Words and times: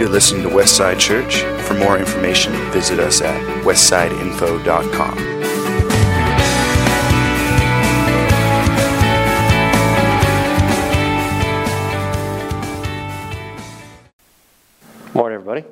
You're 0.00 0.08
listening 0.08 0.44
to 0.44 0.48
Westside 0.48 0.98
Church. 0.98 1.42
For 1.66 1.74
more 1.74 1.98
information, 1.98 2.54
visit 2.70 2.98
us 2.98 3.20
at 3.20 3.38
westsideinfo.com. 3.64 5.16
Morning, 15.12 15.34
everybody. 15.34 15.64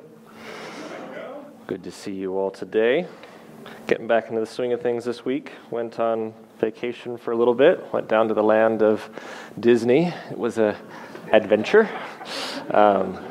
Good 1.65 1.83
to 1.83 1.91
see 1.91 2.13
you 2.13 2.37
all 2.37 2.51
today. 2.51 3.07
Getting 3.87 4.05
back 4.05 4.27
into 4.27 4.41
the 4.41 4.45
swing 4.45 4.73
of 4.73 4.81
things 4.83 5.05
this 5.05 5.25
week. 5.25 5.53
Went 5.71 5.99
on 5.99 6.35
vacation 6.59 7.17
for 7.17 7.31
a 7.31 7.35
little 7.35 7.55
bit. 7.55 7.91
Went 7.91 8.07
down 8.07 8.27
to 8.27 8.35
the 8.35 8.43
land 8.43 8.83
of 8.83 9.09
Disney. 9.59 10.13
It 10.29 10.37
was 10.37 10.59
a 10.59 10.77
adventure. 11.31 11.89
Um, 12.69 13.28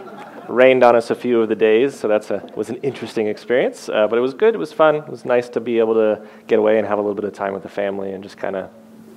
rained 0.48 0.82
on 0.82 0.96
us 0.96 1.10
a 1.10 1.14
few 1.14 1.40
of 1.42 1.48
the 1.48 1.54
days, 1.54 1.98
so 1.98 2.08
that's 2.08 2.30
a 2.30 2.48
was 2.56 2.70
an 2.70 2.76
interesting 2.76 3.26
experience. 3.28 3.88
Uh, 3.88 4.06
but 4.08 4.18
it 4.18 4.22
was 4.22 4.34
good. 4.34 4.54
It 4.54 4.58
was 4.58 4.72
fun. 4.72 4.96
It 4.96 5.08
was 5.08 5.24
nice 5.24 5.48
to 5.50 5.60
be 5.60 5.78
able 5.78 5.94
to 5.94 6.26
get 6.46 6.58
away 6.58 6.78
and 6.78 6.86
have 6.86 6.98
a 6.98 7.02
little 7.02 7.14
bit 7.14 7.24
of 7.24 7.32
time 7.32 7.52
with 7.52 7.62
the 7.62 7.68
family 7.68 8.12
and 8.12 8.22
just 8.22 8.36
kind 8.36 8.56
of 8.56 8.70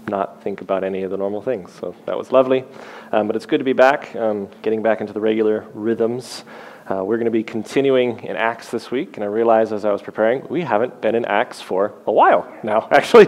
not 0.07 0.43
think 0.43 0.61
about 0.61 0.83
any 0.83 1.03
of 1.03 1.11
the 1.11 1.17
normal 1.17 1.41
things. 1.41 1.71
So 1.71 1.95
that 2.05 2.17
was 2.17 2.31
lovely. 2.31 2.65
Um, 3.11 3.27
but 3.27 3.35
it's 3.35 3.45
good 3.45 3.59
to 3.59 3.63
be 3.63 3.73
back, 3.73 4.15
um, 4.15 4.49
getting 4.61 4.81
back 4.81 5.01
into 5.01 5.13
the 5.13 5.21
regular 5.21 5.65
rhythms. 5.73 6.43
Uh, 6.91 7.01
we're 7.01 7.15
going 7.15 7.23
to 7.25 7.31
be 7.31 7.43
continuing 7.43 8.19
in 8.23 8.35
Acts 8.35 8.69
this 8.69 8.91
week, 8.91 9.15
and 9.15 9.23
I 9.23 9.27
realized 9.27 9.71
as 9.71 9.85
I 9.85 9.93
was 9.93 10.01
preparing, 10.01 10.45
we 10.49 10.61
haven't 10.61 10.99
been 10.99 11.15
in 11.15 11.23
Acts 11.23 11.61
for 11.61 11.93
a 12.05 12.11
while 12.11 12.51
now, 12.63 12.85
actually, 12.91 13.27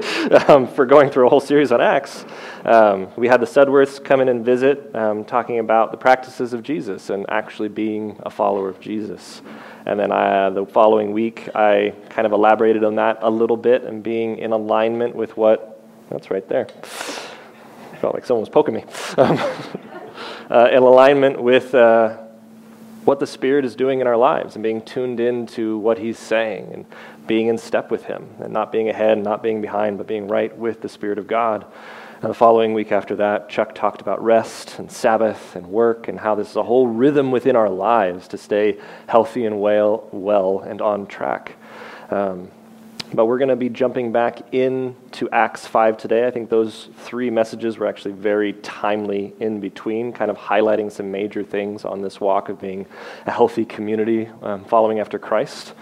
um, 0.50 0.68
for 0.68 0.86
going 0.86 1.10
through 1.10 1.28
a 1.28 1.30
whole 1.30 1.40
series 1.40 1.72
on 1.72 1.80
Acts. 1.80 2.26
Um, 2.66 3.08
we 3.16 3.30
had 3.30 3.40
the 3.40 3.46
Sudworths 3.46 4.04
come 4.04 4.20
in 4.20 4.28
and 4.28 4.44
visit, 4.44 4.94
um, 4.94 5.24
talking 5.24 5.60
about 5.60 5.92
the 5.92 5.98
practices 5.98 6.52
of 6.52 6.62
Jesus 6.62 7.10
and 7.10 7.26
actually 7.30 7.70
being 7.70 8.20
a 8.24 8.30
follower 8.30 8.68
of 8.68 8.82
Jesus. 8.82 9.42
And 9.86 9.98
then 9.98 10.12
I, 10.12 10.50
the 10.50 10.66
following 10.66 11.14
week, 11.14 11.48
I 11.56 11.94
kind 12.10 12.26
of 12.26 12.34
elaborated 12.34 12.84
on 12.84 12.96
that 12.96 13.20
a 13.22 13.30
little 13.30 13.56
bit 13.56 13.84
and 13.84 14.04
being 14.04 14.40
in 14.40 14.52
alignment 14.52 15.16
with 15.16 15.38
what, 15.38 15.82
that's 16.10 16.30
right 16.30 16.48
there. 16.50 16.66
Felt 18.02 18.14
like 18.14 18.26
someone 18.26 18.42
was 18.42 18.50
poking 18.50 18.76
me. 18.76 18.84
Um, 19.18 19.38
uh, 20.50 20.68
in 20.70 20.84
alignment 20.84 21.42
with. 21.42 21.74
Uh, 21.74 22.23
what 23.06 23.20
the 23.20 23.28
Spirit 23.28 23.66
is 23.66 23.76
doing 23.76 24.00
in 24.00 24.08
our 24.08 24.18
lives 24.18 24.56
and 24.56 24.64
being 24.64 24.82
tuned 24.82 25.20
in 25.20 25.46
to 25.48 25.78
what 25.78 25.98
He's 25.98 26.20
saying 26.20 26.72
and 26.74 26.86
being 27.28 27.48
in 27.48 27.58
step 27.58 27.92
with 27.92 28.06
Him 28.06 28.30
and 28.40 28.52
not 28.54 28.72
being 28.72 28.90
ahead, 28.90 29.14
and 29.14 29.24
not 29.24 29.44
being 29.44 29.62
behind, 29.62 29.98
but 29.98 30.08
being 30.08 30.28
right 30.28 30.56
with 30.58 30.82
the 30.82 30.90
Spirit 30.90 31.18
of 31.18 31.28
God. 31.28 31.66
And 32.22 32.30
the 32.30 32.36
following 32.36 32.74
week 32.74 32.94
after 32.94 33.18
that, 33.18 33.50
Chuck 33.50 33.76
talked 33.76 34.00
about 34.00 34.24
rest 34.24 34.80
and 34.80 34.90
Sabbath 34.90 35.58
and 35.58 35.68
work 35.68 36.08
and 36.08 36.18
how 36.18 36.36
this 36.36 36.52
is 36.52 36.56
a 36.56 36.64
whole 36.64 36.88
rhythm 36.88 37.32
within 37.32 37.58
our 37.58 37.70
lives 37.70 38.30
to 38.30 38.38
stay 38.38 38.80
healthy 39.08 39.46
and 39.46 39.60
well, 39.60 40.08
well 40.14 40.60
and 40.60 40.82
on 40.82 41.06
track. 41.06 41.58
Um, 42.10 42.50
but 43.14 43.28
we're 43.28 43.38
going 43.38 43.50
to 43.50 43.56
be 43.56 43.70
jumping 43.70 44.12
back 44.12 44.54
into 44.54 45.30
Acts 45.32 45.68
5 45.68 45.98
today. 45.98 46.26
I 46.26 46.32
think 46.32 46.50
those 46.50 46.90
three 46.98 47.30
messages 47.30 47.78
were 47.78 47.86
actually 47.86 48.14
very 48.14 48.54
timely 48.54 49.34
in 49.40 49.60
between, 49.60 50.12
kind 50.12 50.32
of 50.32 50.38
highlighting 50.38 50.92
some 50.92 51.12
major 51.12 51.44
things 51.44 51.86
on 51.86 52.02
this 52.02 52.20
walk 52.20 52.50
of 52.50 52.60
being 52.60 52.88
a 53.28 53.32
healthy 53.32 53.66
community 53.66 54.30
um, 54.42 54.66
following 54.66 55.00
after 55.00 55.20
Christ. 55.20 55.74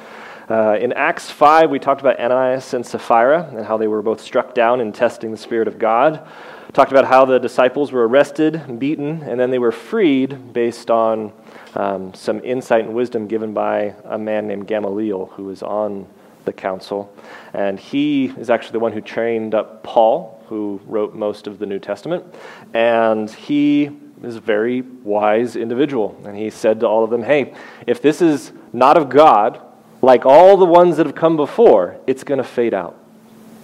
Uh, 0.49 0.77
in 0.81 0.91
Acts 0.93 1.29
5, 1.29 1.69
we 1.69 1.79
talked 1.79 2.01
about 2.01 2.19
Ananias 2.19 2.73
and 2.73 2.85
Sapphira 2.85 3.49
and 3.55 3.65
how 3.65 3.77
they 3.77 3.87
were 3.87 4.01
both 4.01 4.19
struck 4.19 4.53
down 4.53 4.81
in 4.81 4.91
testing 4.91 5.31
the 5.31 5.37
Spirit 5.37 5.69
of 5.69 5.79
God. 5.79 6.27
Talked 6.73 6.91
about 6.91 7.05
how 7.05 7.23
the 7.23 7.39
disciples 7.39 7.93
were 7.93 8.07
arrested, 8.07 8.79
beaten, 8.79 9.23
and 9.23 9.39
then 9.39 9.51
they 9.51 9.59
were 9.59 9.71
freed 9.71 10.51
based 10.51 10.91
on 10.91 11.31
um, 11.75 12.13
some 12.13 12.43
insight 12.43 12.83
and 12.83 12.93
wisdom 12.93 13.27
given 13.27 13.53
by 13.53 13.95
a 14.03 14.17
man 14.17 14.47
named 14.47 14.67
Gamaliel 14.67 15.27
who 15.35 15.45
was 15.45 15.63
on 15.63 16.07
the 16.45 16.53
council. 16.53 17.13
And 17.53 17.79
he 17.79 18.27
is 18.37 18.49
actually 18.49 18.73
the 18.73 18.79
one 18.79 18.91
who 18.91 19.01
trained 19.01 19.53
up 19.55 19.83
Paul, 19.83 20.43
who 20.47 20.81
wrote 20.85 21.13
most 21.13 21.47
of 21.47 21.59
the 21.59 21.65
New 21.65 21.79
Testament. 21.79 22.25
And 22.73 23.29
he 23.29 23.91
is 24.23 24.35
a 24.35 24.41
very 24.41 24.81
wise 24.81 25.55
individual. 25.55 26.19
And 26.25 26.37
he 26.37 26.49
said 26.49 26.79
to 26.81 26.87
all 26.87 27.03
of 27.03 27.09
them, 27.09 27.23
Hey, 27.23 27.53
if 27.87 28.01
this 28.01 28.21
is 28.21 28.51
not 28.73 28.97
of 28.97 29.09
God, 29.09 29.61
like 30.01 30.25
all 30.25 30.57
the 30.57 30.65
ones 30.65 30.97
that 30.97 31.05
have 31.05 31.15
come 31.15 31.37
before, 31.37 31.97
it's 32.07 32.23
going 32.23 32.39
to 32.39 32.43
fade 32.43 32.73
out. 32.73 32.97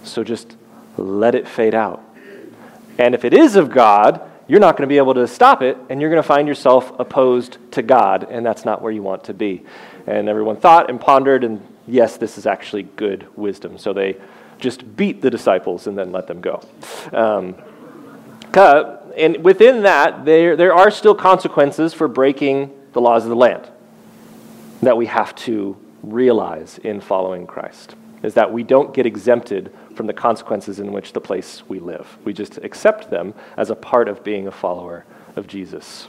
So 0.04 0.22
just 0.22 0.56
let 0.96 1.34
it 1.34 1.48
fade 1.48 1.74
out. 1.74 2.02
And 2.98 3.14
if 3.14 3.24
it 3.24 3.32
is 3.32 3.56
of 3.56 3.70
God, 3.70 4.20
you're 4.48 4.60
not 4.60 4.76
going 4.76 4.88
to 4.88 4.92
be 4.92 4.96
able 4.96 5.14
to 5.14 5.28
stop 5.28 5.62
it, 5.62 5.76
and 5.90 6.00
you're 6.00 6.10
going 6.10 6.22
to 6.22 6.26
find 6.26 6.48
yourself 6.48 6.92
opposed 6.98 7.58
to 7.72 7.82
God, 7.82 8.26
and 8.30 8.44
that's 8.44 8.64
not 8.64 8.80
where 8.80 8.90
you 8.90 9.02
want 9.02 9.24
to 9.24 9.34
be. 9.34 9.62
And 10.06 10.28
everyone 10.28 10.56
thought 10.56 10.88
and 10.88 10.98
pondered 10.98 11.44
and 11.44 11.60
yes, 11.88 12.16
this 12.16 12.38
is 12.38 12.46
actually 12.46 12.84
good 12.84 13.26
wisdom. 13.36 13.78
So 13.78 13.92
they 13.92 14.16
just 14.58 14.96
beat 14.96 15.20
the 15.20 15.30
disciples 15.30 15.86
and 15.86 15.96
then 15.96 16.12
let 16.12 16.26
them 16.26 16.40
go. 16.40 16.62
Um, 17.12 17.54
and 19.16 19.42
within 19.44 19.82
that, 19.82 20.24
there, 20.24 20.56
there 20.56 20.74
are 20.74 20.90
still 20.90 21.14
consequences 21.14 21.94
for 21.94 22.08
breaking 22.08 22.72
the 22.92 23.00
laws 23.00 23.24
of 23.24 23.30
the 23.30 23.36
land 23.36 23.68
that 24.82 24.96
we 24.96 25.06
have 25.06 25.34
to 25.34 25.76
realize 26.02 26.78
in 26.78 27.00
following 27.00 27.46
Christ. 27.46 27.94
Is 28.22 28.34
that 28.34 28.52
we 28.52 28.64
don't 28.64 28.92
get 28.92 29.06
exempted 29.06 29.72
from 29.94 30.06
the 30.06 30.12
consequences 30.12 30.80
in 30.80 30.92
which 30.92 31.12
the 31.12 31.20
place 31.20 31.62
we 31.68 31.78
live. 31.78 32.18
We 32.24 32.32
just 32.32 32.58
accept 32.58 33.10
them 33.10 33.34
as 33.56 33.70
a 33.70 33.76
part 33.76 34.08
of 34.08 34.24
being 34.24 34.48
a 34.48 34.52
follower 34.52 35.04
of 35.36 35.46
Jesus. 35.46 36.08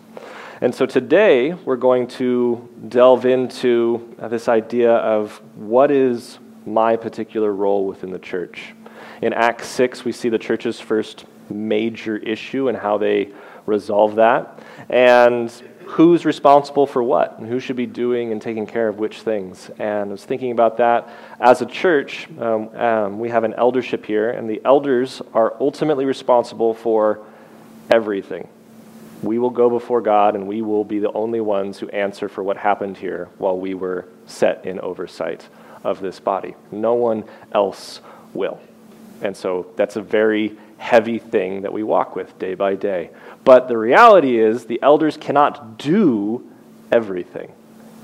And 0.61 0.75
so 0.75 0.85
today 0.85 1.53
we're 1.53 1.77
going 1.77 2.07
to 2.07 2.67
delve 2.89 3.25
into 3.25 4.13
this 4.21 4.49
idea 4.49 4.91
of 4.91 5.41
what 5.55 5.89
is 5.89 6.37
my 6.65 6.97
particular 6.97 7.53
role 7.53 7.85
within 7.85 8.11
the 8.11 8.19
church. 8.19 8.73
In 9.21 9.31
Acts 9.31 9.69
6, 9.69 10.03
we 10.03 10.11
see 10.11 10.27
the 10.27 10.37
church's 10.37 10.77
first 10.77 11.23
major 11.49 12.17
issue 12.17 12.67
and 12.67 12.77
how 12.77 12.97
they 12.97 13.29
resolve 13.65 14.15
that, 14.15 14.61
and 14.89 15.49
who's 15.85 16.25
responsible 16.25 16.85
for 16.85 17.01
what, 17.01 17.39
and 17.39 17.47
who 17.47 17.61
should 17.61 17.77
be 17.77 17.85
doing 17.85 18.33
and 18.33 18.41
taking 18.41 18.65
care 18.65 18.89
of 18.89 18.99
which 18.99 19.21
things. 19.21 19.71
And 19.79 20.09
I 20.09 20.11
was 20.11 20.25
thinking 20.25 20.51
about 20.51 20.75
that. 20.77 21.07
As 21.39 21.61
a 21.61 21.65
church, 21.65 22.27
um, 22.37 22.75
um, 22.75 23.19
we 23.19 23.29
have 23.29 23.45
an 23.45 23.53
eldership 23.53 24.05
here, 24.05 24.31
and 24.31 24.49
the 24.49 24.61
elders 24.65 25.21
are 25.33 25.55
ultimately 25.61 26.03
responsible 26.03 26.73
for 26.73 27.21
everything 27.89 28.49
we 29.21 29.37
will 29.37 29.49
go 29.49 29.69
before 29.69 30.01
God 30.01 30.35
and 30.35 30.47
we 30.47 30.61
will 30.61 30.83
be 30.83 30.99
the 30.99 31.11
only 31.11 31.41
ones 31.41 31.79
who 31.79 31.89
answer 31.89 32.29
for 32.29 32.43
what 32.43 32.57
happened 32.57 32.97
here 32.97 33.29
while 33.37 33.57
we 33.57 33.73
were 33.73 34.07
set 34.25 34.65
in 34.65 34.79
oversight 34.79 35.47
of 35.83 35.99
this 35.99 36.19
body. 36.19 36.55
No 36.71 36.93
one 36.93 37.23
else 37.51 38.01
will. 38.33 38.59
And 39.21 39.35
so 39.35 39.67
that's 39.75 39.95
a 39.95 40.01
very 40.01 40.57
heavy 40.77 41.19
thing 41.19 41.61
that 41.61 41.73
we 41.73 41.83
walk 41.83 42.15
with 42.15 42.37
day 42.39 42.55
by 42.55 42.75
day. 42.75 43.09
But 43.43 43.67
the 43.67 43.77
reality 43.77 44.39
is, 44.39 44.65
the 44.65 44.81
elders 44.81 45.17
cannot 45.17 45.77
do 45.77 46.49
everything. 46.91 47.51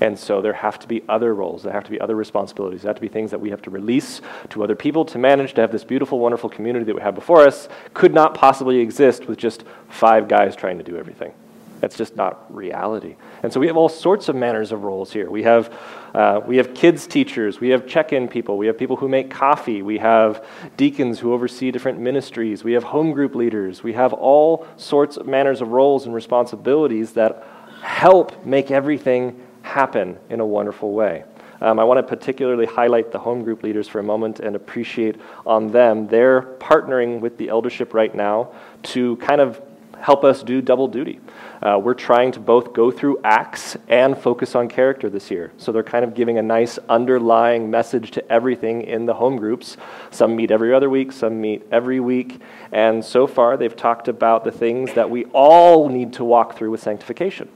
And 0.00 0.18
so 0.18 0.42
there 0.42 0.52
have 0.52 0.78
to 0.80 0.88
be 0.88 1.02
other 1.08 1.34
roles, 1.34 1.62
there 1.62 1.72
have 1.72 1.84
to 1.84 1.90
be 1.90 2.00
other 2.00 2.14
responsibilities, 2.14 2.82
there 2.82 2.90
have 2.90 2.96
to 2.96 3.02
be 3.02 3.08
things 3.08 3.30
that 3.30 3.40
we 3.40 3.50
have 3.50 3.62
to 3.62 3.70
release 3.70 4.20
to 4.50 4.62
other 4.62 4.76
people 4.76 5.04
to 5.06 5.18
manage 5.18 5.54
to 5.54 5.62
have 5.62 5.72
this 5.72 5.84
beautiful, 5.84 6.18
wonderful 6.18 6.50
community 6.50 6.84
that 6.84 6.94
we 6.94 7.00
have 7.00 7.14
before 7.14 7.46
us 7.46 7.68
could 7.94 8.12
not 8.12 8.34
possibly 8.34 8.78
exist 8.78 9.26
with 9.26 9.38
just 9.38 9.64
five 9.88 10.28
guys 10.28 10.54
trying 10.54 10.78
to 10.78 10.84
do 10.84 10.98
everything. 10.98 11.32
That's 11.80 11.96
just 11.96 12.16
not 12.16 12.54
reality. 12.54 13.16
And 13.42 13.52
so 13.52 13.60
we 13.60 13.66
have 13.66 13.76
all 13.76 13.88
sorts 13.88 14.28
of 14.28 14.36
manners 14.36 14.72
of 14.72 14.82
roles 14.82 15.12
here. 15.12 15.30
We 15.30 15.42
have, 15.42 15.74
uh, 16.14 16.40
we 16.46 16.56
have 16.56 16.74
kids 16.74 17.06
teachers, 17.06 17.60
we 17.60 17.68
have 17.68 17.86
check 17.86 18.12
in 18.12 18.28
people, 18.28 18.56
we 18.56 18.66
have 18.66 18.78
people 18.78 18.96
who 18.96 19.08
make 19.08 19.30
coffee, 19.30 19.82
we 19.82 19.98
have 19.98 20.44
deacons 20.76 21.18
who 21.18 21.32
oversee 21.32 21.70
different 21.70 21.98
ministries, 21.98 22.64
we 22.64 22.72
have 22.72 22.84
home 22.84 23.12
group 23.12 23.34
leaders, 23.34 23.82
we 23.82 23.92
have 23.92 24.12
all 24.14 24.66
sorts 24.76 25.16
of 25.16 25.26
manners 25.26 25.60
of 25.60 25.68
roles 25.68 26.06
and 26.06 26.14
responsibilities 26.14 27.12
that 27.12 27.46
help 27.82 28.44
make 28.44 28.70
everything 28.70 29.40
happen 29.66 30.16
in 30.30 30.40
a 30.40 30.46
wonderful 30.46 30.92
way. 30.92 31.24
Um, 31.60 31.78
I 31.78 31.84
want 31.84 31.98
to 31.98 32.02
particularly 32.02 32.66
highlight 32.66 33.10
the 33.10 33.18
home 33.18 33.42
group 33.42 33.62
leaders 33.62 33.88
for 33.88 33.98
a 33.98 34.02
moment 34.02 34.40
and 34.40 34.54
appreciate 34.54 35.16
on 35.44 35.68
them. 35.68 36.06
They're 36.06 36.42
partnering 36.42 37.20
with 37.20 37.36
the 37.36 37.48
eldership 37.48 37.92
right 37.92 38.14
now 38.14 38.52
to 38.84 39.16
kind 39.16 39.40
of 39.40 39.60
help 39.98 40.22
us 40.22 40.42
do 40.42 40.60
double 40.60 40.86
duty. 40.86 41.18
Uh, 41.62 41.80
we're 41.82 41.94
trying 41.94 42.30
to 42.30 42.38
both 42.38 42.74
go 42.74 42.90
through 42.90 43.18
acts 43.24 43.76
and 43.88 44.16
focus 44.16 44.54
on 44.54 44.68
character 44.68 45.08
this 45.08 45.30
year. 45.30 45.50
So 45.56 45.72
they're 45.72 45.82
kind 45.82 46.04
of 46.04 46.14
giving 46.14 46.38
a 46.38 46.42
nice 46.42 46.78
underlying 46.88 47.70
message 47.70 48.10
to 48.12 48.32
everything 48.32 48.82
in 48.82 49.06
the 49.06 49.14
home 49.14 49.36
groups. 49.36 49.78
Some 50.10 50.36
meet 50.36 50.50
every 50.50 50.74
other 50.74 50.90
week, 50.90 51.10
some 51.12 51.40
meet 51.40 51.66
every 51.72 51.98
week. 51.98 52.40
And 52.70 53.02
so 53.04 53.26
far, 53.26 53.56
they've 53.56 53.74
talked 53.74 54.06
about 54.06 54.44
the 54.44 54.52
things 54.52 54.92
that 54.92 55.08
we 55.08 55.24
all 55.32 55.88
need 55.88 56.12
to 56.14 56.24
walk 56.24 56.56
through 56.56 56.70
with 56.70 56.82
sanctification 56.82 57.48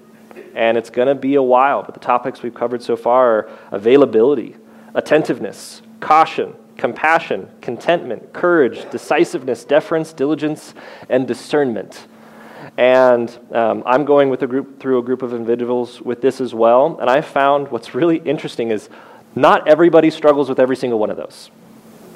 and 0.55 0.77
it's 0.77 0.91
going 0.91 1.09
to 1.09 1.15
be 1.15 1.35
a 1.35 1.43
while. 1.43 1.83
But 1.83 1.95
the 1.95 2.01
topics 2.01 2.43
we've 2.43 2.55
covered 2.55 2.83
so 2.83 2.97
far 2.97 3.31
are 3.31 3.51
availability, 3.71 4.57
attentiveness, 4.95 5.83
caution, 6.01 6.55
compassion, 6.77 7.49
contentment, 7.61 8.33
courage, 8.33 8.91
decisiveness, 8.91 9.65
deference, 9.65 10.13
diligence, 10.13 10.75
and 11.09 11.27
discernment. 11.27 12.07
And 12.77 13.37
um, 13.53 13.83
I'm 13.85 14.05
going 14.05 14.31
with 14.31 14.43
a 14.43 14.47
group 14.47 14.81
through 14.81 14.99
a 14.99 15.03
group 15.03 15.23
of 15.23 15.35
individuals 15.35 16.01
with 16.01 16.23
this 16.23 16.41
as 16.41 16.55
well. 16.55 16.99
And 17.01 17.11
I 17.11 17.21
found 17.21 17.69
what's 17.69 17.95
really 17.95 18.19
interesting 18.19 18.71
is 18.71 18.89
not 19.35 19.69
everybody 19.69 20.11
struggles 20.11 20.49
with 20.49 20.59
every 20.59 20.77
single 20.77 20.99
one 20.99 21.11
of 21.11 21.17
those. 21.17 21.51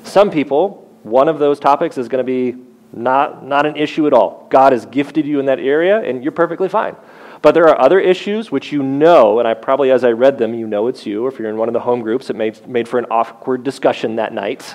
Some 0.04 0.30
people, 0.30 0.90
one 1.02 1.28
of 1.28 1.38
those 1.38 1.60
topics 1.60 1.98
is 1.98 2.08
going 2.08 2.24
to 2.24 2.26
be 2.26 2.58
not, 2.92 3.44
not 3.44 3.66
an 3.66 3.76
issue 3.76 4.06
at 4.06 4.12
all. 4.12 4.46
God 4.50 4.72
has 4.72 4.86
gifted 4.86 5.26
you 5.26 5.40
in 5.40 5.46
that 5.46 5.58
area, 5.58 6.00
and 6.00 6.22
you're 6.22 6.32
perfectly 6.32 6.68
fine. 6.68 6.96
But 7.44 7.52
there 7.52 7.68
are 7.68 7.78
other 7.78 8.00
issues 8.00 8.50
which 8.50 8.72
you 8.72 8.82
know, 8.82 9.38
and 9.38 9.46
I 9.46 9.52
probably, 9.52 9.90
as 9.90 10.02
I 10.02 10.12
read 10.12 10.38
them, 10.38 10.54
you 10.54 10.66
know 10.66 10.86
it's 10.86 11.04
you. 11.04 11.26
If 11.26 11.38
you're 11.38 11.50
in 11.50 11.58
one 11.58 11.68
of 11.68 11.74
the 11.74 11.80
home 11.80 12.00
groups, 12.00 12.30
it 12.30 12.36
made, 12.36 12.66
made 12.66 12.88
for 12.88 12.98
an 12.98 13.04
awkward 13.10 13.62
discussion 13.62 14.16
that 14.16 14.32
night. 14.32 14.74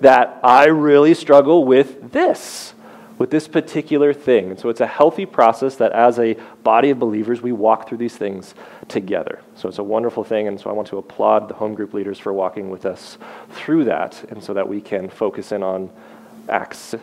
That 0.00 0.40
I 0.42 0.68
really 0.68 1.12
struggle 1.12 1.66
with 1.66 2.12
this, 2.12 2.72
with 3.18 3.30
this 3.30 3.46
particular 3.46 4.14
thing. 4.14 4.52
And 4.52 4.58
so 4.58 4.70
it's 4.70 4.80
a 4.80 4.86
healthy 4.86 5.26
process 5.26 5.76
that 5.76 5.92
as 5.92 6.18
a 6.18 6.32
body 6.62 6.88
of 6.88 6.98
believers, 6.98 7.42
we 7.42 7.52
walk 7.52 7.90
through 7.90 7.98
these 7.98 8.16
things 8.16 8.54
together. 8.88 9.42
So 9.56 9.68
it's 9.68 9.78
a 9.78 9.84
wonderful 9.84 10.24
thing, 10.24 10.48
and 10.48 10.58
so 10.58 10.70
I 10.70 10.72
want 10.72 10.88
to 10.88 10.96
applaud 10.96 11.46
the 11.46 11.54
home 11.54 11.74
group 11.74 11.92
leaders 11.92 12.18
for 12.18 12.32
walking 12.32 12.70
with 12.70 12.86
us 12.86 13.18
through 13.50 13.84
that, 13.84 14.24
and 14.30 14.42
so 14.42 14.54
that 14.54 14.66
we 14.66 14.80
can 14.80 15.10
focus 15.10 15.52
in 15.52 15.62
on 15.62 15.90
Acts 16.48 16.94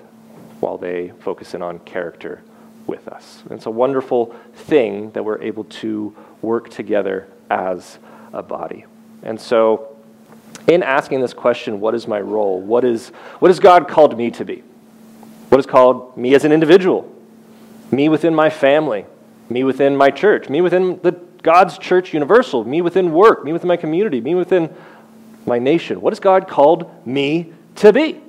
while 0.61 0.79
they 0.79 1.13
focus 1.19 1.53
in 1.53 1.61
on 1.61 1.77
character 1.77 2.41
with 2.89 3.07
us. 3.07 3.43
It's 3.51 3.67
a 3.67 3.71
wonderful 3.71 4.35
thing 4.53 5.11
that 5.11 5.23
we're 5.23 5.41
able 5.41 5.63
to 5.65 6.15
work 6.41 6.69
together 6.69 7.27
as 7.49 7.99
a 8.33 8.43
body. 8.43 8.85
And 9.23 9.39
so, 9.39 9.95
in 10.67 10.83
asking 10.83 11.21
this 11.21 11.33
question, 11.33 11.79
what 11.79 11.95
is 11.95 12.07
my 12.07 12.19
role? 12.19 12.59
What, 12.59 12.83
is, 12.83 13.09
what 13.39 13.49
has 13.49 13.59
God 13.59 13.87
called 13.87 14.17
me 14.17 14.31
to 14.31 14.43
be? 14.43 14.63
What 15.49 15.57
has 15.57 15.65
called 15.65 16.17
me 16.17 16.35
as 16.35 16.43
an 16.45 16.51
individual? 16.51 17.13
Me 17.91 18.09
within 18.09 18.35
my 18.35 18.49
family? 18.49 19.05
Me 19.49 19.63
within 19.63 19.95
my 19.95 20.09
church? 20.09 20.49
Me 20.49 20.61
within 20.61 20.99
the 21.01 21.11
God's 21.41 21.77
church 21.77 22.13
universal? 22.13 22.63
Me 22.65 22.81
within 22.81 23.13
work? 23.13 23.43
Me 23.43 23.53
within 23.53 23.67
my 23.67 23.77
community? 23.77 24.21
Me 24.21 24.35
within 24.35 24.73
my 25.45 25.59
nation? 25.59 26.01
What 26.01 26.13
has 26.13 26.19
God 26.19 26.47
called 26.47 26.89
me 27.05 27.53
to 27.75 27.93
be? 27.93 28.21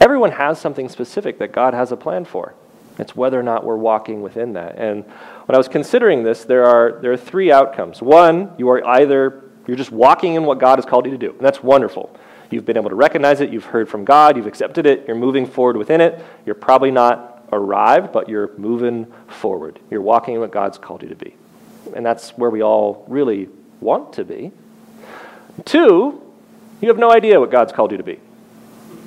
Everyone 0.00 0.32
has 0.32 0.58
something 0.58 0.88
specific 0.88 1.38
that 1.38 1.52
God 1.52 1.74
has 1.74 1.92
a 1.92 1.96
plan 1.96 2.24
for. 2.24 2.54
It's 3.00 3.16
whether 3.16 3.38
or 3.38 3.42
not 3.42 3.64
we're 3.64 3.76
walking 3.76 4.22
within 4.22 4.52
that. 4.52 4.76
And 4.76 5.04
when 5.04 5.54
I 5.54 5.56
was 5.56 5.68
considering 5.68 6.22
this, 6.22 6.44
there 6.44 6.64
are, 6.64 7.00
there 7.00 7.12
are 7.12 7.16
three 7.16 7.50
outcomes. 7.50 8.02
One, 8.02 8.52
you 8.58 8.68
are 8.68 8.86
either, 8.86 9.44
you're 9.66 9.76
just 9.76 9.90
walking 9.90 10.34
in 10.34 10.44
what 10.44 10.58
God 10.58 10.78
has 10.78 10.84
called 10.84 11.06
you 11.06 11.12
to 11.12 11.18
do, 11.18 11.30
and 11.30 11.40
that's 11.40 11.62
wonderful. 11.62 12.14
You've 12.50 12.66
been 12.66 12.76
able 12.76 12.90
to 12.90 12.96
recognize 12.96 13.40
it, 13.40 13.50
you've 13.50 13.64
heard 13.64 13.88
from 13.88 14.04
God, 14.04 14.36
you've 14.36 14.46
accepted 14.46 14.84
it, 14.84 15.06
you're 15.06 15.16
moving 15.16 15.46
forward 15.46 15.76
within 15.76 16.00
it. 16.00 16.22
You're 16.44 16.56
probably 16.56 16.90
not 16.90 17.46
arrived, 17.52 18.12
but 18.12 18.28
you're 18.28 18.56
moving 18.58 19.06
forward. 19.28 19.78
You're 19.90 20.02
walking 20.02 20.34
in 20.34 20.40
what 20.40 20.50
God's 20.50 20.76
called 20.76 21.02
you 21.02 21.08
to 21.08 21.16
be. 21.16 21.36
And 21.94 22.04
that's 22.04 22.30
where 22.36 22.50
we 22.50 22.62
all 22.62 23.04
really 23.08 23.48
want 23.80 24.12
to 24.14 24.24
be. 24.24 24.52
Two, 25.64 26.20
you 26.80 26.88
have 26.88 26.98
no 26.98 27.10
idea 27.10 27.40
what 27.40 27.50
God's 27.50 27.72
called 27.72 27.92
you 27.92 27.98
to 27.98 28.04
be. 28.04 28.18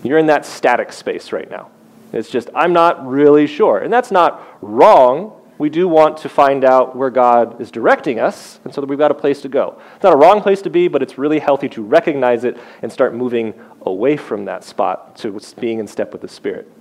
You're 0.04 0.18
in 0.18 0.28
that 0.28 0.45
static 0.45 0.92
space 0.92 1.31
right 1.31 1.50
now. 1.50 1.69
It's 2.13 2.30
just, 2.30 2.50
I'm 2.56 2.74
not 2.74 3.06
really 3.06 3.48
sure. 3.48 3.80
And 3.80 3.92
that's 3.92 4.12
not 4.12 4.42
wrong. 4.62 5.33
We 5.57 5.69
do 5.69 5.88
want 5.88 6.18
to 6.19 6.30
find 6.30 6.63
out 6.63 6.95
where 6.95 7.10
God 7.10 7.60
is 7.60 7.71
directing 7.71 8.19
us, 8.19 8.60
and 8.63 8.74
so 8.74 8.81
that 8.81 8.88
we've 8.88 9.00
got 9.00 9.12
a 9.12 9.15
place 9.15 9.42
to 9.42 9.50
go. 9.50 9.80
It's 9.95 10.04
not 10.04 10.13
a 10.13 10.18
wrong 10.18 10.42
place 10.42 10.62
to 10.63 10.69
be, 10.69 10.88
but 10.88 11.01
it's 11.01 11.18
really 11.18 11.39
healthy 11.39 11.69
to 11.69 11.81
recognize 11.81 12.44
it 12.44 12.57
and 12.81 12.92
start 12.92 13.13
moving 13.13 13.54
away 13.81 14.15
from 14.15 14.45
that 14.45 14.63
spot 14.63 15.15
to 15.18 15.39
being 15.60 15.80
in 15.80 15.88
step 15.88 16.12
with 16.12 16.21
the 16.21 16.27
Spirit. 16.27 16.71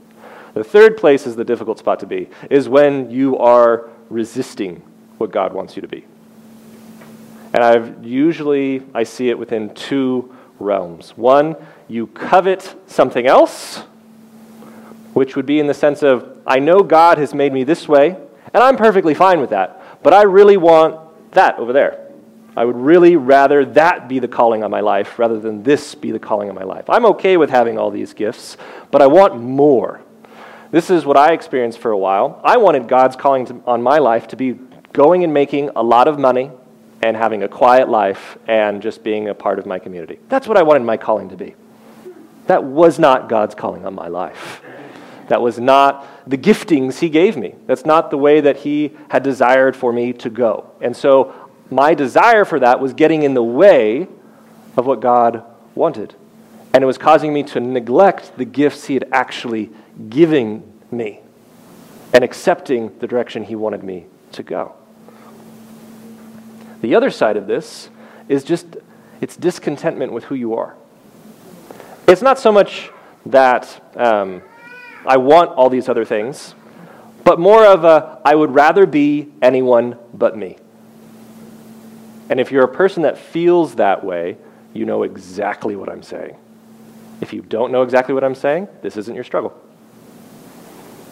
The 0.55 0.65
third 0.65 0.99
place 0.99 1.27
is 1.27 1.35
the 1.35 1.45
difficult 1.45 1.79
spot 1.79 2.01
to 2.01 2.07
be, 2.07 2.29
is 2.51 2.69
when 2.69 3.11
you 3.11 3.39
are 3.39 3.89
resisting 4.11 4.83
what 5.17 5.31
God 5.31 5.55
wants 5.55 5.77
you 5.77 5.83
to 5.83 5.89
be. 5.89 6.05
And 7.55 7.63
I've 7.63 8.05
usually 8.05 8.83
I 8.95 9.05
see 9.05 9.29
it 9.29 9.39
within 9.39 9.75
two 9.75 10.35
realms. 10.59 11.17
One, 11.17 11.57
you 11.89 12.07
covet 12.07 12.75
something 12.87 13.27
else 13.27 13.85
which 15.13 15.37
would 15.37 15.47
be 15.47 15.61
in 15.61 15.67
the 15.67 15.75
sense 15.75 16.03
of, 16.03 16.39
I 16.47 16.59
know 16.59 16.83
God 16.83 17.19
has 17.19 17.35
made 17.35 17.53
me 17.53 17.65
this 17.65 17.89
way, 17.89 18.17
and 18.55 18.63
I'm 18.63 18.77
perfectly 18.77 19.15
fine 19.15 19.41
with 19.41 19.51
that, 19.51 20.03
but 20.03 20.13
I 20.13 20.23
really 20.23 20.57
want 20.57 21.33
that 21.33 21.59
over 21.59 21.73
there. 21.73 21.99
I 22.57 22.65
would 22.65 22.77
really 22.77 23.17
rather 23.17 23.65
that 23.65 24.09
be 24.09 24.19
the 24.19 24.29
calling 24.29 24.63
on 24.63 24.71
my 24.71 24.81
life 24.81 25.19
rather 25.19 25.39
than 25.39 25.63
this 25.63 25.95
be 25.95 26.11
the 26.11 26.19
calling 26.19 26.51
on 26.51 26.55
my 26.55 26.65
life. 26.65 26.91
I'm 26.91 27.07
okay 27.07 27.37
with 27.39 27.49
having 27.49 27.79
all 27.79 27.91
these 27.91 28.13
gifts, 28.13 28.59
but 28.91 29.01
I 29.01 29.07
want 29.07 29.41
more. 29.41 30.03
This 30.71 30.91
is 30.91 31.07
what 31.07 31.17
I 31.17 31.33
experienced 31.33 31.79
for 31.79 31.91
a 31.91 31.99
while. 31.99 32.41
I 32.45 32.59
wanted 32.59 32.89
God's 32.89 33.17
calling 33.17 33.47
to, 33.47 33.63
on 33.67 33.83
my 33.83 33.99
life 33.99 34.29
to 34.29 34.37
be 34.37 34.59
going 34.93 35.25
and 35.25 35.33
making 35.33 35.71
a 35.77 35.83
lot 35.83 36.09
of 36.09 36.19
money 36.19 36.51
and 37.03 37.17
having 37.17 37.43
a 37.43 37.49
quiet 37.49 37.89
life 37.89 38.39
and 38.47 38.83
just 38.83 39.03
being 39.03 39.29
a 39.29 39.35
part 39.35 39.59
of 39.59 39.67
my 39.67 39.79
community. 39.79 40.19
That's 40.29 40.47
what 40.47 40.57
I 40.57 40.63
wanted 40.63 40.85
my 40.85 40.97
calling 40.97 41.31
to 41.31 41.37
be. 41.37 41.55
That 42.47 42.65
was 42.65 42.99
not 42.99 43.29
God's 43.29 43.55
calling 43.55 43.87
on 43.87 43.95
my 43.95 44.09
life. 44.09 44.63
That 45.29 45.41
was 45.41 45.59
not 45.59 46.07
the 46.29 46.39
giftings 46.39 46.99
he 46.99 47.09
gave 47.09 47.37
me. 47.37 47.55
That's 47.67 47.85
not 47.85 48.11
the 48.11 48.19
way 48.19 48.41
that 48.41 48.59
he 48.59 48.93
had 49.11 49.23
desired 49.23 49.77
for 49.77 49.93
me 49.93 50.13
to 50.15 50.31
go. 50.31 50.71
And 50.81 50.97
so 50.97 51.35
my 51.71 51.95
desire 51.95 52.45
for 52.45 52.61
that 52.61 52.81
was 52.81 52.93
getting 52.93 53.23
in 53.23 53.35
the 53.35 53.43
way 53.43 54.09
of 54.77 54.87
what 54.87 55.01
God 55.01 55.45
wanted. 55.75 56.15
And 56.75 56.83
it 56.83 56.87
was 56.87 56.99
causing 56.99 57.33
me 57.33 57.43
to 57.45 57.61
neglect 57.61 58.37
the 58.37 58.45
gifts 58.45 58.87
he 58.87 58.95
had 58.95 59.09
actually 59.13 59.71
given 60.09 60.63
me 60.91 61.21
and 62.13 62.25
accepting 62.25 62.99
the 62.99 63.07
direction 63.07 63.45
he 63.45 63.55
wanted 63.55 63.83
me 63.83 64.07
to 64.33 64.43
go. 64.43 64.75
The 66.81 66.95
other 66.95 67.11
side 67.11 67.37
of 67.37 67.47
this 67.47 67.91
is 68.29 68.45
just 68.45 68.77
it's 69.21 69.37
discontentment 69.37 70.13
with 70.13 70.25
who 70.25 70.35
you 70.35 70.55
are. 70.55 70.75
It's 72.09 72.23
not 72.23 72.39
so 72.39 72.51
much 72.51 72.91
that 73.27 73.81
um, 73.97 74.43
I 75.07 75.17
want 75.17 75.51
all 75.51 75.69
these 75.69 75.89
other 75.89 76.05
things, 76.05 76.55
but 77.25 77.39
more 77.39 77.65
of 77.65 77.85
a 77.85 78.21
I 78.25 78.35
would 78.35 78.55
rather 78.55 78.87
be 78.87 79.33
anyone 79.41 79.99
but 80.15 80.37
me. 80.37 80.57
And 82.29 82.41
if 82.41 82.51
you're 82.51 82.65
a 82.65 82.69
person 82.69 83.03
that 83.03 83.19
feels 83.19 83.77
that 83.77 84.05
way, 84.05 84.37
you 84.73 84.85
know 84.85 85.03
exactly 85.03 85.77
what 85.77 85.89
I'm 85.89 86.03
saying. 86.03 86.37
If 87.21 87.33
you 87.33 87.43
don't 87.43 87.73
know 87.73 87.83
exactly 87.83 88.15
what 88.15 88.25
I'm 88.25 88.35
saying, 88.35 88.69
this 88.81 88.97
isn't 88.97 89.15
your 89.15 89.25
struggle. 89.25 89.53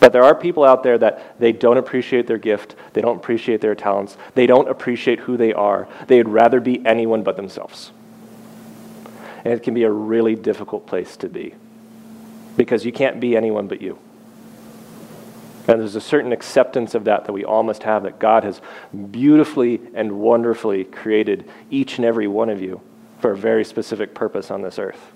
But 0.00 0.12
there 0.12 0.24
are 0.24 0.34
people 0.34 0.64
out 0.64 0.82
there 0.82 0.96
that 0.96 1.38
they 1.38 1.52
don't 1.52 1.76
appreciate 1.76 2.26
their 2.26 2.38
gift, 2.38 2.74
they 2.94 3.02
don't 3.02 3.16
appreciate 3.16 3.60
their 3.60 3.74
talents, 3.74 4.16
they 4.34 4.46
don't 4.46 4.68
appreciate 4.68 5.20
who 5.20 5.36
they 5.36 5.52
are. 5.52 5.88
They'd 6.06 6.28
rather 6.28 6.58
be 6.58 6.84
anyone 6.86 7.22
but 7.22 7.36
themselves. 7.36 7.92
And 9.44 9.52
it 9.52 9.62
can 9.62 9.74
be 9.74 9.84
a 9.84 9.90
really 9.90 10.34
difficult 10.34 10.86
place 10.86 11.16
to 11.18 11.28
be 11.28 11.54
because 12.56 12.84
you 12.84 12.92
can't 12.92 13.20
be 13.20 13.36
anyone 13.36 13.68
but 13.68 13.80
you. 13.80 13.98
And 15.68 15.80
there's 15.80 15.96
a 15.96 16.00
certain 16.00 16.32
acceptance 16.32 16.94
of 16.94 17.04
that 17.04 17.26
that 17.26 17.32
we 17.32 17.44
all 17.44 17.62
must 17.62 17.84
have 17.84 18.02
that 18.02 18.18
God 18.18 18.44
has 18.44 18.60
beautifully 19.10 19.80
and 19.94 20.20
wonderfully 20.20 20.84
created 20.84 21.48
each 21.70 21.98
and 21.98 22.04
every 22.04 22.26
one 22.26 22.48
of 22.48 22.60
you 22.60 22.80
for 23.20 23.32
a 23.32 23.36
very 23.36 23.64
specific 23.64 24.14
purpose 24.14 24.50
on 24.50 24.62
this 24.62 24.78
earth. 24.78 25.12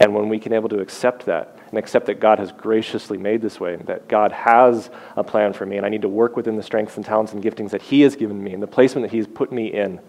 And 0.00 0.14
when 0.14 0.28
we 0.28 0.38
can 0.38 0.52
able 0.52 0.68
to 0.68 0.78
accept 0.78 1.26
that 1.26 1.58
and 1.70 1.78
accept 1.78 2.06
that 2.06 2.20
God 2.20 2.38
has 2.38 2.52
graciously 2.52 3.18
made 3.18 3.42
this 3.42 3.58
way, 3.58 3.76
that 3.76 4.08
God 4.08 4.30
has 4.32 4.88
a 5.16 5.24
plan 5.24 5.52
for 5.52 5.66
me, 5.66 5.76
and 5.76 5.84
I 5.84 5.88
need 5.88 6.02
to 6.02 6.08
work 6.08 6.36
within 6.36 6.56
the 6.56 6.62
strengths 6.62 6.96
and 6.96 7.04
talents 7.04 7.32
and 7.32 7.42
giftings 7.42 7.70
that 7.70 7.82
He 7.82 8.02
has 8.02 8.14
given 8.14 8.42
me 8.42 8.52
and 8.52 8.62
the 8.62 8.68
placement 8.68 9.04
that 9.04 9.14
He's 9.14 9.26
put 9.26 9.50
me 9.50 9.72
in, 9.72 10.00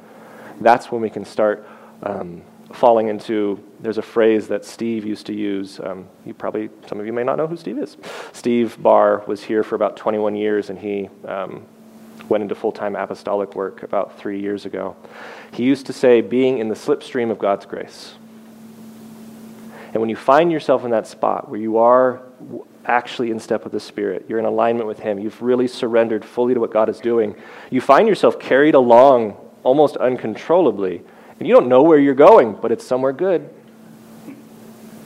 that's 0.62 0.92
when 0.92 1.02
we 1.02 1.10
can 1.10 1.26
start 1.26 1.68
um, 2.04 2.42
falling 2.74 3.08
into 3.08 3.64
there's 3.80 3.98
a 3.98 4.04
phrase 4.04 4.48
that 4.48 4.66
Steve 4.66 5.06
used 5.06 5.26
to 5.28 5.34
use. 5.34 5.80
Um, 5.80 6.08
you 6.26 6.34
probably, 6.34 6.70
some 6.88 7.00
of 7.00 7.06
you 7.06 7.14
may 7.14 7.24
not 7.24 7.38
know 7.38 7.48
who 7.48 7.58
Steve 7.58 7.78
is. 7.78 7.98
Steve 8.34 8.82
Barr 8.82 9.24
was 9.28 9.44
here 9.44 9.64
for 9.64 9.76
about 9.76 9.98
21 9.98 10.36
years, 10.36 10.70
and 10.70 10.78
he 10.78 11.10
um, 11.26 11.66
went 12.30 12.42
into 12.42 12.56
full 12.56 12.72
time 12.72 12.96
apostolic 12.96 13.56
work 13.56 13.84
about 13.84 14.20
three 14.20 14.42
years 14.42 14.66
ago. 14.66 14.96
He 15.52 15.64
used 15.64 15.86
to 15.88 15.94
say, 15.94 16.22
being 16.22 16.58
in 16.58 16.68
the 16.68 16.76
slipstream 16.76 17.32
of 17.32 17.40
God's 17.40 17.66
grace. 17.66 18.16
And 19.94 20.02
when 20.02 20.10
you 20.10 20.16
find 20.16 20.52
yourself 20.52 20.84
in 20.84 20.92
that 20.92 21.08
spot 21.08 21.50
where 21.50 21.60
you 21.60 21.78
are 21.78 22.22
actually 22.86 23.32
in 23.32 23.40
step 23.40 23.64
with 23.64 23.74
the 23.74 23.80
Spirit, 23.80 24.26
you're 24.28 24.40
in 24.40 24.46
alignment 24.46 24.88
with 24.88 25.00
Him, 25.00 25.20
you've 25.20 25.42
really 25.42 25.68
surrendered 25.68 26.24
fully 26.26 26.54
to 26.54 26.60
what 26.60 26.72
God 26.72 26.90
is 26.90 27.00
doing, 27.00 27.36
you 27.70 27.82
find 27.82 28.08
yourself 28.08 28.40
carried 28.40 28.76
along 28.76 29.38
almost 29.64 29.98
uncontrollably 29.98 31.04
and 31.40 31.48
you 31.48 31.54
don't 31.54 31.68
know 31.68 31.84
where 31.84 32.00
you're 32.00 32.16
going, 32.16 32.54
but 32.54 32.72
it's 32.72 32.86
somewhere 32.86 33.14
good. 33.14 33.50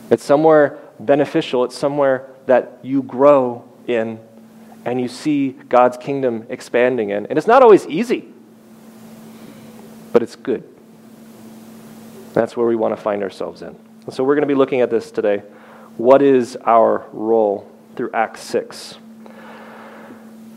It's 0.10 0.24
somewhere 0.24 0.80
beneficial. 1.00 1.64
It's 1.64 1.78
somewhere 1.78 2.28
that 2.46 2.80
you 2.84 3.02
grow 3.04 3.68
in 3.88 4.20
and 4.86 5.00
you 5.00 5.08
see 5.08 5.50
God's 5.50 5.98
kingdom 5.98 6.46
expanding 6.50 7.10
in. 7.10 7.26
And 7.28 7.38
it's 7.38 7.48
not 7.48 7.62
always 7.62 7.86
easy, 7.88 8.28
but 10.12 10.24
it's 10.24 10.36
good. 10.36 10.64
That's 12.34 12.56
where 12.56 12.66
we 12.66 12.76
want 12.76 12.96
to 12.96 13.02
find 13.02 13.24
ourselves 13.24 13.62
in. 13.62 13.76
And 14.06 14.14
so 14.14 14.24
we're 14.24 14.36
going 14.36 14.48
to 14.48 14.48
be 14.48 14.56
looking 14.56 14.82
at 14.82 14.90
this 14.90 15.12
today. 15.12 15.44
What 15.98 16.22
is 16.22 16.58
our 16.66 17.06
role 17.12 17.70
through 17.96 18.12
Acts 18.14 18.42
6? 18.42 18.98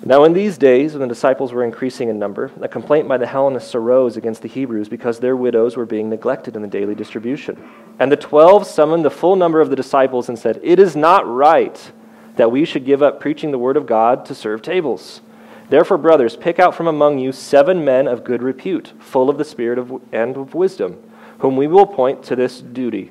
Now, 0.07 0.25
in 0.25 0.35
these 0.35 0.59
days, 0.59 0.93
when 0.93 1.01
the 1.01 1.09
disciples 1.09 1.55
were 1.55 1.65
increasing 1.65 2.11
in 2.11 2.19
number, 2.19 2.51
a 2.61 2.69
complaint 2.69 3.09
by 3.09 3.17
the 3.17 3.27
Hellenists 3.27 3.75
arose 3.75 4.19
against 4.19 4.43
the 4.43 4.49
Hebrews 4.49 4.87
because 4.87 5.19
their 5.19 5.35
widows 5.35 5.79
were 5.79 5.87
being 5.87 6.11
neglected 6.11 6.57
in 6.57 6.61
the 6.61 6.69
daily 6.69 6.95
distribution. 6.95 7.67
And 7.99 8.13
the 8.13 8.17
twelve 8.17 8.67
summoned 8.67 9.03
the 9.03 9.11
full 9.11 9.35
number 9.35 9.63
of 9.63 9.71
the 9.71 9.77
disciples 9.77 10.29
and 10.29 10.39
said, 10.39 10.61
It 10.63 10.79
is 10.79 10.95
not 10.95 11.27
right 11.27 11.91
that 12.37 12.53
we 12.53 12.67
should 12.67 12.85
give 12.85 13.03
up 13.03 13.19
preaching 13.19 13.51
the 13.51 13.59
word 13.59 13.79
of 13.79 13.87
God 13.87 14.27
to 14.27 14.35
serve 14.35 14.61
tables. 14.61 15.23
Therefore, 15.71 15.97
brothers, 15.97 16.37
pick 16.37 16.59
out 16.59 16.75
from 16.75 16.87
among 16.87 17.19
you 17.19 17.33
seven 17.33 17.83
men 17.83 18.07
of 18.07 18.25
good 18.25 18.43
repute, 18.43 18.93
full 18.99 19.31
of 19.31 19.39
the 19.39 19.45
Spirit 19.45 19.79
of, 19.79 20.03
and 20.13 20.37
of 20.37 20.55
wisdom, 20.55 21.03
whom 21.39 21.57
we 21.57 21.67
will 21.67 21.85
appoint 21.85 22.23
to 22.25 22.37
this 22.37 22.61
duty. 22.61 23.11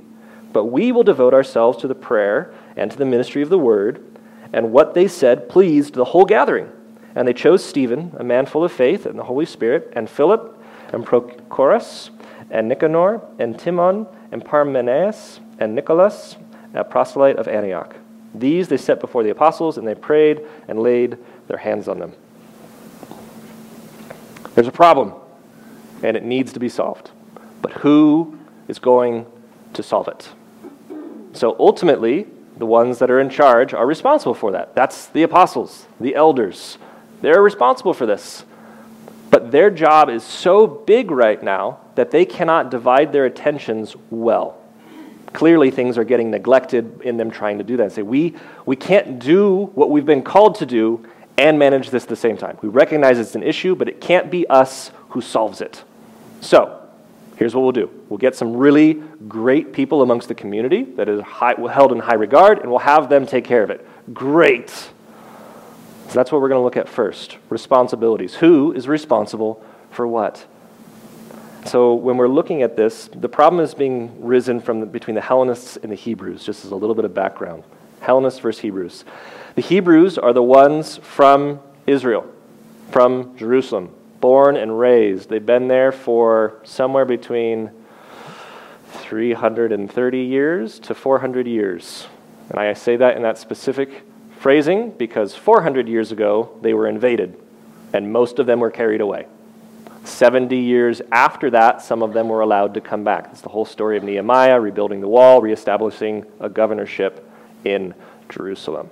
But 0.52 0.66
we 0.66 0.92
will 0.92 1.02
devote 1.02 1.34
ourselves 1.34 1.80
to 1.80 1.88
the 1.88 1.96
prayer 1.96 2.54
and 2.78 2.92
to 2.92 2.98
the 2.98 3.06
ministry 3.06 3.42
of 3.42 3.50
the 3.50 3.58
word. 3.58 4.06
And 4.52 4.72
what 4.72 4.94
they 4.94 5.08
said 5.08 5.50
pleased 5.50 5.96
the 5.96 6.06
whole 6.06 6.26
gathering. 6.26 6.70
And 7.16 7.28
they 7.28 7.34
chose 7.34 7.64
Stephen, 7.64 8.16
a 8.18 8.24
man 8.24 8.46
full 8.46 8.64
of 8.64 8.72
faith 8.72 9.06
and 9.06 9.18
the 9.18 9.24
Holy 9.24 9.46
Spirit, 9.46 9.94
and 9.96 10.10
Philip, 10.10 10.60
and 10.92 11.06
Prochorus, 11.06 12.10
and 12.50 12.68
Nicanor, 12.68 13.22
and 13.40 13.58
Timon, 13.58 14.08
and 14.32 14.44
Parmenas, 14.44 15.40
and 15.60 15.76
Nicholas, 15.76 16.36
a 16.74 16.84
proselyte 16.84 17.38
of 17.38 17.48
Antioch. 17.48 17.96
These 18.34 18.68
they 18.68 18.78
set 18.78 19.00
before 19.00 19.24
the 19.24 19.30
apostles, 19.30 19.78
and 19.78 19.88
they 19.88 19.96
prayed 19.96 20.42
and 20.68 20.80
laid 20.80 21.18
their 21.48 21.58
hands 21.58 21.88
on 21.88 22.00
them. 22.00 22.14
There's 24.56 24.68
a 24.68 24.72
problem, 24.72 25.14
and 26.02 26.18
it 26.18 26.24
needs 26.24 26.54
to 26.54 26.60
be 26.60 26.70
solved. 26.70 27.12
But 27.62 27.74
who 27.74 28.38
is 28.68 28.80
going 28.80 29.26
to 29.74 29.84
solve 29.84 30.08
it? 30.08 30.30
So 31.34 31.56
ultimately, 31.60 32.28
the 32.58 32.66
ones 32.66 33.00
that 33.00 33.10
are 33.10 33.20
in 33.20 33.30
charge 33.30 33.74
are 33.74 33.86
responsible 33.86 34.36
for 34.36 34.52
that. 34.52 34.76
That's 34.76 35.08
the 35.08 35.24
apostles, 35.24 35.88
the 36.00 36.14
elders, 36.16 36.78
they're 37.24 37.42
responsible 37.42 37.94
for 37.94 38.06
this. 38.06 38.44
But 39.30 39.50
their 39.50 39.72
job 39.72 40.10
is 40.10 40.24
so 40.24 40.68
big 40.68 41.10
right 41.10 41.42
now 41.42 41.80
that 41.96 42.12
they 42.12 42.26
cannot 42.26 42.70
divide 42.70 43.14
their 43.14 43.26
attentions 43.26 43.96
well. 44.10 44.62
Clearly, 45.32 45.72
things 45.72 45.98
are 45.98 46.04
getting 46.04 46.30
neglected 46.32 47.02
in 47.02 47.16
them 47.16 47.32
trying 47.32 47.60
to 47.60 47.64
do 47.64 47.78
that. 47.78 47.94
Say, 47.94 48.02
we, 48.02 48.36
we 48.66 48.76
can't 48.76 49.20
do 49.20 49.72
what 49.74 49.90
we've 49.90 50.06
been 50.06 50.22
called 50.22 50.56
to 50.56 50.66
do 50.66 51.08
and 51.38 51.58
manage 51.58 51.90
this 51.92 52.04
at 52.04 52.10
the 52.10 52.16
same 52.18 52.36
time. 52.36 52.58
We 52.62 52.68
recognize 52.68 53.18
it's 53.18 53.36
an 53.36 53.42
issue, 53.42 53.74
but 53.74 53.88
it 53.88 54.02
can't 54.02 54.30
be 54.30 54.46
us 54.48 54.92
who 55.10 55.22
solves 55.22 55.62
it. 55.62 55.82
So, 56.42 56.78
here's 57.38 57.56
what 57.56 57.62
we'll 57.62 57.72
do 57.72 57.90
we'll 58.10 58.18
get 58.18 58.36
some 58.36 58.56
really 58.56 59.02
great 59.30 59.72
people 59.72 60.02
amongst 60.02 60.28
the 60.28 60.36
community 60.36 60.84
that 60.84 61.08
is 61.08 61.22
high, 61.22 61.56
held 61.72 61.94
in 61.94 62.00
high 62.00 62.16
regard, 62.16 62.60
and 62.60 62.70
we'll 62.70 62.80
have 62.80 63.08
them 63.08 63.26
take 63.26 63.46
care 63.46 63.64
of 63.64 63.70
it. 63.70 63.88
Great. 64.14 64.90
So 66.08 66.14
that's 66.14 66.32
what 66.32 66.42
we're 66.42 66.50
going 66.50 66.60
to 66.60 66.64
look 66.64 66.78
at 66.78 66.88
first 66.88 67.38
responsibilities. 67.50 68.36
Who 68.36 68.72
is 68.74 68.88
responsible 68.88 69.64
for 69.92 70.08
what? 70.08 70.46
So 71.66 71.94
when 71.94 72.18
we're 72.18 72.28
looking 72.28 72.62
at 72.62 72.76
this, 72.76 73.10
the 73.14 73.30
problem 73.30 73.64
is 73.64 73.74
being 73.74 74.22
risen 74.22 74.60
from 74.60 74.82
the, 74.82 74.86
between 74.86 75.16
the 75.16 75.22
Hellenists 75.22 75.78
and 75.78 75.92
the 75.92 75.96
Hebrews, 75.96 76.44
just 76.44 76.66
as 76.66 76.72
a 76.72 76.76
little 76.76 76.96
bit 76.96 77.06
of 77.06 77.14
background. 77.14 77.64
Hellenists 78.02 78.40
versus 78.40 78.62
Hebrews. 78.62 79.06
The 79.56 79.62
Hebrews 79.62 80.18
are 80.18 80.34
the 80.34 80.44
ones 80.44 80.98
from 80.98 81.62
Israel, 81.88 82.30
from 82.92 83.38
Jerusalem, 83.38 83.94
born 84.20 84.58
and 84.58 84.78
raised. 84.78 85.30
They've 85.30 85.46
been 85.46 85.70
there 85.70 85.94
for 85.94 86.60
somewhere 86.64 87.06
between 87.06 87.72
330 88.92 90.20
years 90.20 90.80
to 90.80 90.94
400 90.94 91.48
years. 91.48 92.08
And 92.50 92.60
I 92.60 92.74
say 92.74 92.98
that 92.98 93.16
in 93.16 93.24
that 93.24 93.38
specific 93.38 94.04
Phrasing, 94.44 94.90
because 94.90 95.34
400 95.34 95.88
years 95.88 96.12
ago 96.12 96.60
they 96.62 96.74
were 96.74 96.90
invaded, 96.90 97.40
and 97.94 98.12
most 98.12 98.40
of 98.40 98.46
them 98.46 98.60
were 98.60 98.72
carried 98.72 99.00
away. 99.00 99.26
70 100.04 100.58
years 100.58 101.02
after 101.14 101.50
that, 101.52 101.82
some 101.82 102.04
of 102.04 102.12
them 102.12 102.28
were 102.28 102.42
allowed 102.42 102.74
to 102.74 102.82
come 102.82 103.06
back. 103.06 103.30
It's 103.32 103.40
the 103.40 103.48
whole 103.48 103.64
story 103.64 103.96
of 103.96 104.04
Nehemiah 104.04 104.60
rebuilding 104.60 105.00
the 105.00 105.08
wall, 105.08 105.42
reestablishing 105.42 106.26
a 106.42 106.50
governorship 106.50 107.26
in 107.64 107.94
Jerusalem. 108.28 108.90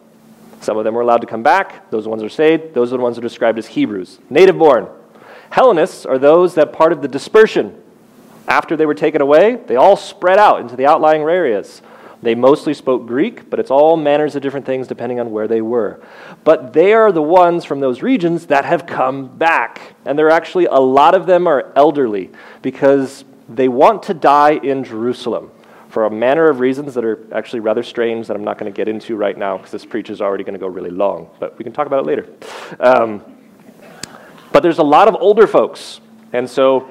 Some 0.62 0.78
of 0.78 0.86
them 0.86 0.94
were 0.94 1.02
allowed 1.02 1.20
to 1.20 1.28
come 1.28 1.44
back. 1.44 1.92
Those 1.92 2.08
ones 2.08 2.24
are 2.24 2.30
saved. 2.30 2.74
Those 2.74 2.94
are 2.94 2.96
the 2.96 3.04
ones 3.04 3.18
that 3.18 3.26
are 3.26 3.28
described 3.28 3.60
as 3.60 3.68
Hebrews, 3.68 4.20
native 4.30 4.58
born. 4.58 4.88
Hellenists 5.50 6.06
are 6.06 6.18
those 6.18 6.56
that 6.56 6.72
part 6.72 6.94
of 6.94 7.02
the 7.02 7.10
dispersion. 7.10 7.76
After 8.48 8.78
they 8.78 8.86
were 8.86 8.94
taken 8.94 9.20
away, 9.20 9.56
they 9.68 9.76
all 9.76 9.98
spread 9.98 10.38
out 10.38 10.62
into 10.62 10.78
the 10.78 10.86
outlying 10.86 11.24
areas. 11.24 11.82
They 12.22 12.36
mostly 12.36 12.74
spoke 12.74 13.08
Greek, 13.08 13.50
but 13.50 13.60
it's 13.60 13.72
all 13.72 13.98
manners 13.98 14.36
of 14.36 14.44
different 14.44 14.66
things 14.66 14.88
depending 14.88 15.20
on 15.20 15.32
where 15.32 15.48
they 15.48 15.62
were. 15.62 16.00
But 16.44 16.74
they 16.74 16.94
are 16.94 17.12
the 17.12 17.22
ones 17.22 17.66
from 17.66 17.80
those 17.80 18.02
regions 18.02 18.48
that 18.48 18.64
have 18.66 18.86
come 18.86 19.28
back. 19.38 19.96
And 20.06 20.18
there 20.18 20.28
are 20.28 20.32
actually 20.32 20.66
a 20.66 20.80
lot 20.80 21.16
of 21.16 21.26
them 21.26 21.48
are 21.48 21.72
elderly 21.76 22.30
because 22.62 23.26
they 23.50 23.68
want 23.68 24.04
to 24.04 24.14
die 24.14 24.52
in 24.52 24.84
Jerusalem 24.84 25.52
for 25.90 26.06
a 26.06 26.12
manner 26.12 26.48
of 26.48 26.60
reasons 26.60 26.94
that 26.94 27.04
are 27.04 27.20
actually 27.34 27.60
rather 27.60 27.84
strange 27.84 28.28
that 28.28 28.36
I'm 28.36 28.44
not 28.44 28.58
going 28.58 28.72
to 28.72 28.76
get 28.76 28.88
into 28.88 29.16
right 29.16 29.38
now 29.38 29.58
because 29.58 29.72
this 29.72 29.86
preach 29.86 30.10
is 30.10 30.22
already 30.22 30.44
going 30.44 30.54
to 30.54 30.60
go 30.60 30.68
really 30.68 30.92
long. 30.92 31.30
But 31.40 31.58
we 31.58 31.64
can 31.64 31.74
talk 31.74 31.88
about 31.88 32.02
it 32.02 32.06
later. 32.06 32.30
Um, 32.80 33.24
but 34.52 34.64
there's 34.64 34.78
a 34.78 34.84
lot 34.84 35.08
of 35.08 35.16
older 35.20 35.48
folks. 35.48 36.00
And 36.34 36.50
so 36.50 36.90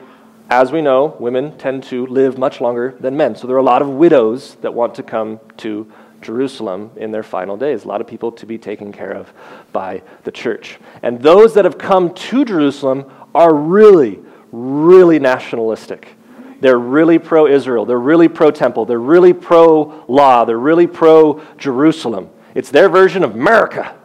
as 0.51 0.73
we 0.73 0.83
know, 0.83 1.17
women 1.21 1.57
tend 1.59 1.85
to 1.85 2.07
live 2.07 2.37
much 2.37 2.61
longer 2.61 2.97
than 2.99 3.17
men. 3.17 3.37
So 3.37 3.47
there 3.47 3.55
are 3.55 3.61
a 3.61 3.63
lot 3.63 3.83
of 3.83 3.89
widows 3.89 4.57
that 4.57 4.75
want 4.75 4.97
to 4.97 5.05
come 5.05 5.39
to 5.59 5.91
Jerusalem 6.21 6.91
in 6.97 7.13
their 7.13 7.23
final 7.23 7.57
days. 7.57 7.85
A 7.85 7.89
lot 7.89 8.01
of 8.01 8.09
people 8.09 8.33
to 8.33 8.47
be 8.47 8.59
taken 8.59 8.93
care 8.93 9.13
of 9.13 9.33
by 9.73 10.03
the 10.25 10.33
church. 10.33 10.79
And 11.03 11.23
those 11.23 11.55
that 11.55 11.65
have 11.65 11.79
come 11.79 12.13
to 12.13 12.45
Jerusalem 12.45 13.11
are 13.33 13.55
really, 13.55 14.19
really 14.51 15.21
nationalistic. 15.21 16.17
They're 16.61 16.79
really 16.79 17.21
pro 17.21 17.47
Israel. 17.47 17.87
They're 17.87 17.99
really 17.99 18.29
pro 18.29 18.51
temple. 18.51 18.87
They're 18.87 18.99
really 18.99 19.33
pro 19.33 20.05
law. 20.09 20.45
They're 20.45 20.59
really 20.59 20.89
pro 20.89 21.43
Jerusalem. 21.59 22.29
It's 22.57 22.71
their 22.71 22.89
version 22.89 23.23
of 23.23 23.35
America 23.35 23.97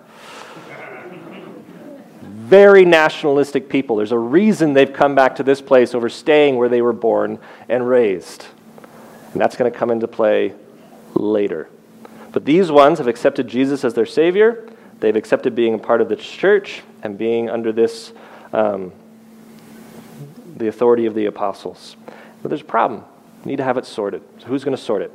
very 2.45 2.85
nationalistic 2.85 3.69
people. 3.69 3.95
There's 3.95 4.11
a 4.11 4.19
reason 4.19 4.73
they've 4.73 4.91
come 4.91 5.15
back 5.15 5.35
to 5.37 5.43
this 5.43 5.61
place 5.61 5.95
over 5.95 6.09
staying 6.09 6.57
where 6.57 6.69
they 6.69 6.81
were 6.81 6.93
born 6.93 7.39
and 7.67 7.87
raised. 7.87 8.45
And 9.33 9.41
that's 9.41 9.55
going 9.55 9.71
to 9.71 9.77
come 9.77 9.89
into 9.89 10.07
play 10.07 10.53
later. 11.15 11.69
But 12.31 12.45
these 12.45 12.71
ones 12.71 12.99
have 12.99 13.07
accepted 13.07 13.47
Jesus 13.47 13.83
as 13.83 13.95
their 13.95 14.05
Savior. 14.05 14.69
They've 14.99 15.15
accepted 15.15 15.55
being 15.55 15.73
a 15.73 15.79
part 15.79 16.01
of 16.01 16.09
the 16.09 16.15
church 16.15 16.83
and 17.01 17.17
being 17.17 17.49
under 17.49 17.71
this, 17.71 18.13
um, 18.53 18.91
the 20.57 20.67
authority 20.67 21.07
of 21.07 21.15
the 21.15 21.25
apostles. 21.25 21.95
But 22.43 22.49
there's 22.49 22.61
a 22.61 22.65
problem. 22.65 23.03
You 23.43 23.49
need 23.49 23.57
to 23.57 23.63
have 23.63 23.77
it 23.77 23.85
sorted. 23.85 24.21
So 24.39 24.47
who's 24.47 24.63
going 24.63 24.77
to 24.77 24.81
sort 24.81 25.01
it? 25.01 25.11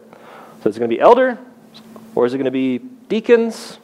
So 0.63 0.69
is 0.69 0.77
it 0.77 0.81
going 0.81 0.91
to 0.91 0.97
be 0.97 1.01
elder? 1.01 1.39
Or 2.17 2.27
is 2.27 2.35
it 2.35 2.39
going 2.39 2.47
to 2.47 2.51
be 2.51 2.79
deacons? 3.09 3.79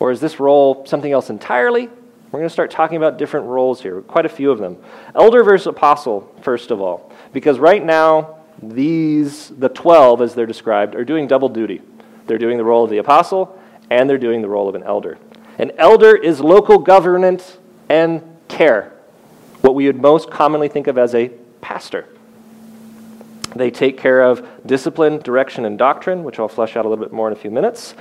Or 0.00 0.10
is 0.10 0.20
this 0.20 0.40
role 0.40 0.84
something 0.86 1.12
else 1.12 1.30
entirely? 1.30 1.88
We're 2.30 2.40
going 2.40 2.48
to 2.48 2.52
start 2.52 2.70
talking 2.70 2.98
about 2.98 3.16
different 3.16 3.46
roles 3.46 3.80
here, 3.80 4.02
quite 4.02 4.26
a 4.26 4.28
few 4.28 4.50
of 4.50 4.58
them. 4.58 4.76
Elder 5.14 5.42
versus 5.42 5.66
apostle, 5.66 6.30
first 6.42 6.70
of 6.70 6.80
all, 6.80 7.10
because 7.32 7.58
right 7.58 7.82
now, 7.82 8.36
these, 8.62 9.48
the 9.48 9.70
12 9.70 10.20
as 10.20 10.34
they're 10.34 10.44
described, 10.44 10.94
are 10.94 11.04
doing 11.04 11.26
double 11.26 11.48
duty. 11.48 11.80
They're 12.26 12.38
doing 12.38 12.58
the 12.58 12.64
role 12.64 12.84
of 12.84 12.90
the 12.90 12.98
apostle 12.98 13.58
and 13.90 14.10
they're 14.10 14.18
doing 14.18 14.42
the 14.42 14.48
role 14.48 14.68
of 14.68 14.74
an 14.74 14.82
elder. 14.82 15.16
An 15.58 15.72
elder 15.78 16.14
is 16.14 16.40
local 16.40 16.78
governance 16.78 17.56
and 17.88 18.22
care, 18.48 18.92
what 19.62 19.74
we 19.74 19.86
would 19.86 20.00
most 20.00 20.30
commonly 20.30 20.68
think 20.68 20.86
of 20.86 20.98
as 20.98 21.14
a 21.14 21.28
pastor. 21.62 22.06
They 23.56 23.70
take 23.70 23.96
care 23.96 24.20
of 24.20 24.46
discipline, 24.66 25.18
direction, 25.20 25.64
and 25.64 25.78
doctrine, 25.78 26.22
which 26.22 26.38
I'll 26.38 26.48
flesh 26.48 26.76
out 26.76 26.84
a 26.84 26.88
little 26.88 27.02
bit 27.02 27.12
more 27.12 27.28
in 27.28 27.32
a 27.32 27.40
few 27.40 27.50
minutes. 27.50 27.94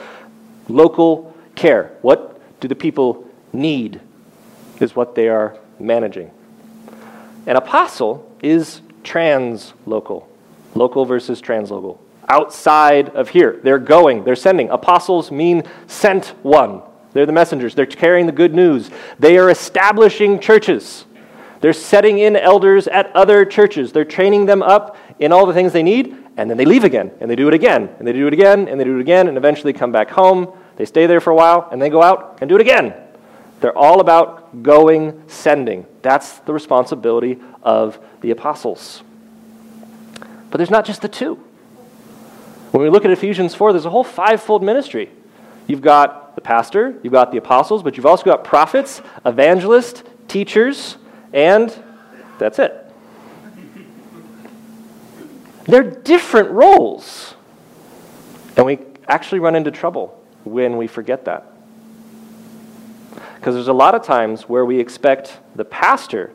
Local 0.68 1.34
care. 1.56 1.96
What 2.02 2.60
do 2.60 2.68
the 2.68 2.76
people 2.76 3.26
need? 3.54 4.02
Is 4.82 4.96
what 4.96 5.16
they 5.16 5.30
are 5.30 5.58
managing. 5.80 6.32
An 7.46 7.56
apostle 7.56 8.30
is 8.42 8.82
translocal, 9.04 10.26
local 10.76 11.06
versus 11.06 11.42
translocal. 11.42 11.98
Outside 12.28 13.10
of 13.10 13.30
here, 13.30 13.60
they're 13.64 13.80
going, 13.80 14.26
they're 14.26 14.36
sending. 14.36 14.70
Apostles 14.70 15.32
mean 15.32 15.64
sent 15.88 16.34
one. 16.44 16.82
They're 17.14 17.26
the 17.26 17.32
messengers. 17.32 17.74
They're 17.74 17.86
carrying 17.86 18.26
the 18.26 18.34
good 18.34 18.54
news. 18.54 18.92
They 19.18 19.38
are 19.38 19.50
establishing 19.50 20.40
churches. 20.40 21.06
They're 21.62 21.74
setting 21.74 22.20
in 22.20 22.36
elders 22.36 22.88
at 22.88 23.16
other 23.16 23.46
churches. 23.46 23.92
They're 23.92 24.06
training 24.06 24.46
them 24.46 24.62
up 24.62 24.98
in 25.18 25.32
all 25.32 25.46
the 25.46 25.54
things 25.54 25.74
they 25.74 25.84
need, 25.84 26.16
and 26.36 26.50
then 26.50 26.58
they 26.58 26.66
leave 26.66 26.84
again, 26.84 27.12
and 27.20 27.32
they 27.32 27.36
do 27.36 27.48
it 27.48 27.54
again, 27.54 27.90
and 27.98 28.08
they 28.08 28.14
do 28.14 28.28
it 28.28 28.34
again, 28.34 28.68
and 28.68 28.80
they 28.80 28.84
do 28.84 28.98
it 28.98 29.02
again, 29.02 29.28
and 29.28 29.38
eventually 29.38 29.74
come 29.74 29.92
back 29.92 30.10
home. 30.10 30.52
They 30.76 30.86
stay 30.86 31.08
there 31.08 31.22
for 31.22 31.32
a 31.32 31.36
while, 31.36 31.68
and 31.72 31.82
they 31.82 31.90
go 31.90 32.04
out 32.04 32.38
and 32.42 32.50
do 32.50 32.56
it 32.56 32.62
again. 32.62 32.94
They're 33.60 33.78
all 33.78 34.00
about 34.00 34.64
going, 34.64 35.24
sending. 35.28 35.86
That's 36.02 36.40
the 36.40 36.54
responsibility 36.54 37.40
of 37.64 38.00
the 38.22 38.32
apostles. 38.32 39.04
But 40.50 40.58
there's 40.58 40.70
not 40.70 40.86
just 40.86 41.02
the 41.02 41.10
two. 41.10 41.36
When 42.72 42.84
we 42.84 42.90
look 42.90 43.06
at 43.06 43.12
Ephesians 43.12 43.56
4, 43.56 43.74
there's 43.74 43.86
a 43.86 43.90
whole 43.90 44.04
fivefold 44.04 44.64
ministry. 44.64 45.10
You've 45.66 45.82
got 45.82 46.36
the 46.36 46.42
pastor, 46.42 47.00
you've 47.02 47.14
got 47.14 47.32
the 47.32 47.38
apostles, 47.38 47.82
but 47.82 47.98
you've 47.98 48.06
also 48.06 48.24
got 48.24 48.44
prophets, 48.44 49.02
evangelists, 49.26 50.04
teachers, 50.28 50.98
and 51.34 51.74
that's 52.38 52.60
it. 52.60 52.84
They're 55.66 55.84
different 55.84 56.52
roles. 56.52 57.34
And 58.56 58.66
we 58.66 58.80
actually 59.08 59.40
run 59.40 59.56
into 59.56 59.72
trouble 59.72 60.24
when 60.44 60.78
we 60.78 60.88
forget 60.88 61.26
that. 61.26 61.52
Because 63.48 63.56
there's 63.56 63.70
a 63.70 63.74
lot 63.74 63.96
of 63.96 64.04
times 64.04 64.50
where 64.50 64.66
we 64.66 64.78
expect 64.78 65.40
the 65.56 65.64
pastor 65.64 66.34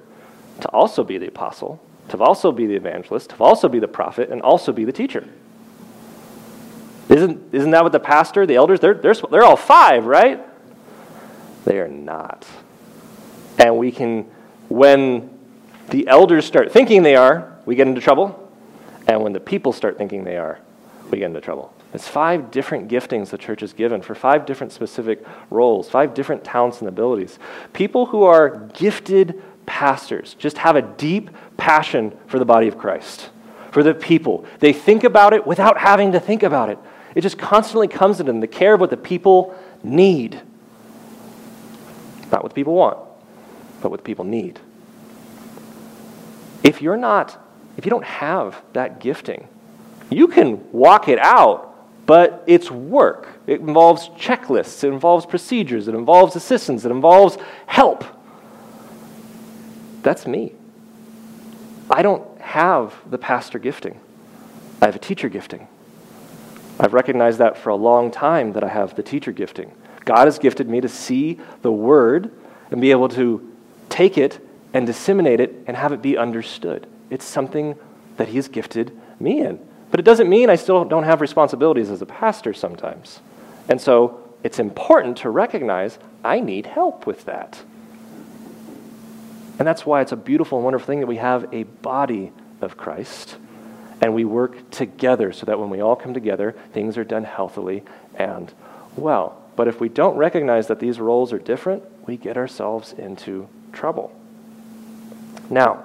to 0.62 0.68
also 0.70 1.04
be 1.04 1.18
the 1.18 1.28
apostle, 1.28 1.78
to 2.08 2.16
also 2.16 2.50
be 2.50 2.64
the 2.64 2.74
evangelist, 2.74 3.28
to 3.28 3.36
also 3.36 3.68
be 3.68 3.78
the 3.78 3.86
prophet, 3.86 4.30
and 4.30 4.40
also 4.40 4.72
be 4.72 4.86
the 4.86 4.92
teacher. 4.92 5.28
Isn't, 7.10 7.52
isn't 7.52 7.70
that 7.70 7.82
what 7.82 7.92
the 7.92 8.00
pastor, 8.00 8.46
the 8.46 8.54
elders, 8.54 8.80
they're, 8.80 8.94
they're, 8.94 9.12
they're 9.30 9.44
all 9.44 9.58
five, 9.58 10.06
right? 10.06 10.40
They 11.66 11.80
are 11.80 11.88
not. 11.88 12.46
And 13.58 13.76
we 13.76 13.92
can, 13.92 14.24
when 14.70 15.38
the 15.90 16.08
elders 16.08 16.46
start 16.46 16.72
thinking 16.72 17.02
they 17.02 17.16
are, 17.16 17.58
we 17.66 17.74
get 17.74 17.88
into 17.88 18.00
trouble. 18.00 18.50
And 19.06 19.22
when 19.22 19.34
the 19.34 19.40
people 19.40 19.74
start 19.74 19.98
thinking 19.98 20.24
they 20.24 20.38
are, 20.38 20.58
we 21.10 21.18
get 21.18 21.26
into 21.26 21.42
trouble. 21.42 21.74
It's 21.94 22.08
five 22.08 22.50
different 22.50 22.88
giftings 22.88 23.30
the 23.30 23.38
church 23.38 23.62
is 23.62 23.72
given 23.74 24.00
for 24.00 24.14
five 24.14 24.46
different 24.46 24.72
specific 24.72 25.24
roles, 25.50 25.90
five 25.90 26.14
different 26.14 26.42
talents 26.42 26.80
and 26.80 26.88
abilities. 26.88 27.38
People 27.74 28.06
who 28.06 28.22
are 28.22 28.70
gifted 28.74 29.42
pastors 29.66 30.34
just 30.38 30.58
have 30.58 30.74
a 30.74 30.82
deep 30.82 31.30
passion 31.56 32.16
for 32.26 32.38
the 32.38 32.44
body 32.46 32.66
of 32.66 32.78
Christ, 32.78 33.28
for 33.70 33.82
the 33.82 33.92
people. 33.92 34.46
They 34.60 34.72
think 34.72 35.04
about 35.04 35.34
it 35.34 35.46
without 35.46 35.78
having 35.78 36.12
to 36.12 36.20
think 36.20 36.42
about 36.42 36.70
it. 36.70 36.78
It 37.14 37.20
just 37.20 37.36
constantly 37.36 37.88
comes 37.88 38.16
to 38.16 38.22
them, 38.22 38.40
the 38.40 38.46
care 38.46 38.72
of 38.72 38.80
what 38.80 38.90
the 38.90 38.96
people 38.96 39.54
need. 39.82 40.40
Not 42.30 42.42
what 42.42 42.50
the 42.50 42.54
people 42.54 42.74
want, 42.74 42.96
but 43.82 43.90
what 43.90 43.98
the 43.98 44.04
people 44.04 44.24
need. 44.24 44.58
If 46.62 46.80
you're 46.80 46.96
not, 46.96 47.38
if 47.76 47.84
you 47.84 47.90
don't 47.90 48.04
have 48.04 48.62
that 48.72 48.98
gifting, 48.98 49.46
you 50.08 50.28
can 50.28 50.72
walk 50.72 51.08
it 51.08 51.18
out 51.18 51.71
but 52.12 52.44
it's 52.46 52.70
work. 52.70 53.26
It 53.46 53.60
involves 53.60 54.10
checklists, 54.10 54.84
it 54.84 54.88
involves 54.88 55.24
procedures, 55.24 55.88
it 55.88 55.94
involves 55.94 56.36
assistance, 56.36 56.84
it 56.84 56.90
involves 56.90 57.38
help. 57.64 58.04
That's 60.02 60.26
me. 60.26 60.52
I 61.90 62.02
don't 62.02 62.38
have 62.38 62.94
the 63.10 63.16
pastor 63.16 63.58
gifting, 63.58 63.98
I 64.82 64.84
have 64.84 64.94
a 64.94 64.98
teacher 64.98 65.30
gifting. 65.30 65.68
I've 66.78 66.92
recognized 66.92 67.38
that 67.38 67.56
for 67.56 67.70
a 67.70 67.76
long 67.76 68.10
time 68.10 68.52
that 68.52 68.62
I 68.62 68.68
have 68.68 68.94
the 68.94 69.02
teacher 69.02 69.32
gifting. 69.32 69.72
God 70.04 70.26
has 70.26 70.38
gifted 70.38 70.68
me 70.68 70.82
to 70.82 70.90
see 70.90 71.40
the 71.62 71.72
word 71.72 72.30
and 72.70 72.78
be 72.78 72.90
able 72.90 73.08
to 73.08 73.50
take 73.88 74.18
it 74.18 74.38
and 74.74 74.86
disseminate 74.86 75.40
it 75.40 75.64
and 75.66 75.78
have 75.78 75.92
it 75.92 76.02
be 76.02 76.18
understood. 76.18 76.86
It's 77.08 77.24
something 77.24 77.74
that 78.18 78.28
He 78.28 78.36
has 78.36 78.48
gifted 78.48 78.92
me 79.18 79.40
in. 79.40 79.66
But 79.92 80.00
it 80.00 80.04
doesn't 80.04 80.30
mean 80.30 80.48
I 80.48 80.56
still 80.56 80.86
don't 80.86 81.04
have 81.04 81.20
responsibilities 81.20 81.90
as 81.90 82.00
a 82.00 82.06
pastor 82.06 82.54
sometimes. 82.54 83.20
And 83.68 83.78
so 83.78 84.34
it's 84.42 84.58
important 84.58 85.18
to 85.18 85.30
recognize 85.30 85.98
I 86.24 86.40
need 86.40 86.64
help 86.64 87.06
with 87.06 87.26
that. 87.26 87.62
And 89.58 89.68
that's 89.68 89.84
why 89.84 90.00
it's 90.00 90.10
a 90.10 90.16
beautiful 90.16 90.58
and 90.58 90.64
wonderful 90.64 90.86
thing 90.86 91.00
that 91.00 91.06
we 91.06 91.18
have 91.18 91.52
a 91.52 91.64
body 91.64 92.32
of 92.62 92.78
Christ 92.78 93.36
and 94.00 94.14
we 94.14 94.24
work 94.24 94.70
together 94.70 95.30
so 95.30 95.44
that 95.44 95.60
when 95.60 95.68
we 95.68 95.82
all 95.82 95.94
come 95.94 96.14
together, 96.14 96.52
things 96.72 96.96
are 96.96 97.04
done 97.04 97.24
healthily 97.24 97.84
and 98.14 98.52
well. 98.96 99.42
But 99.56 99.68
if 99.68 99.78
we 99.78 99.90
don't 99.90 100.16
recognize 100.16 100.68
that 100.68 100.80
these 100.80 100.98
roles 100.98 101.34
are 101.34 101.38
different, 101.38 101.84
we 102.06 102.16
get 102.16 102.38
ourselves 102.38 102.94
into 102.94 103.46
trouble. 103.72 104.10
Now, 105.50 105.84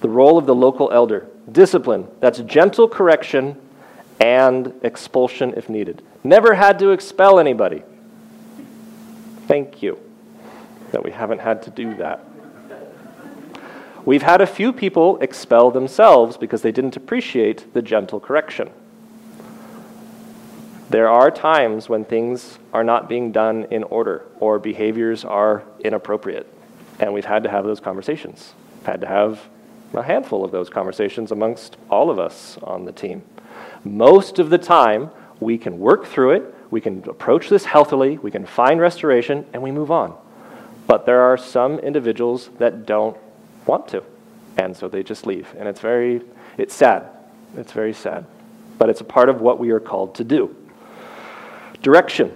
the 0.00 0.08
role 0.08 0.36
of 0.36 0.46
the 0.46 0.54
local 0.54 0.90
elder 0.90 1.28
discipline. 1.50 2.08
That's 2.20 2.38
gentle 2.40 2.88
correction 2.88 3.56
and 4.20 4.72
expulsion 4.82 5.54
if 5.56 5.68
needed. 5.68 6.02
Never 6.24 6.54
had 6.54 6.78
to 6.80 6.90
expel 6.90 7.38
anybody. 7.38 7.82
Thank 9.46 9.82
you 9.82 9.98
that 10.92 11.04
we 11.04 11.10
haven't 11.10 11.40
had 11.40 11.62
to 11.62 11.70
do 11.70 11.94
that. 11.96 12.24
We've 14.04 14.22
had 14.22 14.40
a 14.40 14.46
few 14.46 14.72
people 14.72 15.18
expel 15.18 15.70
themselves 15.70 16.36
because 16.36 16.62
they 16.62 16.72
didn't 16.72 16.96
appreciate 16.96 17.72
the 17.74 17.82
gentle 17.82 18.20
correction. 18.20 18.70
There 20.88 21.08
are 21.08 21.32
times 21.32 21.88
when 21.88 22.04
things 22.04 22.60
are 22.72 22.84
not 22.84 23.08
being 23.08 23.32
done 23.32 23.66
in 23.70 23.82
order 23.82 24.24
or 24.38 24.60
behaviors 24.60 25.24
are 25.24 25.64
inappropriate, 25.80 26.46
and 27.00 27.12
we've 27.12 27.24
had 27.24 27.42
to 27.42 27.50
have 27.50 27.64
those 27.64 27.80
conversations. 27.80 28.54
Had 28.84 29.00
to 29.00 29.08
have 29.08 29.40
a 29.94 30.02
handful 30.02 30.44
of 30.44 30.52
those 30.52 30.68
conversations 30.68 31.32
amongst 31.32 31.76
all 31.90 32.10
of 32.10 32.18
us 32.18 32.58
on 32.62 32.84
the 32.84 32.92
team. 32.92 33.22
Most 33.84 34.38
of 34.38 34.50
the 34.50 34.58
time, 34.58 35.10
we 35.40 35.58
can 35.58 35.78
work 35.78 36.06
through 36.06 36.32
it, 36.32 36.54
we 36.70 36.80
can 36.80 37.08
approach 37.08 37.48
this 37.48 37.64
healthily, 37.64 38.18
we 38.18 38.30
can 38.30 38.44
find 38.44 38.80
restoration, 38.80 39.46
and 39.52 39.62
we 39.62 39.70
move 39.70 39.90
on. 39.90 40.16
But 40.86 41.06
there 41.06 41.20
are 41.22 41.36
some 41.36 41.78
individuals 41.78 42.50
that 42.58 42.86
don't 42.86 43.16
want 43.66 43.88
to, 43.88 44.02
and 44.56 44.76
so 44.76 44.88
they 44.88 45.02
just 45.02 45.26
leave. 45.26 45.52
And 45.58 45.68
it's 45.68 45.80
very, 45.80 46.22
it's 46.58 46.74
sad. 46.74 47.08
It's 47.56 47.72
very 47.72 47.92
sad. 47.92 48.26
But 48.78 48.90
it's 48.90 49.00
a 49.00 49.04
part 49.04 49.28
of 49.28 49.40
what 49.40 49.58
we 49.58 49.70
are 49.70 49.80
called 49.80 50.14
to 50.16 50.24
do. 50.24 50.54
Direction. 51.82 52.32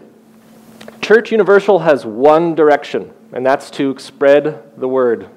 Church 1.02 1.30
Universal 1.32 1.80
has 1.80 2.06
one 2.06 2.54
direction, 2.54 3.12
and 3.32 3.44
that's 3.44 3.70
to 3.72 3.98
spread 3.98 4.78
the 4.78 4.88
word. 4.88 5.28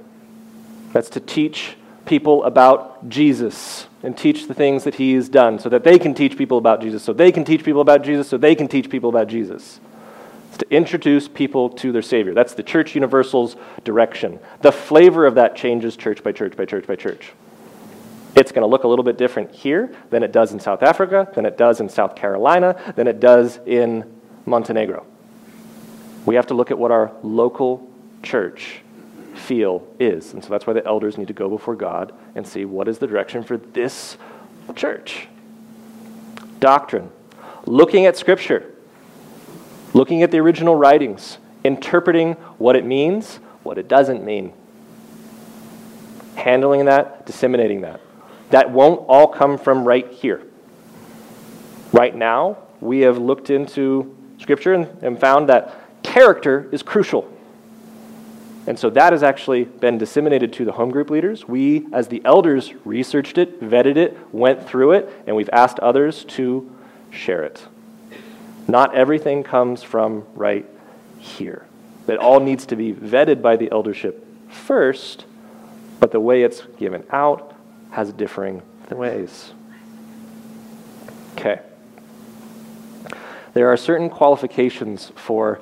That's 0.91 1.09
to 1.11 1.19
teach 1.19 1.75
people 2.13 2.43
about 2.43 3.09
Jesus 3.09 3.87
and 4.03 4.15
teach 4.15 4.47
the 4.47 4.53
things 4.53 4.83
that 4.83 4.93
he 4.93 5.15
has 5.15 5.29
done 5.29 5.57
so 5.57 5.67
that 5.67 5.83
they 5.83 5.97
can 5.97 6.13
teach 6.13 6.37
people 6.37 6.59
about 6.59 6.79
Jesus, 6.79 7.01
so 7.01 7.11
they 7.11 7.31
can 7.31 7.43
teach 7.43 7.63
people 7.63 7.81
about 7.81 8.03
Jesus, 8.03 8.27
so 8.27 8.37
they 8.37 8.53
can 8.53 8.67
teach 8.67 8.87
people 8.87 9.09
about 9.09 9.27
Jesus. 9.27 9.79
It's 10.49 10.59
to 10.59 10.69
introduce 10.69 11.27
people 11.27 11.71
to 11.71 11.91
their 11.91 12.03
Savior. 12.03 12.35
That's 12.35 12.53
the 12.53 12.61
Church 12.61 12.93
Universal's 12.93 13.55
direction. 13.83 14.37
The 14.61 14.71
flavor 14.71 15.25
of 15.25 15.33
that 15.35 15.55
changes 15.55 15.97
church 15.97 16.23
by 16.23 16.33
church 16.33 16.55
by 16.55 16.65
church 16.65 16.85
by 16.85 16.97
church. 16.97 17.31
It's 18.35 18.51
going 18.51 18.61
to 18.61 18.67
look 18.67 18.83
a 18.83 18.87
little 18.87 19.03
bit 19.03 19.17
different 19.17 19.49
here 19.49 19.91
than 20.11 20.21
it 20.21 20.31
does 20.31 20.53
in 20.53 20.59
South 20.59 20.83
Africa, 20.83 21.27
than 21.33 21.47
it 21.47 21.57
does 21.57 21.81
in 21.81 21.89
South 21.89 22.15
Carolina, 22.15 22.93
than 22.95 23.07
it 23.07 23.19
does 23.19 23.57
in 23.65 24.21
Montenegro. 24.45 25.03
We 26.27 26.35
have 26.35 26.45
to 26.47 26.53
look 26.53 26.69
at 26.69 26.77
what 26.77 26.91
our 26.91 27.11
local 27.23 27.89
church 28.21 28.82
feel 29.37 29.87
is. 29.99 30.33
And 30.33 30.43
so 30.43 30.49
that's 30.49 30.65
why 30.67 30.73
the 30.73 30.85
elders 30.85 31.17
need 31.17 31.27
to 31.27 31.33
go 31.33 31.49
before 31.49 31.75
God 31.75 32.13
and 32.35 32.45
see 32.45 32.65
what 32.65 32.87
is 32.87 32.99
the 32.99 33.07
direction 33.07 33.43
for 33.43 33.57
this 33.57 34.17
church. 34.75 35.27
Doctrine. 36.59 37.11
Looking 37.65 38.05
at 38.05 38.17
Scripture, 38.17 38.73
looking 39.93 40.23
at 40.23 40.31
the 40.31 40.39
original 40.39 40.75
writings, 40.75 41.37
interpreting 41.63 42.33
what 42.57 42.75
it 42.75 42.85
means, 42.85 43.37
what 43.63 43.77
it 43.77 43.87
doesn't 43.87 44.23
mean, 44.23 44.53
handling 46.35 46.85
that, 46.85 47.25
disseminating 47.25 47.81
that. 47.81 48.01
That 48.49 48.71
won't 48.71 49.05
all 49.07 49.27
come 49.27 49.57
from 49.57 49.85
right 49.85 50.11
here. 50.11 50.41
Right 51.91 52.15
now, 52.15 52.57
we 52.81 52.99
have 52.99 53.17
looked 53.17 53.49
into 53.49 54.15
Scripture 54.39 54.73
and, 54.73 55.03
and 55.03 55.19
found 55.19 55.49
that 55.49 56.03
character 56.03 56.67
is 56.71 56.83
crucial. 56.83 57.32
And 58.65 58.79
so 58.79 58.89
that 58.91 59.11
has 59.11 59.23
actually 59.23 59.65
been 59.65 59.97
disseminated 59.97 60.53
to 60.53 60.65
the 60.65 60.71
home 60.71 60.89
group 60.89 61.09
leaders. 61.09 61.47
We, 61.47 61.85
as 61.91 62.07
the 62.07 62.21
elders, 62.23 62.73
researched 62.85 63.37
it, 63.37 63.61
vetted 63.61 63.97
it, 63.97 64.17
went 64.31 64.67
through 64.67 64.93
it, 64.93 65.23
and 65.27 65.35
we've 65.35 65.49
asked 65.51 65.79
others 65.79 66.23
to 66.25 66.73
share 67.11 67.43
it. 67.43 67.67
Not 68.67 68.95
everything 68.95 69.43
comes 69.43 69.83
from 69.83 70.25
right 70.33 70.65
here. 71.19 71.65
It 72.07 72.17
all 72.17 72.39
needs 72.39 72.65
to 72.67 72.75
be 72.75 72.93
vetted 72.93 73.41
by 73.41 73.57
the 73.57 73.69
eldership 73.71 74.25
first, 74.49 75.25
but 75.99 76.11
the 76.11 76.19
way 76.19 76.43
it's 76.43 76.61
given 76.77 77.03
out 77.09 77.53
has 77.91 78.13
differing 78.13 78.61
ways. 78.89 79.51
Okay. 81.33 81.59
There 83.53 83.67
are 83.69 83.77
certain 83.77 84.09
qualifications 84.09 85.11
for 85.15 85.59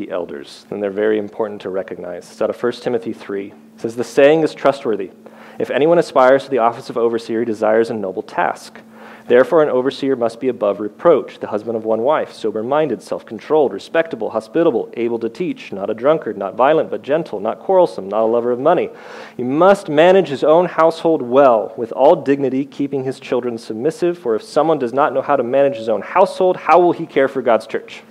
the 0.00 0.10
elders, 0.10 0.64
and 0.70 0.82
they're 0.82 0.90
very 0.90 1.18
important 1.18 1.60
to 1.60 1.68
recognize. 1.68 2.30
It's 2.30 2.40
out 2.40 2.48
of 2.48 2.62
1 2.62 2.72
Timothy 2.72 3.12
3. 3.12 3.48
It 3.48 3.54
says, 3.76 3.96
The 3.96 4.04
saying 4.04 4.42
is 4.42 4.54
trustworthy. 4.54 5.10
If 5.58 5.70
anyone 5.70 5.98
aspires 5.98 6.44
to 6.44 6.50
the 6.50 6.58
office 6.58 6.88
of 6.88 6.96
overseer, 6.96 7.40
he 7.40 7.44
desires 7.44 7.90
a 7.90 7.94
noble 7.94 8.22
task. 8.22 8.80
Therefore, 9.26 9.62
an 9.62 9.68
overseer 9.68 10.16
must 10.16 10.40
be 10.40 10.48
above 10.48 10.80
reproach, 10.80 11.38
the 11.38 11.48
husband 11.48 11.76
of 11.76 11.84
one 11.84 12.00
wife, 12.00 12.32
sober 12.32 12.62
minded, 12.62 13.02
self 13.02 13.26
controlled, 13.26 13.74
respectable, 13.74 14.30
hospitable, 14.30 14.90
able 14.96 15.18
to 15.18 15.28
teach, 15.28 15.70
not 15.70 15.90
a 15.90 15.94
drunkard, 15.94 16.38
not 16.38 16.54
violent, 16.54 16.90
but 16.90 17.02
gentle, 17.02 17.38
not 17.38 17.60
quarrelsome, 17.60 18.08
not 18.08 18.22
a 18.22 18.24
lover 18.24 18.52
of 18.52 18.58
money. 18.58 18.88
He 19.36 19.44
must 19.44 19.90
manage 19.90 20.28
his 20.28 20.42
own 20.42 20.64
household 20.64 21.20
well, 21.20 21.74
with 21.76 21.92
all 21.92 22.16
dignity, 22.16 22.64
keeping 22.64 23.04
his 23.04 23.20
children 23.20 23.58
submissive. 23.58 24.18
For 24.18 24.34
if 24.34 24.42
someone 24.42 24.78
does 24.78 24.94
not 24.94 25.12
know 25.12 25.22
how 25.22 25.36
to 25.36 25.44
manage 25.44 25.76
his 25.76 25.90
own 25.90 26.00
household, 26.00 26.56
how 26.56 26.80
will 26.80 26.92
he 26.92 27.04
care 27.04 27.28
for 27.28 27.42
God's 27.42 27.66
church? 27.66 28.02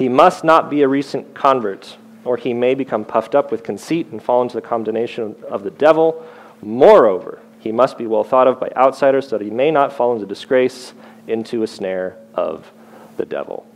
He 0.00 0.08
must 0.08 0.44
not 0.44 0.70
be 0.70 0.80
a 0.80 0.88
recent 0.88 1.34
convert, 1.34 1.98
or 2.24 2.38
he 2.38 2.54
may 2.54 2.74
become 2.74 3.04
puffed 3.04 3.34
up 3.34 3.52
with 3.52 3.62
conceit 3.62 4.06
and 4.06 4.22
fall 4.22 4.40
into 4.40 4.54
the 4.54 4.62
condemnation 4.62 5.36
of 5.46 5.62
the 5.62 5.70
devil. 5.72 6.26
Moreover, 6.62 7.38
he 7.58 7.70
must 7.70 7.98
be 7.98 8.06
well 8.06 8.24
thought 8.24 8.48
of 8.48 8.58
by 8.58 8.72
outsiders 8.74 9.28
so 9.28 9.36
that 9.36 9.44
he 9.44 9.50
may 9.50 9.70
not 9.70 9.92
fall 9.92 10.14
into 10.14 10.24
disgrace, 10.24 10.94
into 11.26 11.62
a 11.64 11.66
snare 11.66 12.16
of 12.32 12.72
the 13.18 13.26
devil. 13.26 13.66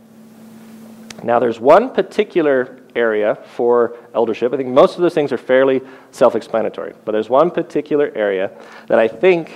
Now, 1.21 1.37
there's 1.37 1.59
one 1.59 1.93
particular 1.93 2.79
area 2.95 3.37
for 3.53 3.95
eldership. 4.15 4.51
I 4.51 4.57
think 4.57 4.69
most 4.69 4.95
of 4.95 5.03
those 5.03 5.13
things 5.13 5.31
are 5.31 5.37
fairly 5.37 5.79
self 6.09 6.35
explanatory, 6.35 6.95
but 7.05 7.11
there's 7.11 7.29
one 7.29 7.51
particular 7.51 8.11
area 8.15 8.49
that 8.87 8.97
I 8.97 9.07
think 9.07 9.51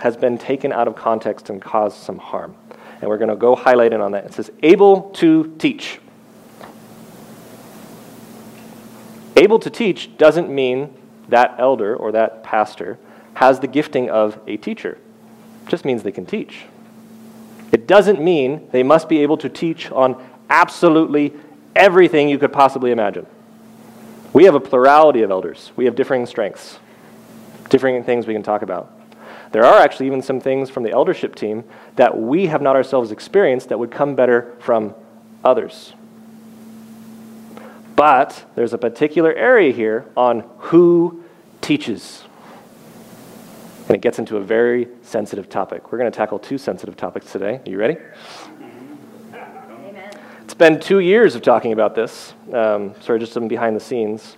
has 0.00 0.16
been 0.16 0.38
taken 0.38 0.72
out 0.72 0.88
of 0.88 0.96
context 0.96 1.50
and 1.50 1.60
caused 1.60 1.98
some 1.98 2.16
harm. 2.16 2.56
And 3.02 3.10
we're 3.10 3.18
going 3.18 3.28
to 3.28 3.36
go 3.36 3.54
highlight 3.54 3.92
it 3.92 4.00
on 4.00 4.12
that. 4.12 4.24
It 4.24 4.32
says, 4.32 4.50
able 4.62 5.10
to 5.16 5.54
teach. 5.58 6.00
Able 9.36 9.58
to 9.58 9.70
teach 9.70 10.16
doesn't 10.16 10.48
mean 10.48 10.94
that 11.28 11.56
elder 11.58 11.94
or 11.94 12.12
that 12.12 12.42
pastor 12.42 12.98
has 13.34 13.60
the 13.60 13.66
gifting 13.66 14.08
of 14.08 14.38
a 14.46 14.56
teacher. 14.56 14.98
It 15.66 15.68
just 15.68 15.84
means 15.84 16.02
they 16.02 16.12
can 16.12 16.24
teach. 16.24 16.64
It 17.70 17.86
doesn't 17.86 18.20
mean 18.20 18.68
they 18.72 18.82
must 18.82 19.08
be 19.08 19.18
able 19.18 19.36
to 19.38 19.48
teach 19.48 19.90
on 19.92 20.24
absolutely 20.48 21.34
everything 21.74 22.28
you 22.28 22.38
could 22.38 22.52
possibly 22.52 22.90
imagine. 22.90 23.26
We 24.32 24.44
have 24.44 24.54
a 24.54 24.60
plurality 24.60 25.22
of 25.22 25.30
elders. 25.30 25.72
We 25.76 25.84
have 25.84 25.94
differing 25.94 26.24
strengths, 26.26 26.78
differing 27.68 28.02
things 28.04 28.26
we 28.26 28.34
can 28.34 28.42
talk 28.42 28.62
about. 28.62 28.92
There 29.52 29.64
are 29.64 29.78
actually 29.80 30.06
even 30.06 30.22
some 30.22 30.40
things 30.40 30.70
from 30.70 30.82
the 30.82 30.92
eldership 30.92 31.34
team 31.34 31.64
that 31.96 32.16
we 32.16 32.46
have 32.46 32.62
not 32.62 32.76
ourselves 32.76 33.10
experienced 33.10 33.68
that 33.68 33.78
would 33.78 33.90
come 33.90 34.14
better 34.14 34.54
from 34.60 34.94
others. 35.44 35.92
But 37.96 38.44
there's 38.54 38.74
a 38.74 38.78
particular 38.78 39.32
area 39.32 39.72
here 39.72 40.04
on 40.16 40.44
who 40.58 41.24
teaches. 41.62 42.22
And 43.88 43.96
it 43.96 44.02
gets 44.02 44.18
into 44.18 44.36
a 44.36 44.40
very 44.40 44.88
sensitive 45.02 45.48
topic. 45.48 45.90
We're 45.90 45.98
going 45.98 46.10
to 46.10 46.16
tackle 46.16 46.38
two 46.38 46.58
sensitive 46.58 46.96
topics 46.96 47.32
today. 47.32 47.60
Are 47.64 47.70
you 47.70 47.78
ready? 47.78 47.96
Amen. 48.60 50.10
It's 50.42 50.54
been 50.54 50.78
two 50.78 50.98
years 50.98 51.34
of 51.34 51.42
talking 51.42 51.72
about 51.72 51.94
this. 51.94 52.34
Um, 52.52 52.94
sorry, 53.00 53.18
just 53.18 53.32
some 53.32 53.48
behind 53.48 53.74
the 53.74 53.80
scenes. 53.80 54.36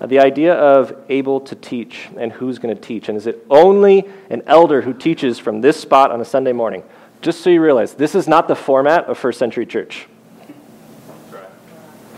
Uh, 0.00 0.06
the 0.06 0.18
idea 0.18 0.54
of 0.54 0.96
able 1.08 1.40
to 1.40 1.54
teach 1.54 2.08
and 2.18 2.32
who's 2.32 2.58
going 2.58 2.74
to 2.74 2.80
teach. 2.80 3.08
And 3.08 3.16
is 3.16 3.26
it 3.26 3.46
only 3.48 4.04
an 4.30 4.42
elder 4.46 4.82
who 4.82 4.92
teaches 4.92 5.38
from 5.38 5.60
this 5.60 5.80
spot 5.80 6.10
on 6.10 6.20
a 6.20 6.24
Sunday 6.24 6.52
morning? 6.52 6.82
Just 7.22 7.40
so 7.40 7.50
you 7.50 7.62
realize, 7.62 7.94
this 7.94 8.14
is 8.14 8.26
not 8.26 8.48
the 8.48 8.56
format 8.56 9.04
of 9.04 9.16
first 9.16 9.38
century 9.38 9.64
church. 9.64 10.06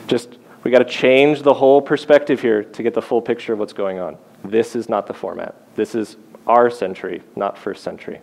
Just 0.06 0.37
we 0.64 0.70
got 0.70 0.78
to 0.78 0.84
change 0.84 1.42
the 1.42 1.54
whole 1.54 1.80
perspective 1.80 2.40
here 2.40 2.64
to 2.64 2.82
get 2.82 2.94
the 2.94 3.02
full 3.02 3.22
picture 3.22 3.52
of 3.52 3.58
what's 3.58 3.72
going 3.72 3.98
on. 3.98 4.18
This 4.44 4.74
is 4.74 4.88
not 4.88 5.06
the 5.06 5.14
format. 5.14 5.54
This 5.76 5.94
is 5.94 6.16
our 6.46 6.70
century, 6.70 7.22
not 7.36 7.58
first 7.58 7.84
century. 7.84 8.20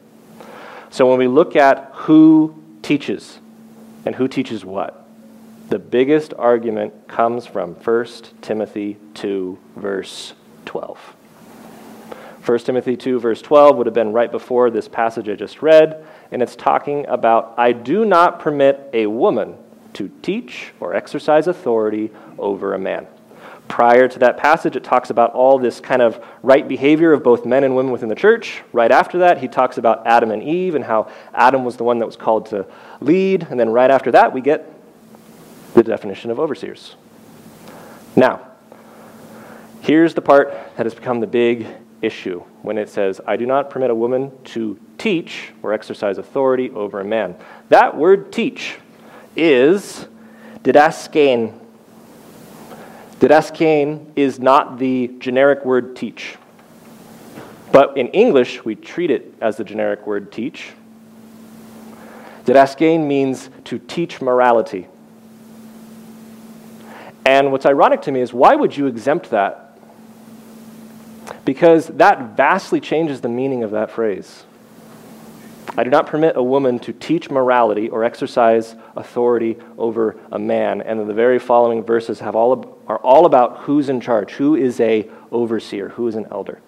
So 0.89 1.07
when 1.07 1.17
we 1.17 1.27
look 1.27 1.55
at 1.55 1.91
who 1.93 2.61
teaches 2.81 3.39
and 4.05 4.15
who 4.15 4.27
teaches 4.27 4.65
what, 4.65 5.07
the 5.69 5.79
biggest 5.79 6.33
argument 6.37 7.07
comes 7.07 7.47
from 7.47 7.73
1 7.73 8.05
Timothy 8.41 8.97
2, 9.15 9.57
verse 9.75 10.33
12. 10.65 11.15
1 12.45 12.59
Timothy 12.59 12.95
2, 12.95 13.19
verse 13.19 13.41
12 13.41 13.75
would 13.77 13.87
have 13.87 13.95
been 13.95 14.13
right 14.13 14.31
before 14.31 14.69
this 14.69 14.87
passage 14.87 15.27
I 15.27 15.33
just 15.33 15.63
read, 15.63 16.05
and 16.31 16.43
it's 16.43 16.55
talking 16.55 17.07
about 17.07 17.55
I 17.57 17.71
do 17.71 18.05
not 18.05 18.39
permit 18.39 18.89
a 18.93 19.07
woman 19.07 19.55
to 19.93 20.11
teach 20.21 20.71
or 20.79 20.93
exercise 20.93 21.47
authority 21.47 22.11
over 22.37 22.73
a 22.73 22.79
man. 22.79 23.07
Prior 23.67 24.07
to 24.07 24.19
that 24.19 24.37
passage, 24.37 24.75
it 24.75 24.83
talks 24.83 25.09
about 25.09 25.31
all 25.33 25.57
this 25.57 25.79
kind 25.79 26.01
of 26.01 26.23
right 26.43 26.67
behavior 26.67 27.13
of 27.13 27.23
both 27.23 27.45
men 27.45 27.63
and 27.63 27.75
women 27.75 27.91
within 27.91 28.09
the 28.09 28.15
church. 28.15 28.61
Right 28.71 28.91
after 28.91 29.19
that, 29.19 29.39
he 29.39 29.47
talks 29.47 29.77
about 29.77 30.05
Adam 30.05 30.29
and 30.29 30.43
Eve 30.43 30.75
and 30.75 30.85
how 30.85 31.11
Adam 31.33 31.65
was 31.65 31.75
the 31.75 31.83
one 31.83 31.99
that 31.99 32.05
was 32.05 32.15
called 32.15 32.45
to 32.47 32.67
lead. 33.01 33.47
And 33.49 33.59
then 33.59 33.69
right 33.69 33.89
after 33.89 34.11
that, 34.11 34.33
we 34.33 34.41
get 34.41 34.71
the 35.73 35.83
definition 35.83 36.29
of 36.29 36.39
overseers. 36.39 36.95
Now, 38.15 38.47
here's 39.81 40.13
the 40.13 40.21
part 40.21 40.51
that 40.77 40.85
has 40.85 40.93
become 40.93 41.19
the 41.19 41.27
big 41.27 41.67
issue 42.01 42.43
when 42.61 42.77
it 42.77 42.87
says, 42.87 43.19
I 43.25 43.35
do 43.35 43.45
not 43.45 43.69
permit 43.69 43.89
a 43.89 43.95
woman 43.95 44.31
to 44.45 44.79
teach 44.97 45.51
or 45.63 45.73
exercise 45.73 46.17
authority 46.17 46.69
over 46.69 46.99
a 46.99 47.05
man. 47.05 47.35
That 47.69 47.97
word 47.97 48.31
teach 48.31 48.77
is 49.35 50.07
didaskein. 50.63 51.59
Didaskein 53.19 54.11
is 54.15 54.39
not 54.39 54.77
the 54.77 55.11
generic 55.19 55.63
word 55.65 55.95
teach. 55.95 56.37
But 57.71 57.97
in 57.97 58.07
English, 58.09 58.63
we 58.63 58.75
treat 58.75 59.11
it 59.11 59.33
as 59.41 59.57
the 59.57 59.63
generic 59.63 60.05
word 60.05 60.31
teach. 60.31 60.71
Didaskein 62.45 63.07
means 63.07 63.49
to 63.65 63.79
teach 63.79 64.21
morality. 64.21 64.87
And 67.25 67.51
what's 67.51 67.65
ironic 67.65 68.03
to 68.03 68.11
me 68.11 68.21
is 68.21 68.33
why 68.33 68.55
would 68.55 68.77
you 68.77 68.85
exempt 68.85 69.31
that? 69.31 69.77
Because 71.43 71.87
that 71.87 72.37
vastly 72.37 72.79
changes 72.79 73.21
the 73.21 73.29
meaning 73.29 73.63
of 73.63 73.71
that 73.71 73.89
phrase. 73.89 74.43
I 75.77 75.83
do 75.83 75.89
not 75.89 76.07
permit 76.07 76.37
a 76.37 76.43
woman 76.43 76.79
to 76.79 76.93
teach 76.93 77.29
morality 77.29 77.89
or 77.89 78.03
exercise 78.03 78.75
authority 78.95 79.57
over 79.77 80.17
a 80.31 80.39
man. 80.39 80.81
And 80.81 80.99
then 80.99 81.07
the 81.07 81.13
very 81.13 81.39
following 81.39 81.83
verses 81.83 82.19
have 82.19 82.35
all, 82.35 82.79
are 82.87 82.99
all 82.99 83.25
about 83.25 83.59
who's 83.59 83.89
in 83.89 83.99
charge, 83.99 84.31
who 84.31 84.55
is 84.55 84.79
a 84.79 85.09
overseer, 85.31 85.89
who 85.89 86.07
is 86.07 86.15
an 86.15 86.27
elder. 86.31 86.61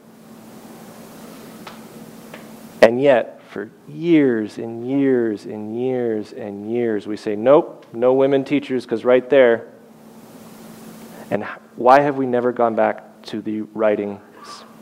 And 2.82 3.02
yet, 3.02 3.42
for 3.50 3.72
years 3.88 4.58
and 4.58 4.88
years 4.88 5.46
and 5.46 5.80
years 5.80 6.34
and 6.34 6.72
years, 6.72 7.08
we 7.08 7.18
say, 7.18 7.36
nope, 7.36 7.86
no 7.94 8.14
women 8.14 8.44
teachers, 8.44 8.86
because 8.86 9.06
right 9.06 9.28
there. 9.30 9.68
And 11.32 11.44
why 11.76 12.02
have 12.02 12.18
we 12.18 12.26
never 12.26 12.52
gone 12.52 12.76
back 12.76 13.22
to 13.24 13.42
the 13.42 13.62
writings 13.62 14.20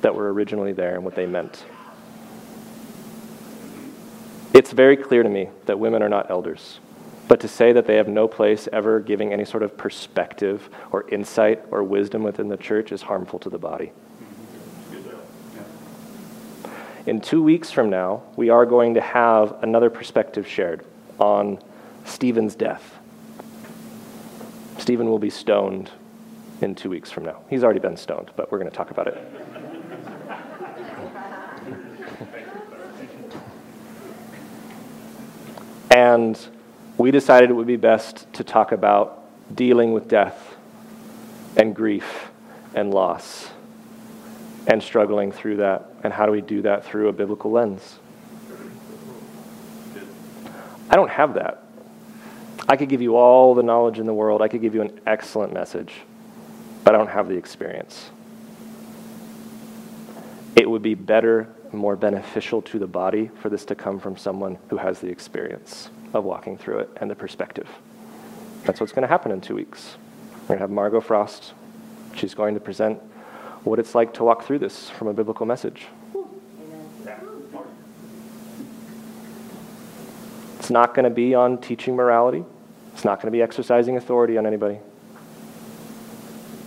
that 0.02 0.14
were 0.14 0.32
originally 0.34 0.74
there 0.74 0.96
and 0.96 1.04
what 1.04 1.16
they 1.16 1.26
meant? 1.26 1.64
It's 4.56 4.72
very 4.72 4.96
clear 4.96 5.22
to 5.22 5.28
me 5.28 5.50
that 5.66 5.80
women 5.80 6.02
are 6.02 6.08
not 6.08 6.32
elders. 6.32 6.80
But 7.28 7.42
to 7.42 7.48
say 7.50 7.74
that 7.74 7.88
they 7.88 7.98
have 7.98 8.08
no 8.08 8.26
place 8.26 8.70
ever 8.72 9.02
giving 9.02 9.34
any 9.34 9.44
sort 9.44 9.64
of 9.64 9.76
perspective 9.76 10.70
or 10.94 11.10
insight 11.10 11.62
or 11.72 11.84
wisdom 11.84 12.24
within 12.24 12.48
the 12.48 12.56
church 12.56 12.94
is 12.94 13.02
harmful 13.02 13.38
to 13.40 13.50
the 13.50 13.58
body. 13.58 13.92
In 17.06 17.20
two 17.20 17.44
weeks 17.44 17.70
from 17.70 17.90
now, 17.90 18.24
we 18.38 18.50
are 18.50 18.66
going 18.66 18.94
to 18.94 19.02
have 19.02 19.62
another 19.62 19.90
perspective 19.90 20.48
shared 20.48 20.86
on 21.20 21.60
Stephen's 22.06 22.56
death. 22.56 22.98
Stephen 24.78 25.10
will 25.10 25.20
be 25.20 25.30
stoned 25.30 25.92
in 26.62 26.76
two 26.76 26.90
weeks 26.90 27.12
from 27.12 27.26
now. 27.26 27.42
He's 27.50 27.66
already 27.66 27.82
been 27.82 27.98
stoned, 27.98 28.32
but 28.38 28.54
we're 28.54 28.60
going 28.60 28.72
to 28.72 28.78
talk 28.78 28.90
about 28.90 29.08
it. 29.08 29.18
And 35.96 36.38
we 36.98 37.10
decided 37.10 37.50
it 37.50 37.54
would 37.54 37.68
be 37.68 37.78
best 37.78 38.28
to 38.34 38.44
talk 38.44 38.74
about 38.74 39.24
dealing 39.56 39.94
with 39.94 40.10
death 40.10 40.58
and 41.56 41.74
grief 41.74 42.32
and 42.74 42.94
loss 42.94 43.50
and 44.68 44.84
struggling 44.84 45.32
through 45.32 45.56
that. 45.56 45.90
And 46.04 46.12
how 46.12 46.26
do 46.26 46.34
we 46.34 46.42
do 46.42 46.64
that 46.64 46.84
through 46.84 47.08
a 47.08 47.14
biblical 47.14 47.50
lens? 47.50 47.98
I 50.90 50.98
don't 50.98 51.12
have 51.12 51.36
that. 51.36 51.64
I 52.68 52.76
could 52.76 52.90
give 52.90 53.02
you 53.02 53.16
all 53.16 53.56
the 53.56 53.64
knowledge 53.64 53.98
in 53.98 54.06
the 54.06 54.14
world, 54.14 54.42
I 54.42 54.50
could 54.50 54.62
give 54.62 54.76
you 54.76 54.82
an 54.82 55.00
excellent 55.06 55.54
message, 55.54 55.94
but 56.84 56.94
I 56.94 56.98
don't 56.98 57.08
have 57.08 57.30
the 57.30 57.36
experience. 57.36 58.10
It 60.58 60.70
would 60.70 60.82
be 60.82 60.94
better 60.94 61.55
more 61.78 61.96
beneficial 61.96 62.62
to 62.64 62.80
the 62.80 62.88
body 62.88 63.30
for 63.42 63.50
this 63.50 63.66
to 63.66 63.76
come 63.76 64.00
from 64.00 64.18
someone 64.18 64.58
who 64.70 64.78
has 64.78 65.00
the 65.00 65.08
experience 65.08 65.90
of 66.14 66.24
walking 66.24 66.58
through 66.58 66.80
it 66.80 66.90
and 66.98 67.10
the 67.10 67.16
perspective. 67.16 67.68
That's 68.64 68.80
what's 68.80 68.94
going 68.94 69.04
to 69.04 69.08
happen 69.08 69.32
in 69.32 69.42
two 69.42 69.56
weeks. 69.56 69.96
We're 70.42 70.48
going 70.48 70.60
to 70.60 70.64
have 70.64 70.72
Margot 70.72 71.02
Frost. 71.02 71.54
She's 72.16 72.34
going 72.34 72.54
to 72.54 72.60
present 72.60 73.00
what 73.64 73.80
it's 73.80 73.96
like 73.96 74.14
to 74.16 74.24
walk 74.24 74.44
through 74.46 74.60
this 74.60 74.90
from 74.90 75.08
a 75.08 75.14
biblical 75.14 75.46
message. 75.46 75.88
It's 80.60 80.70
not 80.70 80.96
going 80.96 81.04
to 81.04 81.12
be 81.12 81.36
on 81.36 81.60
teaching 81.60 81.96
morality. 81.96 82.44
It's 82.94 83.06
not 83.06 83.22
going 83.22 83.28
to 83.28 83.32
be 83.32 83.42
exercising 83.42 83.98
authority 83.98 84.38
on 84.38 84.46
anybody. 84.48 84.80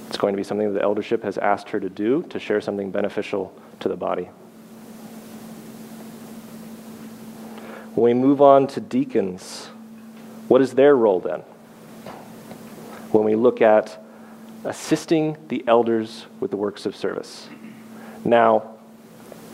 It's 0.09 0.16
going 0.16 0.35
to 0.35 0.37
be 0.37 0.44
something 0.44 0.73
that 0.73 0.79
the 0.79 0.85
eldership 0.85 1.23
has 1.25 1.38
asked 1.38 1.71
her 1.71 1.81
to 1.81 1.88
do 1.88 2.23
to 2.25 2.38
share 2.38 2.61
something 2.61 2.90
beneficial 2.90 3.53
to 3.81 3.88
the 3.88 3.97
body. 3.97 4.29
When 7.99 8.17
we 8.17 8.27
move 8.29 8.41
on 8.41 8.69
to 8.69 8.81
deacons, 8.81 9.71
what 10.47 10.61
is 10.61 10.75
their 10.75 10.95
role 10.95 11.19
then? 11.21 11.43
when 13.11 13.25
we 13.25 13.35
look 13.35 13.63
at 13.63 14.03
assisting 14.65 15.37
the 15.49 15.65
elders 15.67 16.27
with 16.41 16.51
the 16.51 16.57
works 16.57 16.87
of 16.87 16.95
service. 16.95 17.49
Now, 18.25 18.75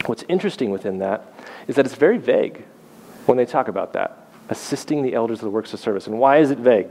what's 0.07 0.25
interesting 0.29 0.71
within 0.71 0.99
that 0.99 1.33
is 1.69 1.77
that 1.77 1.87
it's 1.87 1.95
very 1.95 2.19
vague 2.19 2.65
when 3.27 3.39
they 3.39 3.47
talk 3.47 3.69
about 3.69 3.93
that 3.93 4.29
assisting 4.51 5.03
the 5.03 5.15
elders 5.15 5.41
with 5.41 5.47
the 5.47 5.55
works 5.55 5.73
of 5.73 5.81
service. 5.81 6.07
And 6.07 6.19
why 6.19 6.39
is 6.39 6.51
it 6.51 6.59
vague? 6.59 6.89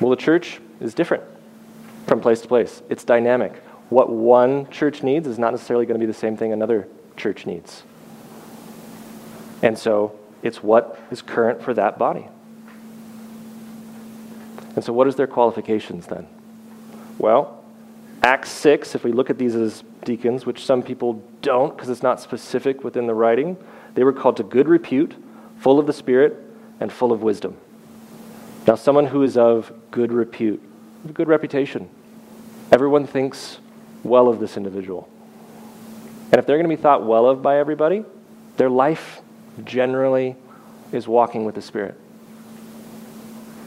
Well, 0.00 0.10
the 0.10 0.16
church 0.16 0.60
is 0.80 0.94
different 0.94 1.22
from 2.06 2.20
place 2.20 2.40
to 2.40 2.48
place, 2.48 2.82
it's 2.88 3.04
dynamic. 3.04 3.54
What 3.90 4.08
one 4.08 4.70
church 4.70 5.02
needs 5.02 5.26
is 5.26 5.38
not 5.38 5.52
necessarily 5.52 5.84
going 5.84 6.00
to 6.00 6.06
be 6.06 6.10
the 6.10 6.18
same 6.18 6.36
thing 6.36 6.52
another 6.52 6.88
church 7.16 7.44
needs. 7.44 7.82
And 9.66 9.76
so 9.76 10.16
it's 10.44 10.62
what 10.62 10.96
is 11.10 11.22
current 11.22 11.60
for 11.60 11.74
that 11.74 11.98
body. 11.98 12.28
And 14.76 14.84
so, 14.84 14.92
what 14.92 15.08
is 15.08 15.16
their 15.16 15.26
qualifications 15.26 16.06
then? 16.06 16.28
Well, 17.18 17.64
Acts 18.22 18.50
6, 18.50 18.94
if 18.94 19.02
we 19.02 19.10
look 19.10 19.28
at 19.28 19.38
these 19.38 19.56
as 19.56 19.82
deacons, 20.04 20.46
which 20.46 20.64
some 20.64 20.84
people 20.84 21.20
don't 21.42 21.74
because 21.74 21.88
it's 21.88 22.02
not 22.02 22.20
specific 22.20 22.84
within 22.84 23.08
the 23.08 23.14
writing, 23.14 23.56
they 23.94 24.04
were 24.04 24.12
called 24.12 24.36
to 24.36 24.44
good 24.44 24.68
repute, 24.68 25.14
full 25.58 25.80
of 25.80 25.88
the 25.88 25.92
Spirit, 25.92 26.36
and 26.78 26.92
full 26.92 27.10
of 27.10 27.24
wisdom. 27.24 27.56
Now, 28.68 28.76
someone 28.76 29.06
who 29.06 29.24
is 29.24 29.36
of 29.36 29.72
good 29.90 30.12
repute, 30.12 30.62
good 31.12 31.26
reputation. 31.26 31.88
Everyone 32.70 33.04
thinks 33.04 33.58
well 34.04 34.28
of 34.28 34.38
this 34.38 34.56
individual. 34.56 35.08
And 36.30 36.38
if 36.38 36.46
they're 36.46 36.56
going 36.56 36.70
to 36.70 36.76
be 36.76 36.80
thought 36.80 37.04
well 37.04 37.26
of 37.26 37.42
by 37.42 37.58
everybody, 37.58 38.04
their 38.58 38.70
life 38.70 39.22
generally 39.64 40.36
is 40.92 41.08
walking 41.08 41.44
with 41.44 41.54
the 41.54 41.62
Spirit. 41.62 41.98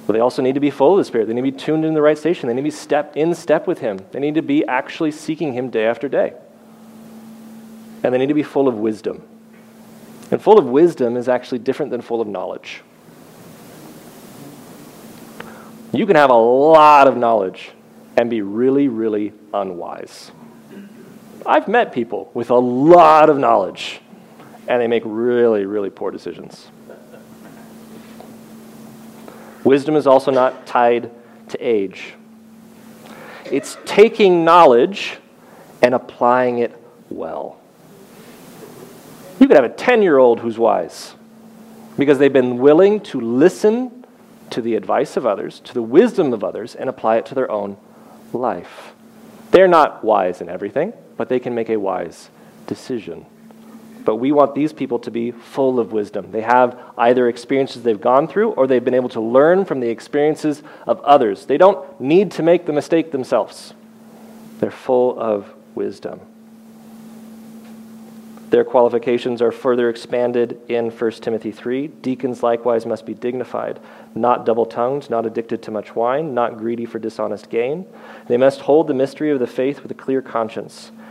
But 0.07 0.13
they 0.13 0.19
also 0.19 0.41
need 0.41 0.55
to 0.55 0.59
be 0.59 0.71
full 0.71 0.93
of 0.93 0.97
the 0.97 1.05
Spirit. 1.05 1.27
They 1.27 1.33
need 1.33 1.45
to 1.45 1.51
be 1.51 1.57
tuned 1.57 1.85
in 1.85 1.93
the 1.93 2.01
right 2.01 2.17
station. 2.17 2.47
They 2.47 2.55
need 2.55 2.61
to 2.61 2.63
be 2.63 2.71
step 2.71 3.15
in 3.15 3.35
step 3.35 3.67
with 3.67 3.79
Him. 3.79 3.99
They 4.11 4.19
need 4.19 4.35
to 4.35 4.41
be 4.41 4.65
actually 4.65 5.11
seeking 5.11 5.53
Him 5.53 5.69
day 5.69 5.85
after 5.85 6.09
day. 6.09 6.33
And 8.03 8.13
they 8.13 8.17
need 8.17 8.27
to 8.27 8.33
be 8.33 8.43
full 8.43 8.67
of 8.67 8.75
wisdom. 8.75 9.21
And 10.31 10.41
full 10.41 10.57
of 10.57 10.65
wisdom 10.65 11.17
is 11.17 11.27
actually 11.27 11.59
different 11.59 11.91
than 11.91 12.01
full 12.01 12.21
of 12.21 12.27
knowledge. 12.27 12.81
You 15.91 16.05
can 16.05 16.15
have 16.15 16.29
a 16.29 16.35
lot 16.35 17.07
of 17.07 17.17
knowledge 17.17 17.71
and 18.15 18.29
be 18.29 18.41
really, 18.41 18.87
really 18.87 19.33
unwise. 19.53 20.31
I've 21.45 21.67
met 21.67 21.93
people 21.93 22.29
with 22.33 22.49
a 22.49 22.57
lot 22.57 23.29
of 23.29 23.37
knowledge, 23.37 24.01
and 24.69 24.79
they 24.79 24.87
make 24.87 25.01
really, 25.03 25.65
really 25.65 25.89
poor 25.89 26.11
decisions. 26.11 26.67
Wisdom 29.63 29.95
is 29.95 30.07
also 30.07 30.31
not 30.31 30.65
tied 30.67 31.11
to 31.49 31.57
age. 31.57 32.13
It's 33.45 33.77
taking 33.83 34.45
knowledge 34.45 35.17
and 35.81 35.95
applying 35.95 36.59
it 36.59 36.71
well. 37.09 37.59
You 39.39 39.47
could 39.47 39.55
have 39.55 39.65
a 39.65 39.69
10 39.69 40.03
year 40.03 40.17
old 40.17 40.39
who's 40.39 40.59
wise 40.59 41.15
because 41.97 42.19
they've 42.19 42.31
been 42.31 42.59
willing 42.59 43.01
to 43.01 43.19
listen 43.19 44.05
to 44.51 44.61
the 44.61 44.75
advice 44.75 45.17
of 45.17 45.25
others, 45.25 45.59
to 45.61 45.73
the 45.73 45.81
wisdom 45.81 46.31
of 46.31 46.43
others, 46.43 46.75
and 46.75 46.89
apply 46.89 47.17
it 47.17 47.25
to 47.25 47.35
their 47.35 47.51
own 47.51 47.75
life. 48.33 48.93
They're 49.51 49.67
not 49.67 50.03
wise 50.03 50.41
in 50.41 50.49
everything, 50.49 50.93
but 51.17 51.27
they 51.27 51.39
can 51.39 51.55
make 51.55 51.69
a 51.69 51.77
wise 51.77 52.29
decision. 52.67 53.25
But 54.09 54.15
we 54.15 54.31
want 54.31 54.55
these 54.55 54.73
people 54.73 54.97
to 55.01 55.11
be 55.11 55.29
full 55.29 55.79
of 55.79 55.91
wisdom. 55.91 56.31
They 56.31 56.41
have 56.41 56.75
either 56.97 57.29
experiences 57.29 57.83
they've 57.83 58.01
gone 58.01 58.27
through 58.27 58.53
or 58.53 58.65
they've 58.65 58.83
been 58.83 58.95
able 58.95 59.09
to 59.09 59.21
learn 59.21 59.65
from 59.65 59.81
the 59.81 59.89
experiences 59.89 60.63
of 60.87 60.99
others. 61.01 61.45
They 61.45 61.59
don't 61.59 62.01
need 62.01 62.31
to 62.31 62.41
make 62.41 62.65
the 62.65 62.73
mistake 62.73 63.11
themselves, 63.11 63.75
they're 64.59 64.71
full 64.71 65.19
of 65.19 65.53
wisdom. 65.75 66.21
Their 68.49 68.63
qualifications 68.63 69.43
are 69.43 69.51
further 69.51 69.91
expanded 69.91 70.59
in 70.67 70.89
1 70.89 71.11
Timothy 71.11 71.51
3. 71.51 71.85
Deacons 71.89 72.41
likewise 72.41 72.87
must 72.87 73.05
be 73.05 73.13
dignified, 73.13 73.79
not 74.15 74.43
double 74.43 74.65
tongued, 74.65 75.11
not 75.11 75.27
addicted 75.27 75.61
to 75.61 75.69
much 75.69 75.95
wine, 75.95 76.33
not 76.33 76.57
greedy 76.57 76.85
for 76.85 76.97
dishonest 76.97 77.51
gain. 77.51 77.85
They 78.27 78.37
must 78.37 78.61
hold 78.61 78.87
the 78.87 78.95
mystery 78.95 79.29
of 79.29 79.37
the 79.37 79.45
faith 79.45 79.83
with 79.83 79.91
a 79.91 79.93
clear 79.93 80.23
conscience. 80.23 80.91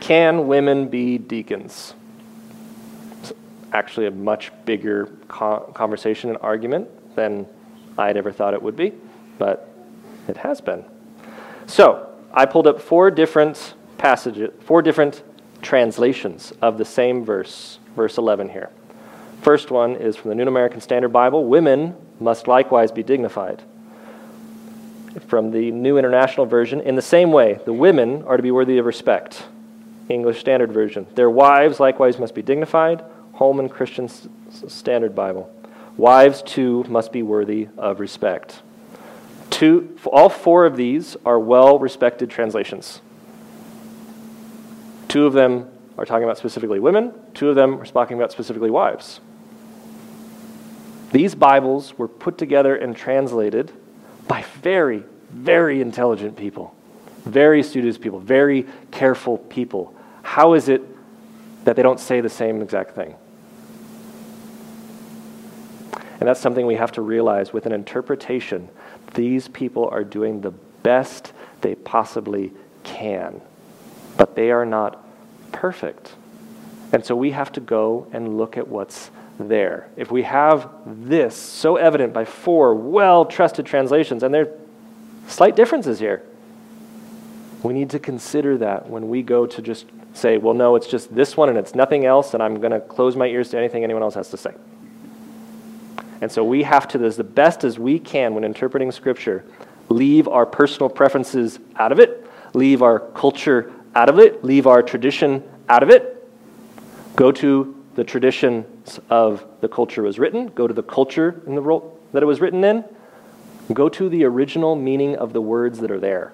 Can 0.00 0.48
women 0.48 0.88
be 0.88 1.18
deacons? 1.18 1.94
It's 3.20 3.32
actually 3.72 4.06
a 4.06 4.10
much 4.10 4.50
bigger 4.64 5.06
conversation 5.28 6.30
and 6.30 6.38
argument 6.40 6.88
than 7.14 7.46
I'd 7.96 8.16
ever 8.16 8.32
thought 8.32 8.54
it 8.54 8.62
would 8.62 8.76
be, 8.76 8.92
but 9.38 9.68
it 10.26 10.36
has 10.38 10.60
been. 10.60 10.84
So, 11.66 12.08
I 12.32 12.46
pulled 12.46 12.66
up 12.66 12.80
four 12.80 13.10
different 13.10 13.74
passages, 13.98 14.50
four 14.60 14.82
different 14.82 15.22
translations 15.62 16.52
of 16.62 16.78
the 16.78 16.84
same 16.84 17.24
verse 17.24 17.78
verse 17.96 18.18
11 18.18 18.48
here. 18.48 18.70
First 19.42 19.70
one 19.70 19.96
is 19.96 20.16
from 20.16 20.30
the 20.30 20.34
New 20.34 20.46
American 20.46 20.80
Standard 20.80 21.10
Bible 21.10 21.44
Women 21.44 21.96
must 22.18 22.46
likewise 22.46 22.92
be 22.92 23.02
dignified. 23.02 23.62
From 25.26 25.50
the 25.50 25.70
New 25.70 25.98
International 25.98 26.46
Version, 26.46 26.80
in 26.80 26.94
the 26.94 27.02
same 27.02 27.32
way, 27.32 27.58
the 27.64 27.72
women 27.72 28.22
are 28.24 28.36
to 28.36 28.42
be 28.42 28.50
worthy 28.50 28.78
of 28.78 28.86
respect. 28.86 29.44
English 30.10 30.40
Standard 30.40 30.72
Version. 30.72 31.06
Their 31.14 31.30
wives 31.30 31.80
likewise 31.80 32.18
must 32.18 32.34
be 32.34 32.42
dignified. 32.42 33.04
Holman 33.34 33.68
Christian 33.68 34.08
Standard 34.68 35.14
Bible. 35.14 35.50
Wives, 35.96 36.42
too, 36.42 36.84
must 36.88 37.12
be 37.12 37.22
worthy 37.22 37.68
of 37.78 38.00
respect. 38.00 38.62
Two, 39.50 39.96
all 40.06 40.28
four 40.28 40.66
of 40.66 40.76
these 40.76 41.16
are 41.24 41.38
well 41.38 41.78
respected 41.78 42.30
translations. 42.30 43.00
Two 45.08 45.26
of 45.26 45.32
them 45.32 45.68
are 45.98 46.04
talking 46.04 46.24
about 46.24 46.38
specifically 46.38 46.80
women, 46.80 47.12
two 47.34 47.48
of 47.48 47.56
them 47.56 47.80
are 47.80 47.84
talking 47.84 48.16
about 48.16 48.32
specifically 48.32 48.70
wives. 48.70 49.20
These 51.12 51.34
Bibles 51.34 51.98
were 51.98 52.08
put 52.08 52.38
together 52.38 52.76
and 52.76 52.96
translated 52.96 53.72
by 54.28 54.44
very, 54.62 55.02
very 55.30 55.80
intelligent 55.80 56.36
people, 56.36 56.74
very 57.24 57.62
studious 57.62 57.98
people, 57.98 58.20
very 58.20 58.66
careful 58.92 59.38
people. 59.38 59.94
How 60.30 60.54
is 60.54 60.68
it 60.68 60.82
that 61.64 61.74
they 61.74 61.82
don't 61.82 61.98
say 61.98 62.20
the 62.20 62.28
same 62.28 62.62
exact 62.62 62.94
thing? 62.94 63.16
And 65.92 66.28
that's 66.28 66.38
something 66.38 66.66
we 66.66 66.76
have 66.76 66.92
to 66.92 67.02
realize 67.02 67.52
with 67.52 67.66
an 67.66 67.72
interpretation. 67.72 68.68
These 69.14 69.48
people 69.48 69.88
are 69.88 70.04
doing 70.04 70.40
the 70.40 70.52
best 70.84 71.32
they 71.62 71.74
possibly 71.74 72.52
can, 72.84 73.40
but 74.16 74.36
they 74.36 74.52
are 74.52 74.64
not 74.64 75.04
perfect. 75.50 76.12
And 76.92 77.04
so 77.04 77.16
we 77.16 77.32
have 77.32 77.50
to 77.54 77.60
go 77.60 78.06
and 78.12 78.38
look 78.38 78.56
at 78.56 78.68
what's 78.68 79.10
there. 79.40 79.88
If 79.96 80.12
we 80.12 80.22
have 80.22 80.70
this 80.86 81.34
so 81.34 81.74
evident 81.74 82.12
by 82.12 82.24
four 82.24 82.72
well 82.72 83.24
trusted 83.24 83.66
translations, 83.66 84.22
and 84.22 84.32
there 84.32 84.44
are 84.44 84.58
slight 85.26 85.56
differences 85.56 85.98
here, 85.98 86.22
we 87.64 87.74
need 87.74 87.90
to 87.90 87.98
consider 87.98 88.58
that 88.58 88.88
when 88.88 89.08
we 89.08 89.22
go 89.22 89.44
to 89.44 89.60
just 89.60 89.86
say, 90.12 90.38
well, 90.38 90.54
no, 90.54 90.76
it's 90.76 90.86
just 90.86 91.14
this 91.14 91.36
one 91.36 91.48
and 91.48 91.58
it's 91.58 91.74
nothing 91.74 92.04
else, 92.04 92.34
and 92.34 92.42
I'm 92.42 92.60
going 92.60 92.72
to 92.72 92.80
close 92.80 93.16
my 93.16 93.26
ears 93.26 93.50
to 93.50 93.58
anything 93.58 93.84
anyone 93.84 94.02
else 94.02 94.14
has 94.14 94.30
to 94.30 94.36
say. 94.36 94.52
And 96.20 96.30
so 96.30 96.44
we 96.44 96.62
have 96.64 96.86
to, 96.88 97.04
as 97.04 97.16
the 97.16 97.24
best 97.24 97.64
as 97.64 97.78
we 97.78 97.98
can 97.98 98.34
when 98.34 98.44
interpreting 98.44 98.92
Scripture, 98.92 99.44
leave 99.88 100.28
our 100.28 100.44
personal 100.44 100.88
preferences 100.88 101.58
out 101.76 101.92
of 101.92 101.98
it, 101.98 102.26
leave 102.54 102.82
our 102.82 103.00
culture 103.00 103.72
out 103.94 104.08
of 104.08 104.18
it, 104.18 104.44
leave 104.44 104.66
our 104.66 104.82
tradition 104.82 105.42
out 105.68 105.82
of 105.82 105.90
it, 105.90 106.28
go 107.16 107.32
to 107.32 107.76
the 107.94 108.04
traditions 108.04 109.00
of 109.08 109.44
the 109.60 109.68
culture 109.68 110.04
it 110.04 110.06
was 110.06 110.18
written, 110.18 110.48
go 110.48 110.66
to 110.66 110.74
the 110.74 110.82
culture 110.82 111.42
in 111.46 111.54
the 111.54 111.60
role 111.60 111.98
that 112.12 112.22
it 112.22 112.26
was 112.26 112.40
written 112.40 112.62
in, 112.64 112.84
go 113.72 113.88
to 113.88 114.08
the 114.08 114.24
original 114.24 114.74
meaning 114.76 115.16
of 115.16 115.32
the 115.32 115.40
words 115.40 115.78
that 115.80 115.90
are 115.90 116.00
there. 116.00 116.32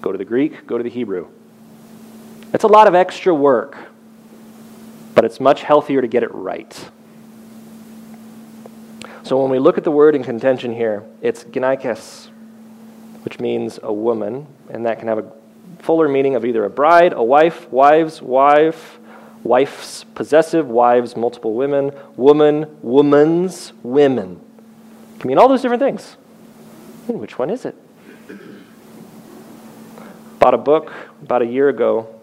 Go 0.00 0.12
to 0.12 0.18
the 0.18 0.24
Greek, 0.24 0.66
go 0.66 0.78
to 0.78 0.84
the 0.84 0.90
Hebrew. 0.90 1.28
It's 2.52 2.64
a 2.64 2.68
lot 2.68 2.86
of 2.86 2.94
extra 2.94 3.34
work, 3.34 3.76
but 5.14 5.24
it's 5.24 5.40
much 5.40 5.62
healthier 5.62 6.00
to 6.00 6.08
get 6.08 6.22
it 6.22 6.32
right. 6.34 6.90
So 9.22 9.40
when 9.40 9.50
we 9.50 9.58
look 9.58 9.76
at 9.76 9.84
the 9.84 9.90
word 9.90 10.14
in 10.14 10.22
contention 10.22 10.72
here, 10.72 11.02
it's 11.20 11.42
gynekes, 11.42 12.28
which 13.24 13.40
means 13.40 13.80
a 13.82 13.92
woman, 13.92 14.46
and 14.70 14.86
that 14.86 15.00
can 15.00 15.08
have 15.08 15.18
a 15.18 15.32
fuller 15.80 16.08
meaning 16.08 16.36
of 16.36 16.44
either 16.44 16.64
a 16.64 16.70
bride, 16.70 17.12
a 17.12 17.22
wife, 17.22 17.68
wives, 17.72 18.22
wife, 18.22 19.00
wife's 19.42 20.04
possessive, 20.04 20.68
wives, 20.68 21.16
multiple 21.16 21.54
women, 21.54 21.92
woman, 22.16 22.66
woman's, 22.82 23.72
women. 23.82 24.40
It 25.14 25.20
can 25.20 25.28
mean 25.28 25.38
all 25.38 25.48
those 25.48 25.62
different 25.62 25.82
things. 25.82 26.16
And 27.08 27.20
which 27.20 27.38
one 27.38 27.50
is 27.50 27.64
it? 27.64 27.74
Bought 30.38 30.54
a 30.54 30.58
book 30.58 30.92
about 31.22 31.42
a 31.42 31.46
year 31.46 31.68
ago. 31.68 32.15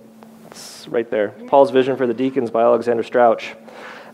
Right 0.87 1.09
there. 1.09 1.29
Paul's 1.47 1.71
Vision 1.71 1.95
for 1.95 2.07
the 2.07 2.13
Deacons 2.13 2.51
by 2.51 2.61
Alexander 2.61 3.03
Strauch. 3.03 3.43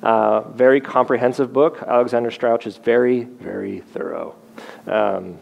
Uh, 0.03 0.41
very 0.41 0.79
comprehensive 0.79 1.51
book. 1.51 1.83
Alexander 1.85 2.31
Strauch 2.31 2.65
is 2.67 2.77
very, 2.77 3.23
very 3.23 3.79
thorough. 3.79 4.35
Um, 4.87 5.39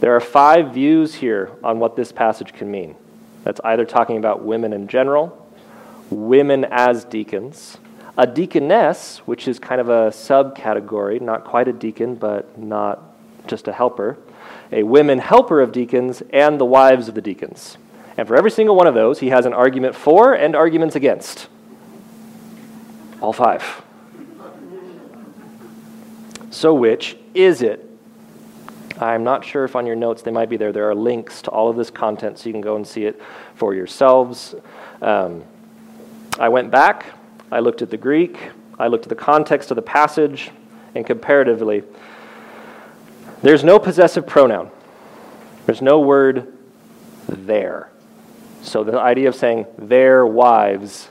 there 0.00 0.14
are 0.14 0.20
five 0.20 0.74
views 0.74 1.14
here 1.14 1.50
on 1.62 1.78
what 1.78 1.96
this 1.96 2.12
passage 2.12 2.52
can 2.52 2.70
mean. 2.70 2.96
That's 3.44 3.60
either 3.64 3.84
talking 3.84 4.16
about 4.16 4.42
women 4.42 4.72
in 4.72 4.88
general, 4.88 5.48
women 6.10 6.64
as 6.70 7.04
deacons, 7.04 7.78
a 8.16 8.26
deaconess, 8.26 9.18
which 9.26 9.48
is 9.48 9.58
kind 9.58 9.80
of 9.80 9.88
a 9.88 10.10
subcategory, 10.10 11.20
not 11.20 11.44
quite 11.44 11.68
a 11.68 11.72
deacon, 11.72 12.14
but 12.14 12.58
not 12.58 13.02
just 13.46 13.68
a 13.68 13.72
helper, 13.72 14.18
a 14.72 14.82
women 14.82 15.18
helper 15.18 15.60
of 15.60 15.72
deacons, 15.72 16.22
and 16.30 16.60
the 16.60 16.64
wives 16.64 17.08
of 17.08 17.14
the 17.14 17.22
deacons. 17.22 17.76
And 18.16 18.28
for 18.28 18.36
every 18.36 18.50
single 18.50 18.76
one 18.76 18.86
of 18.86 18.94
those, 18.94 19.18
he 19.18 19.30
has 19.30 19.46
an 19.46 19.52
argument 19.52 19.94
for 19.94 20.34
and 20.34 20.54
arguments 20.54 20.94
against. 20.94 21.48
All 23.20 23.32
five. 23.32 23.82
So, 26.50 26.74
which 26.74 27.16
is 27.34 27.62
it? 27.62 27.90
I'm 29.00 29.24
not 29.24 29.44
sure 29.44 29.64
if 29.64 29.74
on 29.74 29.86
your 29.86 29.96
notes 29.96 30.22
they 30.22 30.30
might 30.30 30.48
be 30.48 30.56
there. 30.56 30.70
There 30.70 30.88
are 30.88 30.94
links 30.94 31.42
to 31.42 31.50
all 31.50 31.68
of 31.68 31.76
this 31.76 31.90
content 31.90 32.38
so 32.38 32.48
you 32.48 32.52
can 32.52 32.60
go 32.60 32.76
and 32.76 32.86
see 32.86 33.06
it 33.06 33.20
for 33.56 33.74
yourselves. 33.74 34.54
Um, 35.02 35.42
I 36.38 36.48
went 36.48 36.70
back, 36.70 37.06
I 37.50 37.58
looked 37.58 37.82
at 37.82 37.90
the 37.90 37.96
Greek, 37.96 38.38
I 38.78 38.86
looked 38.86 39.04
at 39.04 39.08
the 39.08 39.16
context 39.16 39.70
of 39.70 39.76
the 39.76 39.82
passage, 39.82 40.50
and 40.94 41.04
comparatively, 41.04 41.82
there's 43.42 43.64
no 43.64 43.78
possessive 43.78 44.26
pronoun. 44.26 44.70
There's 45.66 45.82
no 45.82 46.00
word 46.00 46.52
there. 47.28 47.90
So 48.64 48.82
the 48.82 48.98
idea 48.98 49.28
of 49.28 49.34
saying 49.34 49.66
their 49.78 50.26
wives 50.26 51.10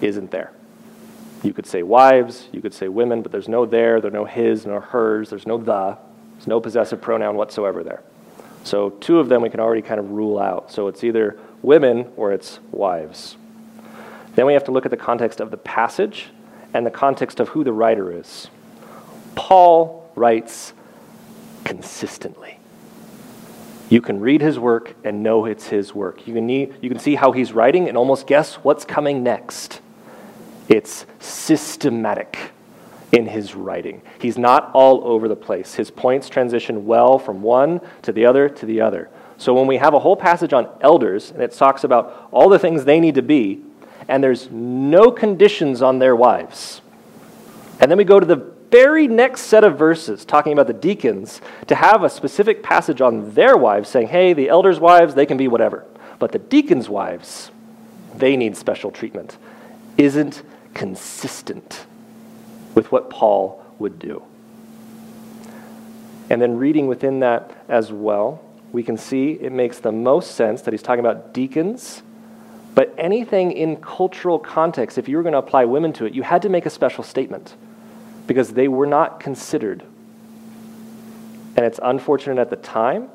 isn't 0.00 0.30
there. 0.30 0.52
You 1.42 1.52
could 1.52 1.66
say 1.66 1.84
wives, 1.84 2.48
you 2.52 2.60
could 2.60 2.74
say 2.74 2.88
women, 2.88 3.22
but 3.22 3.30
there's 3.30 3.48
no 3.48 3.64
there, 3.64 4.00
there's 4.00 4.12
no 4.12 4.24
his, 4.24 4.66
nor 4.66 4.80
hers, 4.80 5.30
there's 5.30 5.46
no 5.46 5.56
the. 5.56 5.96
There's 6.34 6.48
no 6.48 6.60
possessive 6.60 7.00
pronoun 7.00 7.36
whatsoever 7.36 7.84
there. 7.84 8.02
So 8.64 8.90
two 8.90 9.18
of 9.18 9.28
them 9.28 9.42
we 9.42 9.50
can 9.50 9.60
already 9.60 9.82
kind 9.82 10.00
of 10.00 10.10
rule 10.10 10.38
out. 10.38 10.72
So 10.72 10.88
it's 10.88 11.04
either 11.04 11.38
women 11.62 12.12
or 12.16 12.32
it's 12.32 12.58
wives. 12.72 13.36
Then 14.34 14.46
we 14.46 14.52
have 14.52 14.64
to 14.64 14.72
look 14.72 14.84
at 14.84 14.90
the 14.90 14.96
context 14.96 15.40
of 15.40 15.50
the 15.50 15.56
passage 15.56 16.26
and 16.74 16.84
the 16.84 16.90
context 16.90 17.40
of 17.40 17.48
who 17.50 17.64
the 17.64 17.72
writer 17.72 18.12
is. 18.12 18.48
Paul 19.34 20.10
writes 20.14 20.72
consistently. 21.64 22.57
You 23.88 24.02
can 24.02 24.20
read 24.20 24.40
his 24.40 24.58
work 24.58 24.94
and 25.02 25.22
know 25.22 25.46
it's 25.46 25.68
his 25.68 25.94
work. 25.94 26.26
You 26.26 26.34
can, 26.34 26.46
need, 26.46 26.74
you 26.82 26.90
can 26.90 26.98
see 26.98 27.14
how 27.14 27.32
he's 27.32 27.52
writing 27.52 27.88
and 27.88 27.96
almost 27.96 28.26
guess 28.26 28.56
what's 28.56 28.84
coming 28.84 29.22
next. 29.22 29.80
It's 30.68 31.06
systematic 31.20 32.52
in 33.12 33.26
his 33.26 33.54
writing. 33.54 34.02
He's 34.20 34.36
not 34.36 34.70
all 34.74 35.02
over 35.04 35.28
the 35.28 35.36
place. 35.36 35.74
His 35.74 35.90
points 35.90 36.28
transition 36.28 36.84
well 36.84 37.18
from 37.18 37.40
one 37.40 37.80
to 38.02 38.12
the 38.12 38.26
other 38.26 38.48
to 38.50 38.66
the 38.66 38.82
other. 38.82 39.08
So 39.38 39.54
when 39.54 39.66
we 39.66 39.78
have 39.78 39.94
a 39.94 39.98
whole 40.00 40.16
passage 40.16 40.52
on 40.52 40.68
elders 40.82 41.30
and 41.30 41.40
it 41.40 41.52
talks 41.52 41.84
about 41.84 42.28
all 42.30 42.48
the 42.48 42.58
things 42.58 42.84
they 42.84 43.00
need 43.00 43.14
to 43.14 43.22
be, 43.22 43.62
and 44.08 44.22
there's 44.22 44.50
no 44.50 45.10
conditions 45.10 45.80
on 45.80 45.98
their 45.98 46.14
wives, 46.14 46.82
and 47.80 47.90
then 47.90 47.96
we 47.96 48.04
go 48.04 48.20
to 48.20 48.26
the 48.26 48.57
very 48.70 49.08
next 49.08 49.42
set 49.42 49.64
of 49.64 49.78
verses 49.78 50.24
talking 50.24 50.52
about 50.52 50.66
the 50.66 50.72
deacons 50.72 51.40
to 51.66 51.74
have 51.74 52.02
a 52.02 52.10
specific 52.10 52.62
passage 52.62 53.00
on 53.00 53.32
their 53.34 53.56
wives 53.56 53.88
saying, 53.88 54.08
hey, 54.08 54.32
the 54.32 54.48
elders' 54.48 54.80
wives, 54.80 55.14
they 55.14 55.26
can 55.26 55.36
be 55.36 55.48
whatever. 55.48 55.84
But 56.18 56.32
the 56.32 56.38
deacons' 56.38 56.88
wives, 56.88 57.50
they 58.14 58.36
need 58.36 58.56
special 58.56 58.90
treatment, 58.90 59.38
isn't 59.96 60.42
consistent 60.74 61.86
with 62.74 62.92
what 62.92 63.10
Paul 63.10 63.64
would 63.78 63.98
do. 63.98 64.22
And 66.30 66.42
then 66.42 66.58
reading 66.58 66.86
within 66.86 67.20
that 67.20 67.64
as 67.68 67.90
well, 67.90 68.42
we 68.70 68.82
can 68.82 68.98
see 68.98 69.32
it 69.32 69.50
makes 69.50 69.78
the 69.78 69.92
most 69.92 70.32
sense 70.32 70.62
that 70.62 70.74
he's 70.74 70.82
talking 70.82 71.00
about 71.00 71.32
deacons, 71.32 72.02
but 72.74 72.94
anything 72.98 73.52
in 73.52 73.76
cultural 73.76 74.38
context, 74.38 74.98
if 74.98 75.08
you 75.08 75.16
were 75.16 75.22
going 75.22 75.32
to 75.32 75.38
apply 75.38 75.64
women 75.64 75.92
to 75.94 76.04
it, 76.04 76.14
you 76.14 76.22
had 76.22 76.42
to 76.42 76.48
make 76.48 76.66
a 76.66 76.70
special 76.70 77.02
statement 77.02 77.54
because 78.28 78.52
they 78.52 78.68
were 78.68 78.86
not 78.86 79.18
considered. 79.18 79.82
And 81.56 81.66
it's 81.66 81.80
unfortunate 81.82 82.38
at 82.38 82.50
the 82.50 82.56
time, 82.56 83.08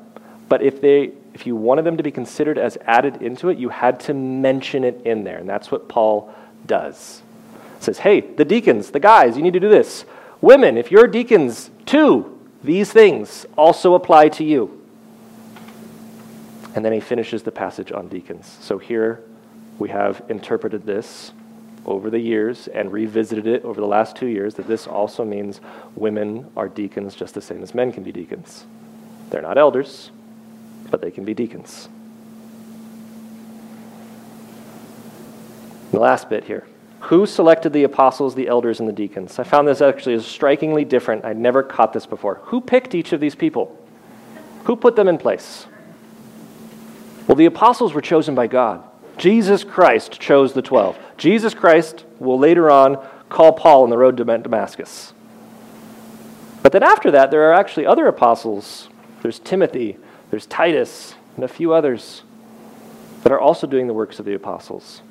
but 0.50 0.60
if 0.60 0.82
they 0.82 1.12
if 1.32 1.46
you 1.46 1.56
wanted 1.56 1.84
them 1.86 1.96
to 1.96 2.02
be 2.02 2.12
considered 2.12 2.58
as 2.58 2.76
added 2.84 3.22
into 3.22 3.48
it, 3.48 3.56
you 3.56 3.70
had 3.70 3.98
to 4.00 4.12
mention 4.14 4.84
it 4.84 5.00
in 5.06 5.24
there, 5.24 5.38
and 5.38 5.48
that's 5.48 5.70
what 5.70 5.88
Paul 5.88 6.32
does 6.66 7.22
says, 7.84 7.98
hey, 7.98 8.20
the 8.20 8.44
deacons, 8.44 8.90
the 8.90 9.00
guys, 9.00 9.36
you 9.36 9.42
need 9.42 9.52
to 9.52 9.60
do 9.60 9.68
this. 9.68 10.04
Women, 10.40 10.76
if 10.76 10.90
you're 10.90 11.06
deacons 11.06 11.70
too, 11.86 12.38
these 12.62 12.90
things 12.90 13.46
also 13.56 13.94
apply 13.94 14.30
to 14.30 14.44
you. 14.44 14.82
And 16.74 16.84
then 16.84 16.92
he 16.92 17.00
finishes 17.00 17.42
the 17.42 17.52
passage 17.52 17.92
on 17.92 18.08
deacons. 18.08 18.58
So 18.60 18.78
here 18.78 19.22
we 19.78 19.90
have 19.90 20.22
interpreted 20.28 20.84
this 20.84 21.32
over 21.86 22.10
the 22.10 22.18
years 22.18 22.68
and 22.68 22.92
revisited 22.92 23.46
it 23.46 23.64
over 23.64 23.80
the 23.80 23.86
last 23.86 24.16
two 24.16 24.26
years 24.26 24.54
that 24.54 24.66
this 24.66 24.86
also 24.86 25.24
means 25.24 25.60
women 25.96 26.50
are 26.56 26.68
deacons 26.68 27.14
just 27.14 27.34
the 27.34 27.40
same 27.40 27.62
as 27.62 27.74
men 27.74 27.92
can 27.92 28.02
be 28.02 28.12
deacons. 28.12 28.64
They're 29.30 29.42
not 29.42 29.58
elders, 29.58 30.10
but 30.90 31.00
they 31.00 31.10
can 31.10 31.24
be 31.24 31.34
deacons. 31.34 31.88
The 35.92 36.00
last 36.00 36.28
bit 36.28 36.44
here. 36.44 36.66
Who 37.00 37.26
selected 37.26 37.72
the 37.72 37.84
apostles, 37.84 38.34
the 38.34 38.48
elders, 38.48 38.80
and 38.80 38.88
the 38.88 38.92
deacons? 38.92 39.38
I 39.38 39.44
found 39.44 39.68
this 39.68 39.82
actually 39.82 40.14
is 40.14 40.26
strikingly 40.26 40.84
different. 40.84 41.24
I'd 41.24 41.36
never 41.36 41.62
caught 41.62 41.92
this 41.92 42.06
before. 42.06 42.36
Who 42.44 42.60
picked 42.60 42.94
each 42.94 43.12
of 43.12 43.20
these 43.20 43.34
people? 43.34 43.78
Who 44.64 44.74
put 44.74 44.96
them 44.96 45.06
in 45.06 45.18
place? 45.18 45.66
Well, 47.28 47.36
the 47.36 47.44
apostles 47.44 47.92
were 47.92 48.00
chosen 48.00 48.34
by 48.34 48.46
God. 48.46 48.82
Jesus 49.16 49.64
Christ 49.64 50.20
chose 50.20 50.52
the 50.52 50.62
12. 50.62 50.98
Jesus 51.16 51.54
Christ 51.54 52.04
will 52.18 52.38
later 52.38 52.70
on 52.70 53.04
call 53.28 53.52
Paul 53.52 53.84
on 53.84 53.90
the 53.90 53.98
road 53.98 54.16
to 54.16 54.24
Damascus. 54.24 55.12
But 56.62 56.72
then 56.72 56.82
after 56.82 57.10
that, 57.10 57.30
there 57.30 57.50
are 57.50 57.54
actually 57.54 57.86
other 57.86 58.06
apostles. 58.06 58.88
There's 59.22 59.38
Timothy, 59.38 59.98
there's 60.30 60.46
Titus, 60.46 61.14
and 61.36 61.44
a 61.44 61.48
few 61.48 61.72
others 61.72 62.22
that 63.22 63.32
are 63.32 63.40
also 63.40 63.66
doing 63.66 63.86
the 63.86 63.94
works 63.94 64.18
of 64.18 64.24
the 64.24 64.34
apostles 64.34 65.02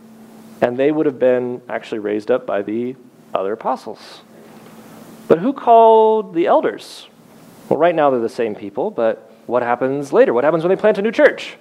and 0.64 0.78
they 0.78 0.94
would 0.94 1.06
have 1.06 1.20
been 1.20 1.62
actually 1.68 2.00
raised 2.00 2.32
up 2.32 2.46
by 2.46 2.62
the 2.62 2.96
other 3.34 3.52
apostles. 3.52 4.22
But 5.28 5.40
who 5.40 5.52
called 5.52 6.34
the 6.34 6.48
elders? 6.48 7.10
Well, 7.68 7.78
right 7.78 7.94
now 7.94 8.10
they're 8.10 8.22
the 8.22 8.30
same 8.30 8.56
people, 8.56 8.90
but 8.90 9.30
what 9.46 9.62
happens 9.62 10.14
later? 10.14 10.34
What 10.34 10.46
happens 10.46 10.64
when 10.64 10.70
they 10.70 10.80
plant 10.80 10.98
a 10.98 11.02
new 11.02 11.12
church? 11.12 11.58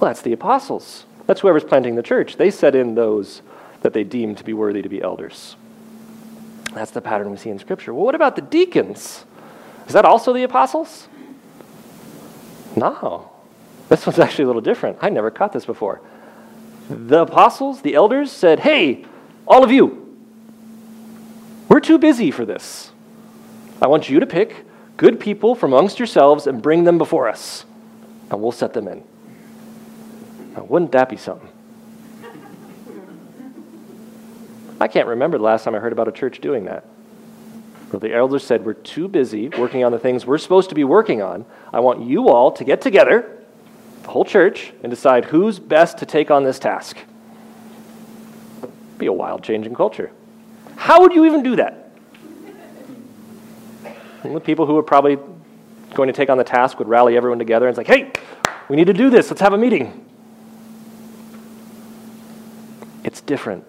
Well, 0.00 0.08
that's 0.08 0.22
the 0.22 0.32
apostles. 0.32 1.04
That's 1.26 1.40
whoever's 1.40 1.64
planting 1.64 1.94
the 1.94 2.02
church. 2.02 2.36
They 2.36 2.50
set 2.50 2.74
in 2.74 2.94
those 2.94 3.42
that 3.82 3.92
they 3.92 4.04
deem 4.04 4.34
to 4.36 4.44
be 4.44 4.52
worthy 4.52 4.82
to 4.82 4.88
be 4.88 5.02
elders. 5.02 5.56
That's 6.74 6.90
the 6.90 7.00
pattern 7.00 7.30
we 7.30 7.36
see 7.36 7.50
in 7.50 7.58
Scripture. 7.58 7.92
Well, 7.92 8.04
what 8.04 8.14
about 8.14 8.36
the 8.36 8.42
deacons? 8.42 9.24
Is 9.86 9.92
that 9.92 10.04
also 10.04 10.32
the 10.32 10.42
apostles? 10.42 11.08
No. 12.76 13.30
This 13.88 14.06
one's 14.06 14.18
actually 14.18 14.44
a 14.44 14.46
little 14.46 14.62
different. 14.62 14.98
I 15.02 15.10
never 15.10 15.30
caught 15.30 15.52
this 15.52 15.66
before 15.66 16.00
the 16.88 17.20
apostles, 17.20 17.82
the 17.82 17.94
elders, 17.94 18.30
said, 18.30 18.60
Hey, 18.60 19.04
all 19.46 19.64
of 19.64 19.70
you, 19.70 20.16
we're 21.68 21.80
too 21.80 21.98
busy 21.98 22.30
for 22.30 22.44
this. 22.44 22.90
I 23.80 23.86
want 23.86 24.08
you 24.08 24.20
to 24.20 24.26
pick 24.26 24.64
good 24.96 25.18
people 25.18 25.54
from 25.54 25.72
amongst 25.72 25.98
yourselves 25.98 26.46
and 26.46 26.62
bring 26.62 26.84
them 26.84 26.98
before 26.98 27.28
us, 27.28 27.64
and 28.30 28.40
we'll 28.40 28.52
set 28.52 28.72
them 28.72 28.88
in. 28.88 29.02
Now, 30.56 30.64
wouldn't 30.64 30.92
that 30.92 31.08
be 31.08 31.16
something? 31.16 31.48
I 34.80 34.88
can't 34.88 35.06
remember 35.06 35.38
the 35.38 35.44
last 35.44 35.64
time 35.64 35.74
I 35.74 35.78
heard 35.78 35.92
about 35.92 36.08
a 36.08 36.12
church 36.12 36.40
doing 36.40 36.64
that. 36.64 36.84
Well, 37.92 38.00
the 38.00 38.12
elders 38.12 38.42
said, 38.42 38.64
We're 38.64 38.74
too 38.74 39.06
busy 39.06 39.48
working 39.50 39.84
on 39.84 39.92
the 39.92 39.98
things 39.98 40.26
we're 40.26 40.38
supposed 40.38 40.70
to 40.70 40.74
be 40.74 40.82
working 40.82 41.22
on. 41.22 41.44
I 41.72 41.80
want 41.80 42.02
you 42.02 42.28
all 42.28 42.50
to 42.52 42.64
get 42.64 42.80
together 42.80 43.38
the 44.02 44.08
whole 44.08 44.24
church 44.24 44.72
and 44.82 44.90
decide 44.90 45.26
who's 45.26 45.58
best 45.58 45.98
to 45.98 46.06
take 46.06 46.30
on 46.30 46.42
this 46.42 46.58
task. 46.58 46.96
Be 48.98 49.06
a 49.06 49.12
wild 49.12 49.44
change 49.44 49.66
in 49.66 49.74
culture. 49.74 50.10
How 50.76 51.00
would 51.02 51.12
you 51.12 51.26
even 51.26 51.42
do 51.42 51.56
that? 51.56 51.78
the 54.22 54.40
people 54.40 54.66
who 54.66 54.74
would 54.74 54.86
probably 54.86 55.18
going 55.94 56.06
to 56.06 56.12
take 56.12 56.30
on 56.30 56.38
the 56.38 56.44
task 56.44 56.78
would 56.78 56.88
rally 56.88 57.16
everyone 57.16 57.38
together 57.38 57.66
and 57.66 57.76
it's 57.76 57.78
like, 57.78 57.86
hey, 57.86 58.12
we 58.68 58.76
need 58.76 58.86
to 58.86 58.92
do 58.92 59.10
this. 59.10 59.30
Let's 59.30 59.40
have 59.40 59.52
a 59.52 59.58
meeting. 59.58 60.11
It's 63.04 63.20
different. 63.20 63.64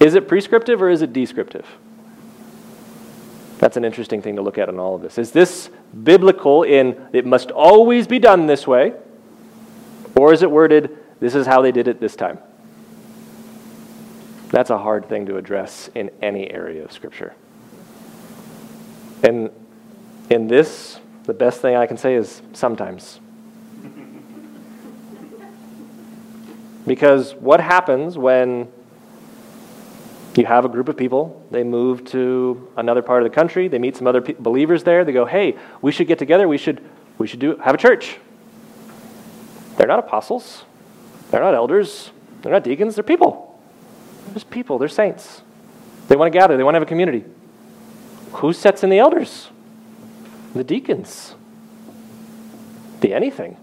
Is 0.00 0.14
it 0.14 0.28
prescriptive 0.28 0.82
or 0.82 0.90
is 0.90 1.02
it 1.02 1.12
descriptive? 1.12 1.66
That's 3.58 3.76
an 3.76 3.84
interesting 3.84 4.20
thing 4.20 4.36
to 4.36 4.42
look 4.42 4.58
at 4.58 4.68
in 4.68 4.78
all 4.78 4.94
of 4.96 5.02
this. 5.02 5.16
Is 5.16 5.30
this 5.30 5.70
biblical 6.02 6.64
in 6.64 7.08
it 7.12 7.24
must 7.24 7.50
always 7.50 8.06
be 8.06 8.18
done 8.18 8.46
this 8.46 8.66
way? 8.66 8.92
Or 10.16 10.32
is 10.32 10.42
it 10.42 10.50
worded, 10.50 10.96
this 11.20 11.34
is 11.34 11.46
how 11.46 11.62
they 11.62 11.72
did 11.72 11.88
it 11.88 12.00
this 12.00 12.16
time? 12.16 12.38
That's 14.50 14.70
a 14.70 14.78
hard 14.78 15.08
thing 15.08 15.26
to 15.26 15.36
address 15.36 15.90
in 15.94 16.10
any 16.22 16.50
area 16.50 16.84
of 16.84 16.92
Scripture. 16.92 17.34
And 19.22 19.50
in 20.30 20.46
this, 20.46 21.00
the 21.24 21.34
best 21.34 21.60
thing 21.60 21.74
I 21.74 21.86
can 21.86 21.96
say 21.96 22.14
is 22.14 22.42
sometimes. 22.52 23.18
Because 26.86 27.34
what 27.34 27.60
happens 27.60 28.18
when 28.18 28.68
you 30.36 30.46
have 30.46 30.64
a 30.64 30.68
group 30.68 30.88
of 30.88 30.96
people, 30.96 31.44
they 31.50 31.62
move 31.62 32.04
to 32.06 32.68
another 32.76 33.02
part 33.02 33.22
of 33.22 33.30
the 33.30 33.34
country, 33.34 33.68
they 33.68 33.78
meet 33.78 33.96
some 33.96 34.06
other 34.06 34.20
pe- 34.20 34.34
believers 34.38 34.82
there, 34.82 35.04
they 35.04 35.12
go, 35.12 35.24
"Hey, 35.24 35.56
we 35.80 35.92
should 35.92 36.08
get 36.08 36.18
together, 36.18 36.48
we 36.48 36.58
should 36.58 36.80
we 37.18 37.26
should 37.26 37.38
do 37.38 37.56
have 37.56 37.74
a 37.74 37.78
church." 37.78 38.18
They're 39.76 39.86
not 39.86 39.98
apostles. 39.98 40.64
They're 41.30 41.40
not 41.40 41.54
elders. 41.54 42.10
They're 42.42 42.52
not 42.52 42.64
deacons, 42.64 42.94
they're 42.94 43.04
people. 43.04 43.58
There's 44.28 44.44
people, 44.44 44.78
they're 44.78 44.88
saints. 44.88 45.42
They 46.08 46.16
want 46.16 46.32
to 46.32 46.38
gather, 46.38 46.56
they 46.56 46.62
want 46.62 46.74
to 46.74 46.76
have 46.76 46.86
a 46.86 46.86
community. 46.86 47.24
Who 48.34 48.52
sets 48.52 48.82
in 48.84 48.90
the 48.90 48.98
elders? 48.98 49.48
The 50.54 50.64
deacons. 50.64 51.34
The 53.00 53.14
anything. 53.14 53.56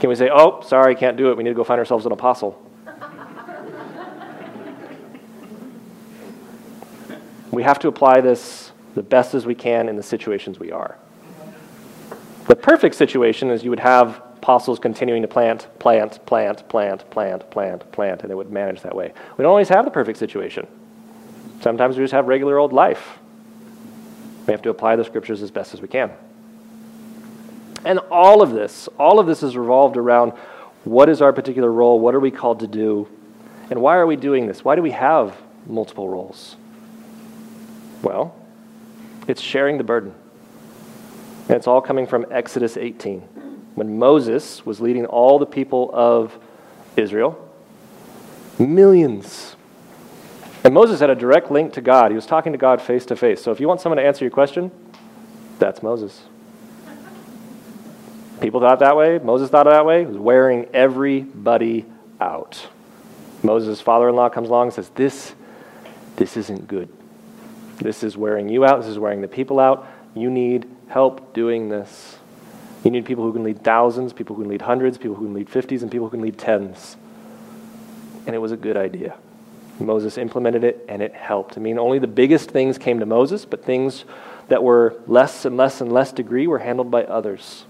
Can 0.00 0.08
we 0.08 0.14
say, 0.14 0.30
oh, 0.32 0.62
sorry, 0.62 0.94
can't 0.94 1.16
do 1.18 1.30
it. 1.30 1.36
We 1.36 1.44
need 1.44 1.50
to 1.50 1.54
go 1.54 1.62
find 1.62 1.78
ourselves 1.78 2.06
an 2.06 2.12
apostle? 2.12 2.66
we 7.50 7.62
have 7.62 7.78
to 7.80 7.88
apply 7.88 8.20
this 8.20 8.72
the 8.94 9.02
best 9.02 9.34
as 9.34 9.44
we 9.44 9.54
can 9.54 9.88
in 9.88 9.96
the 9.96 10.02
situations 10.02 10.58
we 10.58 10.72
are. 10.72 10.96
The 12.46 12.56
perfect 12.56 12.94
situation 12.94 13.50
is 13.50 13.62
you 13.62 13.70
would 13.70 13.80
have 13.80 14.22
apostles 14.38 14.78
continuing 14.78 15.20
to 15.22 15.28
plant, 15.28 15.68
plant, 15.78 16.24
plant, 16.24 16.66
plant, 16.68 17.10
plant, 17.10 17.50
plant, 17.50 17.92
plant, 17.92 18.22
and 18.22 18.30
they 18.30 18.34
would 18.34 18.50
manage 18.50 18.80
that 18.80 18.96
way. 18.96 19.12
We 19.36 19.42
don't 19.42 19.50
always 19.50 19.68
have 19.68 19.84
the 19.84 19.90
perfect 19.90 20.18
situation. 20.18 20.66
Sometimes 21.60 21.96
we 21.98 22.04
just 22.04 22.12
have 22.12 22.26
regular 22.26 22.58
old 22.58 22.72
life. 22.72 23.18
We 24.46 24.52
have 24.52 24.62
to 24.62 24.70
apply 24.70 24.96
the 24.96 25.04
scriptures 25.04 25.42
as 25.42 25.50
best 25.50 25.74
as 25.74 25.82
we 25.82 25.88
can. 25.88 26.10
And 27.84 27.98
all 28.10 28.42
of 28.42 28.50
this, 28.50 28.88
all 28.98 29.18
of 29.18 29.26
this 29.26 29.42
is 29.42 29.56
revolved 29.56 29.96
around 29.96 30.32
what 30.84 31.08
is 31.08 31.22
our 31.22 31.32
particular 31.32 31.70
role? 31.70 32.00
What 32.00 32.14
are 32.14 32.20
we 32.20 32.30
called 32.30 32.60
to 32.60 32.66
do? 32.66 33.08
And 33.70 33.80
why 33.80 33.96
are 33.96 34.06
we 34.06 34.16
doing 34.16 34.46
this? 34.46 34.64
Why 34.64 34.76
do 34.76 34.82
we 34.82 34.90
have 34.90 35.36
multiple 35.66 36.08
roles? 36.08 36.56
Well, 38.02 38.34
it's 39.28 39.40
sharing 39.40 39.78
the 39.78 39.84
burden. 39.84 40.14
And 41.48 41.56
it's 41.56 41.66
all 41.66 41.80
coming 41.80 42.06
from 42.06 42.26
Exodus 42.30 42.76
18 42.76 43.20
when 43.74 43.98
Moses 43.98 44.64
was 44.64 44.80
leading 44.80 45.06
all 45.06 45.38
the 45.38 45.46
people 45.46 45.90
of 45.92 46.38
Israel. 46.96 47.48
Millions. 48.58 49.56
And 50.64 50.74
Moses 50.74 51.00
had 51.00 51.10
a 51.10 51.14
direct 51.14 51.50
link 51.50 51.72
to 51.74 51.80
God. 51.80 52.10
He 52.10 52.14
was 52.14 52.26
talking 52.26 52.52
to 52.52 52.58
God 52.58 52.82
face 52.82 53.06
to 53.06 53.16
face. 53.16 53.42
So 53.42 53.52
if 53.52 53.60
you 53.60 53.68
want 53.68 53.80
someone 53.80 53.96
to 53.96 54.04
answer 54.04 54.24
your 54.24 54.30
question, 54.30 54.70
that's 55.58 55.82
Moses. 55.82 56.22
People 58.40 58.60
thought 58.60 58.78
that 58.78 58.96
way. 58.96 59.18
Moses 59.18 59.50
thought 59.50 59.64
that 59.64 59.84
way. 59.84 60.00
He 60.00 60.06
was 60.06 60.16
wearing 60.16 60.66
everybody 60.72 61.84
out. 62.20 62.66
Moses' 63.42 63.80
father 63.80 64.08
in 64.08 64.16
law 64.16 64.28
comes 64.28 64.48
along 64.48 64.68
and 64.68 64.74
says, 64.74 64.88
This, 64.90 65.34
this 66.16 66.36
isn't 66.36 66.66
good. 66.66 66.88
This 67.76 68.02
is 68.02 68.16
wearing 68.16 68.48
you 68.48 68.64
out. 68.64 68.80
This 68.80 68.88
is 68.88 68.98
wearing 68.98 69.20
the 69.20 69.28
people 69.28 69.58
out. 69.58 69.86
You 70.14 70.30
need 70.30 70.68
help 70.88 71.34
doing 71.34 71.68
this. 71.68 72.18
You 72.84 72.90
need 72.90 73.04
people 73.04 73.24
who 73.24 73.32
can 73.32 73.44
lead 73.44 73.62
thousands, 73.62 74.12
people 74.12 74.36
who 74.36 74.42
can 74.42 74.50
lead 74.50 74.62
hundreds, 74.62 74.96
people 74.96 75.14
who 75.16 75.26
can 75.26 75.34
lead 75.34 75.50
fifties, 75.50 75.82
and 75.82 75.90
people 75.90 76.06
who 76.06 76.10
can 76.10 76.22
lead 76.22 76.38
tens. 76.38 76.96
And 78.26 78.34
it 78.34 78.38
was 78.38 78.52
a 78.52 78.56
good 78.56 78.76
idea. 78.76 79.16
Moses 79.78 80.18
implemented 80.18 80.64
it, 80.64 80.84
and 80.88 81.02
it 81.02 81.14
helped. 81.14 81.56
I 81.56 81.60
mean, 81.60 81.78
only 81.78 81.98
the 81.98 82.06
biggest 82.06 82.50
things 82.50 82.78
came 82.78 83.00
to 83.00 83.06
Moses, 83.06 83.44
but 83.44 83.64
things 83.64 84.04
that 84.48 84.62
were 84.62 85.00
less 85.06 85.44
and 85.44 85.56
less 85.56 85.80
and 85.80 85.92
less 85.92 86.12
degree 86.12 86.46
were 86.46 86.58
handled 86.58 86.90
by 86.90 87.04
others. 87.04 87.64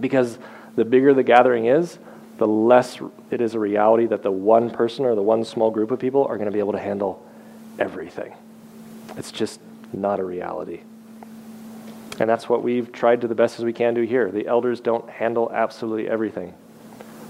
Because 0.00 0.38
the 0.76 0.84
bigger 0.84 1.14
the 1.14 1.22
gathering 1.22 1.66
is, 1.66 1.98
the 2.38 2.46
less 2.46 2.98
it 3.30 3.40
is 3.40 3.54
a 3.54 3.58
reality 3.58 4.06
that 4.06 4.22
the 4.22 4.30
one 4.30 4.70
person 4.70 5.04
or 5.04 5.14
the 5.14 5.22
one 5.22 5.44
small 5.44 5.70
group 5.70 5.90
of 5.90 5.98
people 5.98 6.26
are 6.26 6.36
going 6.36 6.46
to 6.46 6.52
be 6.52 6.58
able 6.58 6.72
to 6.72 6.78
handle 6.78 7.24
everything. 7.78 8.34
It's 9.16 9.30
just 9.30 9.60
not 9.92 10.18
a 10.18 10.24
reality. 10.24 10.80
And 12.18 12.28
that's 12.28 12.48
what 12.48 12.62
we've 12.62 12.92
tried 12.92 13.20
to 13.22 13.28
the 13.28 13.34
best 13.34 13.58
as 13.58 13.64
we 13.64 13.72
can 13.72 13.94
do 13.94 14.02
here. 14.02 14.30
The 14.30 14.46
elders 14.46 14.80
don't 14.80 15.08
handle 15.08 15.50
absolutely 15.52 16.08
everything. 16.08 16.54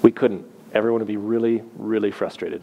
We 0.02 0.12
couldn't. 0.12 0.44
Everyone 0.72 1.00
would 1.00 1.08
be 1.08 1.16
really, 1.16 1.62
really 1.76 2.10
frustrated. 2.10 2.62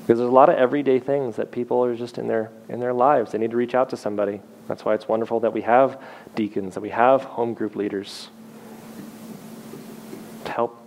Because 0.00 0.18
there's 0.18 0.30
a 0.30 0.34
lot 0.34 0.48
of 0.48 0.56
everyday 0.56 0.98
things 0.98 1.36
that 1.36 1.52
people 1.52 1.84
are 1.84 1.94
just 1.94 2.18
in 2.18 2.26
their 2.26 2.50
in 2.68 2.80
their 2.80 2.92
lives. 2.92 3.32
They 3.32 3.38
need 3.38 3.52
to 3.52 3.56
reach 3.56 3.74
out 3.74 3.90
to 3.90 3.96
somebody. 3.96 4.40
That's 4.68 4.84
why 4.84 4.94
it's 4.94 5.06
wonderful 5.06 5.40
that 5.40 5.52
we 5.52 5.62
have 5.62 6.00
deacons, 6.34 6.74
that 6.74 6.80
we 6.80 6.90
have 6.90 7.22
home 7.24 7.54
group 7.54 7.76
leaders 7.76 8.28
help 10.48 10.78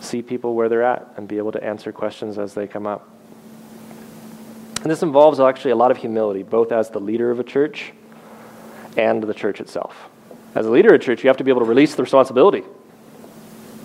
see 0.00 0.22
people 0.22 0.54
where 0.54 0.68
they're 0.68 0.82
at 0.82 1.14
and 1.16 1.26
be 1.26 1.38
able 1.38 1.52
to 1.52 1.62
answer 1.62 1.92
questions 1.92 2.38
as 2.38 2.54
they 2.54 2.66
come 2.66 2.86
up. 2.86 3.08
And 4.82 4.90
this 4.90 5.02
involves 5.02 5.40
actually 5.40 5.70
a 5.70 5.76
lot 5.76 5.90
of 5.90 5.96
humility, 5.96 6.42
both 6.42 6.70
as 6.70 6.90
the 6.90 7.00
leader 7.00 7.30
of 7.30 7.40
a 7.40 7.44
church 7.44 7.92
and 8.96 9.22
the 9.22 9.34
church 9.34 9.60
itself. 9.60 9.96
As 10.54 10.66
a 10.66 10.70
leader 10.70 10.94
of 10.94 11.00
a 11.00 11.04
church, 11.04 11.24
you 11.24 11.28
have 11.28 11.38
to 11.38 11.44
be 11.44 11.50
able 11.50 11.62
to 11.62 11.66
release 11.66 11.94
the 11.94 12.02
responsibility. 12.02 12.62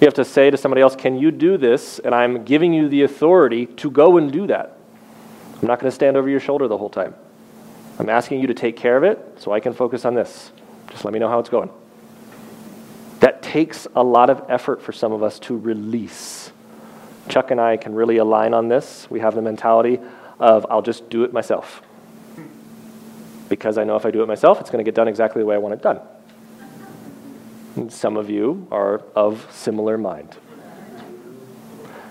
You 0.01 0.05
have 0.05 0.13
to 0.15 0.25
say 0.25 0.49
to 0.49 0.57
somebody 0.57 0.81
else, 0.81 0.95
Can 0.95 1.17
you 1.17 1.31
do 1.31 1.57
this? 1.57 1.99
And 1.99 2.13
I'm 2.13 2.43
giving 2.43 2.73
you 2.73 2.89
the 2.89 3.03
authority 3.03 3.65
to 3.65 3.89
go 3.89 4.17
and 4.17 4.31
do 4.31 4.47
that. 4.47 4.77
I'm 5.61 5.67
not 5.67 5.79
going 5.79 5.89
to 5.89 5.95
stand 5.95 6.15
over 6.15 6.29
your 6.29 6.39
shoulder 6.39 6.67
the 6.67 6.77
whole 6.77 6.89
time. 6.89 7.15
I'm 7.97 8.09
asking 8.09 8.39
you 8.39 8.47
to 8.47 8.53
take 8.53 8.77
care 8.77 8.95
of 8.95 9.03
it 9.03 9.19
so 9.39 9.51
I 9.51 9.59
can 9.59 9.73
focus 9.73 10.05
on 10.05 10.15
this. 10.15 10.51
Just 10.89 11.03
let 11.03 11.13
me 11.13 11.19
know 11.19 11.27
how 11.27 11.39
it's 11.39 11.49
going. 11.49 11.69
That 13.19 13.41
takes 13.41 13.87
a 13.95 14.03
lot 14.03 14.29
of 14.29 14.45
effort 14.49 14.81
for 14.81 14.91
some 14.91 15.11
of 15.11 15.23
us 15.23 15.39
to 15.39 15.57
release. 15.57 16.51
Chuck 17.27 17.51
and 17.51 17.59
I 17.59 17.77
can 17.77 17.93
really 17.93 18.17
align 18.17 18.53
on 18.53 18.69
this. 18.69 19.07
We 19.09 19.19
have 19.19 19.35
the 19.35 19.41
mentality 19.41 19.99
of, 20.39 20.65
I'll 20.69 20.81
just 20.81 21.09
do 21.09 21.23
it 21.23 21.33
myself. 21.33 21.81
Because 23.49 23.77
I 23.77 23.83
know 23.83 23.95
if 23.95 24.05
I 24.05 24.11
do 24.11 24.21
it 24.21 24.27
myself, 24.27 24.61
it's 24.61 24.69
going 24.69 24.83
to 24.83 24.87
get 24.87 24.95
done 24.95 25.07
exactly 25.07 25.41
the 25.41 25.45
way 25.45 25.55
I 25.55 25.57
want 25.57 25.73
it 25.73 25.81
done. 25.81 25.99
And 27.75 27.91
some 27.91 28.17
of 28.17 28.29
you 28.29 28.67
are 28.71 28.99
of 29.15 29.47
similar 29.51 29.97
mind. 29.97 30.35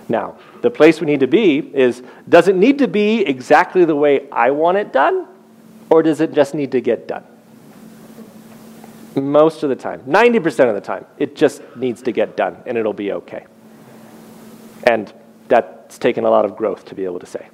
Now, 0.08 0.36
the 0.62 0.70
place 0.70 1.00
we 1.00 1.06
need 1.06 1.20
to 1.20 1.26
be 1.26 1.58
is 1.58 2.02
does 2.28 2.48
it 2.48 2.56
need 2.56 2.78
to 2.78 2.88
be 2.88 3.20
exactly 3.20 3.84
the 3.84 3.96
way 3.96 4.28
I 4.30 4.50
want 4.50 4.78
it 4.78 4.92
done, 4.92 5.26
or 5.90 6.02
does 6.02 6.20
it 6.20 6.32
just 6.32 6.54
need 6.54 6.72
to 6.72 6.80
get 6.80 7.06
done? 7.06 7.24
Most 9.14 9.62
of 9.62 9.68
the 9.68 9.76
time, 9.76 10.00
90% 10.02 10.68
of 10.68 10.74
the 10.74 10.80
time, 10.80 11.06
it 11.18 11.34
just 11.34 11.62
needs 11.76 12.02
to 12.02 12.12
get 12.12 12.36
done 12.36 12.58
and 12.66 12.76
it'll 12.76 12.92
be 12.92 13.12
okay. 13.12 13.46
And 14.84 15.12
that's 15.48 15.98
taken 15.98 16.24
a 16.24 16.30
lot 16.30 16.44
of 16.44 16.56
growth 16.56 16.84
to 16.86 16.94
be 16.94 17.04
able 17.04 17.18
to 17.20 17.26
say. 17.26 17.48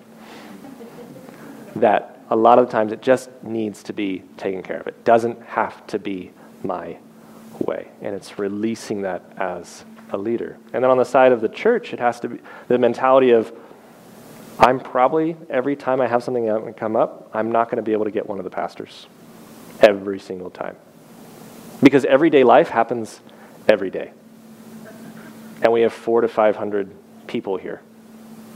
That 1.76 2.20
a 2.30 2.36
lot 2.36 2.58
of 2.58 2.66
the 2.66 2.72
times 2.72 2.92
it 2.92 3.02
just 3.02 3.30
needs 3.42 3.82
to 3.84 3.92
be 3.92 4.22
taken 4.36 4.62
care 4.62 4.80
of. 4.80 4.86
It 4.86 5.04
doesn't 5.04 5.42
have 5.42 5.86
to 5.88 5.98
be 5.98 6.32
my 6.62 6.98
way. 7.60 7.88
And 8.00 8.14
it's 8.14 8.38
releasing 8.38 9.02
that 9.02 9.22
as 9.36 9.84
a 10.10 10.18
leader. 10.18 10.56
And 10.72 10.82
then 10.82 10.90
on 10.90 10.98
the 10.98 11.04
side 11.04 11.32
of 11.32 11.40
the 11.40 11.48
church, 11.48 11.92
it 11.92 12.00
has 12.00 12.20
to 12.20 12.28
be 12.28 12.40
the 12.68 12.78
mentality 12.78 13.30
of 13.30 13.52
I'm 14.58 14.78
probably, 14.78 15.36
every 15.50 15.74
time 15.74 16.00
I 16.00 16.06
have 16.06 16.22
something 16.22 16.74
come 16.74 16.94
up, 16.94 17.30
I'm 17.34 17.50
not 17.50 17.68
going 17.68 17.76
to 17.76 17.82
be 17.82 17.92
able 17.92 18.04
to 18.04 18.10
get 18.10 18.28
one 18.28 18.38
of 18.38 18.44
the 18.44 18.50
pastors 18.50 19.06
every 19.80 20.20
single 20.20 20.50
time. 20.50 20.76
Because 21.84 22.06
everyday 22.06 22.44
life 22.44 22.70
happens 22.70 23.20
every 23.68 23.90
day. 23.90 24.10
And 25.62 25.70
we 25.70 25.82
have 25.82 25.92
four 25.92 26.22
to 26.22 26.28
500 26.28 26.90
people 27.26 27.58
here. 27.58 27.82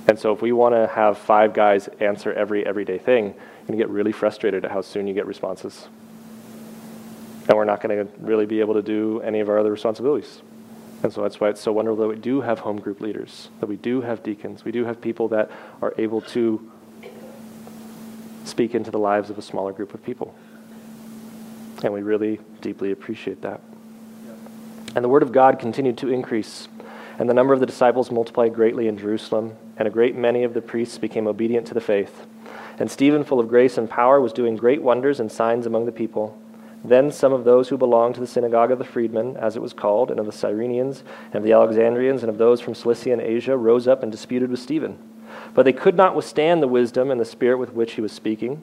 And 0.06 0.18
so 0.18 0.32
if 0.32 0.40
we 0.40 0.52
want 0.52 0.74
to 0.74 0.86
have 0.86 1.18
five 1.18 1.52
guys 1.52 1.88
answer 2.00 2.32
every 2.32 2.64
everyday 2.66 2.96
thing, 2.96 3.26
you're 3.26 3.66
going 3.66 3.78
to 3.78 3.84
get 3.84 3.90
really 3.90 4.12
frustrated 4.12 4.64
at 4.64 4.70
how 4.70 4.80
soon 4.80 5.06
you 5.06 5.12
get 5.12 5.26
responses. 5.26 5.88
And 7.48 7.56
we're 7.56 7.66
not 7.66 7.82
going 7.82 8.06
to 8.06 8.12
really 8.18 8.46
be 8.46 8.60
able 8.60 8.74
to 8.74 8.82
do 8.82 9.20
any 9.20 9.40
of 9.40 9.50
our 9.50 9.58
other 9.58 9.70
responsibilities. 9.70 10.40
And 11.02 11.12
so 11.12 11.22
that's 11.22 11.38
why 11.38 11.50
it's 11.50 11.60
so 11.60 11.70
wonderful 11.72 12.08
that 12.08 12.08
we 12.08 12.16
do 12.16 12.40
have 12.40 12.60
home 12.60 12.80
group 12.80 13.02
leaders, 13.02 13.50
that 13.60 13.66
we 13.66 13.76
do 13.76 14.00
have 14.00 14.22
deacons, 14.22 14.64
we 14.64 14.72
do 14.72 14.86
have 14.86 15.02
people 15.02 15.28
that 15.28 15.50
are 15.82 15.92
able 15.98 16.22
to 16.22 16.72
speak 18.44 18.74
into 18.74 18.90
the 18.90 18.98
lives 18.98 19.28
of 19.28 19.36
a 19.36 19.42
smaller 19.42 19.72
group 19.72 19.92
of 19.92 20.02
people. 20.02 20.34
And 21.82 21.92
we 21.92 22.02
really 22.02 22.40
deeply 22.60 22.90
appreciate 22.90 23.42
that. 23.42 23.60
And 24.94 25.04
the 25.04 25.08
word 25.08 25.22
of 25.22 25.32
God 25.32 25.58
continued 25.58 25.98
to 25.98 26.08
increase, 26.08 26.68
and 27.18 27.28
the 27.28 27.34
number 27.34 27.52
of 27.52 27.60
the 27.60 27.66
disciples 27.66 28.10
multiplied 28.10 28.54
greatly 28.54 28.88
in 28.88 28.98
Jerusalem, 28.98 29.56
and 29.76 29.86
a 29.86 29.90
great 29.90 30.16
many 30.16 30.44
of 30.44 30.54
the 30.54 30.62
priests 30.62 30.98
became 30.98 31.26
obedient 31.26 31.66
to 31.68 31.74
the 31.74 31.80
faith. 31.80 32.26
And 32.78 32.90
Stephen, 32.90 33.24
full 33.24 33.40
of 33.40 33.48
grace 33.48 33.76
and 33.76 33.88
power, 33.88 34.20
was 34.20 34.32
doing 34.32 34.56
great 34.56 34.82
wonders 34.82 35.20
and 35.20 35.30
signs 35.30 35.66
among 35.66 35.86
the 35.86 35.92
people. 35.92 36.38
Then 36.84 37.10
some 37.10 37.32
of 37.32 37.44
those 37.44 37.68
who 37.68 37.76
belonged 37.76 38.14
to 38.14 38.20
the 38.20 38.26
synagogue 38.26 38.70
of 38.70 38.78
the 38.78 38.84
freedmen, 38.84 39.36
as 39.36 39.56
it 39.56 39.62
was 39.62 39.72
called, 39.72 40.10
and 40.10 40.20
of 40.20 40.26
the 40.26 40.32
Cyrenians, 40.32 41.02
and 41.26 41.36
of 41.36 41.42
the 41.42 41.52
Alexandrians, 41.52 42.22
and 42.22 42.30
of 42.30 42.38
those 42.38 42.60
from 42.60 42.74
Cilicia 42.74 43.12
and 43.12 43.20
Asia, 43.20 43.56
rose 43.56 43.88
up 43.88 44.02
and 44.02 44.12
disputed 44.12 44.50
with 44.50 44.60
Stephen. 44.60 44.96
But 45.54 45.64
they 45.64 45.72
could 45.72 45.96
not 45.96 46.14
withstand 46.14 46.62
the 46.62 46.68
wisdom 46.68 47.10
and 47.10 47.20
the 47.20 47.24
spirit 47.24 47.58
with 47.58 47.72
which 47.72 47.94
he 47.94 48.00
was 48.00 48.12
speaking. 48.12 48.62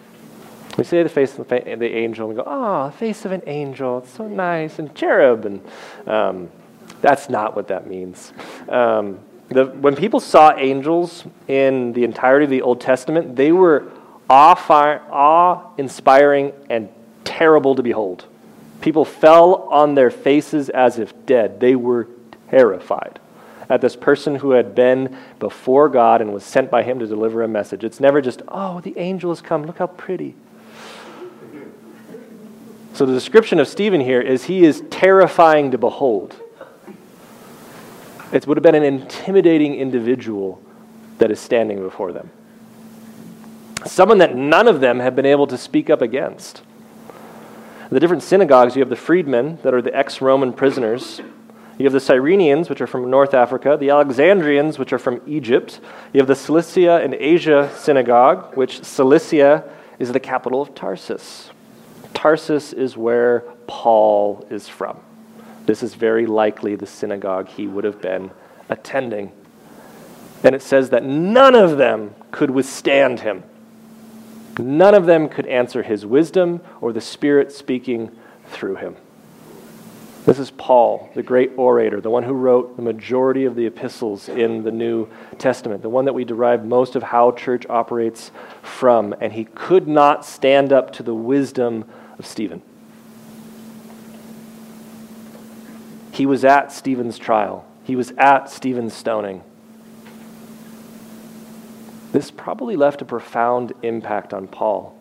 We 0.77 0.85
say 0.85 1.03
the 1.03 1.09
face 1.09 1.37
of 1.37 1.47
the, 1.47 1.95
angel, 1.95 2.29
and 2.29 2.37
we 2.37 2.43
go, 2.43 2.49
oh, 2.49 2.87
the 2.87 2.93
face 2.93 3.25
of 3.25 3.31
an 3.31 3.43
angel, 3.45 3.99
it's 3.99 4.11
so 4.11 4.27
nice, 4.27 4.79
and 4.79 4.95
cherub. 4.95 5.45
And 5.45 5.61
um, 6.07 6.49
that's 7.01 7.29
not 7.29 7.55
what 7.55 7.67
that 7.67 7.85
means. 7.87 8.33
Um, 8.69 9.19
the, 9.49 9.65
when 9.65 9.95
people 9.95 10.19
saw 10.19 10.55
angels 10.55 11.25
in 11.47 11.93
the 11.93 12.03
entirety 12.05 12.45
of 12.45 12.51
the 12.51 12.61
Old 12.61 12.79
Testament, 12.79 13.35
they 13.35 13.51
were 13.51 13.91
awe-inspiring 14.29 16.53
and 16.69 16.87
terrible 17.25 17.75
to 17.75 17.81
behold. 17.83 18.25
People 18.79 19.03
fell 19.03 19.67
on 19.69 19.95
their 19.95 20.09
faces 20.09 20.69
as 20.69 20.99
if 20.99 21.13
dead. 21.25 21.59
They 21.59 21.75
were 21.75 22.07
terrified 22.49 23.19
at 23.69 23.81
this 23.81 23.95
person 23.95 24.35
who 24.35 24.51
had 24.51 24.75
been 24.75 25.17
before 25.39 25.89
God 25.89 26.21
and 26.21 26.31
was 26.33 26.43
sent 26.43 26.69
by 26.71 26.83
Him 26.83 26.99
to 26.99 27.07
deliver 27.07 27.43
a 27.43 27.47
message. 27.47 27.83
It's 27.83 27.99
never 27.99 28.21
just, 28.21 28.41
oh, 28.47 28.79
the 28.81 28.97
angel 28.97 29.31
has 29.31 29.41
come. 29.41 29.65
Look 29.65 29.79
how 29.79 29.87
pretty. 29.87 30.35
So 33.01 33.07
the 33.07 33.13
description 33.13 33.59
of 33.59 33.67
Stephen 33.67 33.99
here 33.99 34.21
is 34.21 34.43
he 34.43 34.63
is 34.63 34.83
terrifying 34.91 35.71
to 35.71 35.79
behold. 35.79 36.39
It 38.31 38.45
would 38.45 38.57
have 38.57 38.63
been 38.63 38.75
an 38.75 38.83
intimidating 38.83 39.73
individual 39.73 40.61
that 41.17 41.31
is 41.31 41.39
standing 41.39 41.81
before 41.81 42.11
them. 42.11 42.29
Someone 43.87 44.19
that 44.19 44.35
none 44.35 44.67
of 44.67 44.81
them 44.81 44.99
have 44.99 45.15
been 45.15 45.25
able 45.25 45.47
to 45.47 45.57
speak 45.57 45.89
up 45.89 46.03
against. 46.03 46.61
The 47.89 47.99
different 47.99 48.21
synagogues, 48.21 48.75
you 48.75 48.81
have 48.81 48.89
the 48.89 48.95
freedmen 48.95 49.57
that 49.63 49.73
are 49.73 49.81
the 49.81 49.97
ex 49.97 50.21
Roman 50.21 50.53
prisoners. 50.53 51.21
You 51.79 51.85
have 51.85 51.93
the 51.93 51.97
Cyrenians, 51.97 52.69
which 52.69 52.81
are 52.81 52.87
from 52.87 53.09
North 53.09 53.33
Africa, 53.33 53.77
the 53.79 53.89
Alexandrians, 53.89 54.77
which 54.77 54.93
are 54.93 54.99
from 54.99 55.21
Egypt. 55.25 55.79
You 56.13 56.19
have 56.19 56.27
the 56.27 56.35
Cilicia 56.35 56.97
and 56.97 57.15
Asia 57.15 57.71
synagogue, 57.75 58.55
which 58.55 58.83
Cilicia 58.83 59.67
is 59.97 60.11
the 60.11 60.19
capital 60.19 60.61
of 60.61 60.75
Tarsus. 60.75 61.49
Tarsus 62.13 62.73
is 62.73 62.97
where 62.97 63.41
Paul 63.67 64.45
is 64.49 64.67
from. 64.67 64.99
This 65.65 65.83
is 65.83 65.93
very 65.93 66.25
likely 66.25 66.75
the 66.75 66.85
synagogue 66.85 67.47
he 67.47 67.67
would 67.67 67.83
have 67.83 68.01
been 68.01 68.31
attending. 68.69 69.31
And 70.43 70.55
it 70.55 70.61
says 70.61 70.89
that 70.89 71.03
none 71.03 71.55
of 71.55 71.77
them 71.77 72.15
could 72.31 72.49
withstand 72.49 73.19
him. 73.19 73.43
None 74.57 74.95
of 74.95 75.05
them 75.05 75.29
could 75.29 75.45
answer 75.45 75.83
his 75.83 76.05
wisdom 76.05 76.61
or 76.81 76.91
the 76.91 77.01
Spirit 77.01 77.51
speaking 77.51 78.11
through 78.47 78.75
him. 78.75 78.95
This 80.25 80.37
is 80.37 80.51
Paul, 80.51 81.09
the 81.15 81.23
great 81.23 81.51
orator, 81.57 81.99
the 81.99 82.11
one 82.11 82.23
who 82.23 82.33
wrote 82.33 82.75
the 82.75 82.83
majority 82.83 83.45
of 83.45 83.55
the 83.55 83.65
epistles 83.65 84.29
in 84.29 84.63
the 84.63 84.71
New 84.71 85.07
Testament, 85.39 85.81
the 85.81 85.89
one 85.89 86.05
that 86.05 86.13
we 86.13 86.25
derive 86.25 86.63
most 86.63 86.95
of 86.95 87.01
how 87.01 87.31
church 87.31 87.65
operates 87.69 88.29
from. 88.61 89.15
And 89.19 89.33
he 89.33 89.45
could 89.45 89.87
not 89.87 90.23
stand 90.23 90.71
up 90.71 90.93
to 90.93 91.03
the 91.03 91.15
wisdom 91.15 91.85
of 92.21 92.27
Stephen. 92.27 92.61
He 96.11 96.27
was 96.27 96.45
at 96.45 96.71
Stephen's 96.71 97.17
trial, 97.17 97.65
he 97.83 97.95
was 97.95 98.11
at 98.11 98.47
Stephen's 98.49 98.93
stoning. 98.93 99.43
This 102.11 102.29
probably 102.29 102.75
left 102.75 103.01
a 103.01 103.05
profound 103.05 103.73
impact 103.81 104.33
on 104.33 104.47
Paul. 104.47 104.95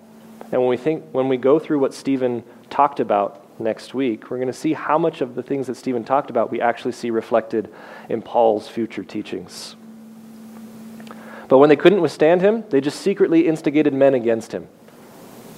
And 0.52 0.62
when 0.62 0.70
we 0.70 0.78
think 0.78 1.04
when 1.12 1.28
we 1.28 1.36
go 1.36 1.58
through 1.58 1.78
what 1.80 1.92
Stephen 1.92 2.42
talked 2.70 3.00
about 3.00 3.44
next 3.60 3.92
week, 3.92 4.30
we're 4.30 4.38
going 4.38 4.46
to 4.46 4.54
see 4.54 4.72
how 4.72 4.96
much 4.96 5.20
of 5.20 5.34
the 5.34 5.42
things 5.42 5.66
that 5.66 5.76
Stephen 5.76 6.04
talked 6.04 6.30
about 6.30 6.50
we 6.50 6.60
actually 6.60 6.92
see 6.92 7.10
reflected 7.10 7.70
in 8.08 8.22
Paul's 8.22 8.66
future 8.66 9.04
teachings. 9.04 9.76
But 11.48 11.58
when 11.58 11.68
they 11.68 11.76
couldn't 11.76 12.00
withstand 12.00 12.40
him, 12.40 12.64
they 12.70 12.80
just 12.80 13.00
secretly 13.02 13.46
instigated 13.46 13.92
men 13.92 14.14
against 14.14 14.52
him. 14.52 14.68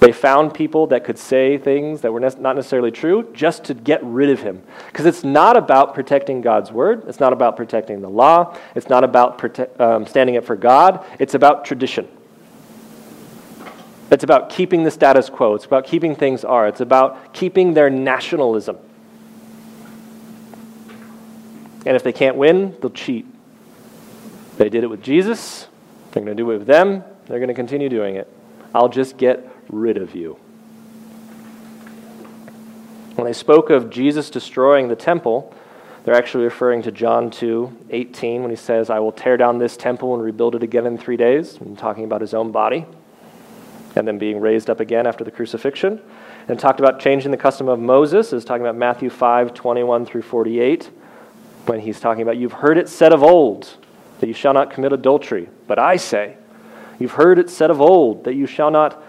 They 0.03 0.11
found 0.11 0.53
people 0.53 0.87
that 0.87 1.05
could 1.05 1.17
say 1.17 1.57
things 1.57 2.01
that 2.01 2.11
were 2.11 2.19
not 2.19 2.37
necessarily 2.37 2.91
true 2.91 3.31
just 3.33 3.63
to 3.65 3.73
get 3.73 4.03
rid 4.03 4.29
of 4.29 4.41
him. 4.41 4.61
Because 4.87 5.05
it's 5.05 5.23
not 5.23 5.55
about 5.55 5.93
protecting 5.93 6.41
God's 6.41 6.73
word, 6.73 7.05
it's 7.07 7.21
not 7.21 7.31
about 7.31 7.55
protecting 7.55 8.01
the 8.01 8.09
law, 8.09 8.53
it's 8.75 8.89
not 8.89 9.05
about 9.05 9.37
prote- 9.37 9.79
um, 9.79 10.05
standing 10.05 10.35
up 10.35 10.43
for 10.43 10.57
God, 10.57 11.05
it's 11.19 11.35
about 11.35 11.63
tradition. 11.63 12.09
It's 14.11 14.25
about 14.25 14.49
keeping 14.49 14.83
the 14.83 14.91
status 14.91 15.29
quo, 15.29 15.55
it's 15.55 15.63
about 15.63 15.85
keeping 15.85 16.15
things 16.15 16.43
are, 16.43 16.67
it's 16.67 16.81
about 16.81 17.33
keeping 17.33 17.73
their 17.73 17.89
nationalism. 17.89 18.75
And 21.85 21.95
if 21.95 22.03
they 22.03 22.11
can't 22.11 22.35
win, 22.35 22.75
they'll 22.81 22.89
cheat. 22.89 23.25
They 24.57 24.67
did 24.67 24.83
it 24.83 24.87
with 24.87 25.01
Jesus, 25.01 25.69
they're 26.11 26.25
going 26.25 26.35
to 26.35 26.43
do 26.43 26.51
it 26.51 26.57
with 26.57 26.67
them, 26.67 27.05
they're 27.25 27.39
going 27.39 27.47
to 27.47 27.53
continue 27.53 27.87
doing 27.87 28.15
it. 28.15 28.27
I'll 28.75 28.89
just 28.89 29.15
get 29.15 29.52
rid 29.69 29.97
of 29.97 30.15
you. 30.15 30.37
When 33.15 33.25
they 33.25 33.33
spoke 33.33 33.69
of 33.69 33.89
Jesus 33.89 34.29
destroying 34.29 34.87
the 34.87 34.95
temple, 34.95 35.53
they're 36.03 36.15
actually 36.15 36.43
referring 36.43 36.81
to 36.83 36.91
John 36.91 37.29
2 37.31 37.85
18 37.89 38.41
when 38.41 38.49
he 38.49 38.57
says, 38.57 38.89
I 38.89 38.99
will 38.99 39.11
tear 39.11 39.37
down 39.37 39.59
this 39.59 39.77
temple 39.77 40.13
and 40.13 40.23
rebuild 40.23 40.55
it 40.55 40.63
again 40.63 40.85
in 40.85 40.97
three 40.97 41.15
days, 41.15 41.57
and 41.57 41.77
talking 41.77 42.03
about 42.03 42.21
his 42.21 42.33
own 42.33 42.51
body, 42.51 42.85
and 43.95 44.07
then 44.07 44.17
being 44.17 44.41
raised 44.41 44.69
up 44.69 44.79
again 44.79 45.07
after 45.07 45.23
the 45.23 45.31
crucifixion. 45.31 46.01
And 46.47 46.59
talked 46.59 46.81
about 46.81 46.99
changing 46.99 47.31
the 47.31 47.37
custom 47.37 47.69
of 47.69 47.79
Moses, 47.79 48.33
is 48.33 48.43
talking 48.43 48.63
about 48.65 48.75
Matthew 48.75 49.09
5 49.09 49.53
21 49.53 50.05
through 50.05 50.23
48, 50.23 50.89
when 51.67 51.79
he's 51.79 51.99
talking 51.99 52.23
about, 52.23 52.37
You've 52.37 52.53
heard 52.53 52.77
it 52.77 52.89
said 52.89 53.13
of 53.13 53.23
old 53.23 53.77
that 54.19 54.27
you 54.27 54.33
shall 54.33 54.53
not 54.53 54.71
commit 54.71 54.91
adultery, 54.91 55.49
but 55.67 55.79
I 55.79 55.95
say, 55.95 56.35
You've 56.99 57.11
heard 57.11 57.39
it 57.39 57.49
said 57.49 57.71
of 57.71 57.79
old 57.79 58.25
that 58.25 58.35
you 58.35 58.45
shall 58.45 58.71
not 58.71 59.01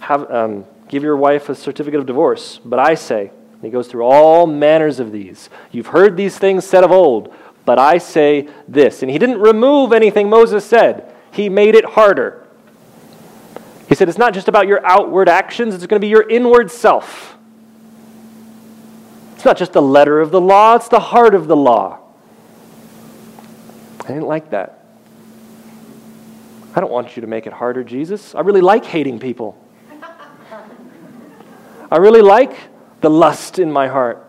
have, 0.00 0.30
um, 0.30 0.64
give 0.88 1.02
your 1.02 1.16
wife 1.16 1.48
a 1.48 1.54
certificate 1.54 2.00
of 2.00 2.06
divorce. 2.06 2.60
But 2.64 2.78
I 2.78 2.94
say, 2.94 3.30
he 3.62 3.70
goes 3.70 3.88
through 3.88 4.04
all 4.04 4.46
manners 4.46 5.00
of 5.00 5.12
these. 5.12 5.50
You've 5.72 5.88
heard 5.88 6.16
these 6.16 6.38
things 6.38 6.64
said 6.64 6.84
of 6.84 6.92
old, 6.92 7.34
but 7.64 7.78
I 7.78 7.98
say 7.98 8.48
this. 8.66 9.02
And 9.02 9.10
he 9.10 9.18
didn't 9.18 9.40
remove 9.40 9.92
anything 9.92 10.30
Moses 10.30 10.64
said, 10.64 11.14
he 11.32 11.48
made 11.48 11.74
it 11.74 11.84
harder. 11.84 12.46
He 13.88 13.94
said, 13.94 14.08
It's 14.08 14.18
not 14.18 14.34
just 14.34 14.48
about 14.48 14.66
your 14.66 14.84
outward 14.84 15.28
actions, 15.28 15.74
it's 15.74 15.86
going 15.86 16.00
to 16.00 16.04
be 16.04 16.08
your 16.08 16.28
inward 16.28 16.70
self. 16.70 17.36
It's 19.34 19.44
not 19.44 19.56
just 19.56 19.72
the 19.72 19.82
letter 19.82 20.20
of 20.20 20.30
the 20.30 20.40
law, 20.40 20.74
it's 20.76 20.88
the 20.88 21.00
heart 21.00 21.34
of 21.34 21.46
the 21.46 21.56
law. 21.56 22.00
I 24.00 24.08
didn't 24.08 24.26
like 24.26 24.50
that. 24.50 24.84
I 26.74 26.80
don't 26.80 26.90
want 26.90 27.16
you 27.16 27.22
to 27.22 27.26
make 27.26 27.46
it 27.46 27.52
harder, 27.52 27.82
Jesus. 27.82 28.34
I 28.34 28.40
really 28.40 28.60
like 28.60 28.84
hating 28.84 29.18
people. 29.18 29.58
I 31.90 31.96
really 31.96 32.22
like 32.22 32.54
the 33.00 33.08
lust 33.08 33.58
in 33.58 33.72
my 33.72 33.88
heart. 33.88 34.24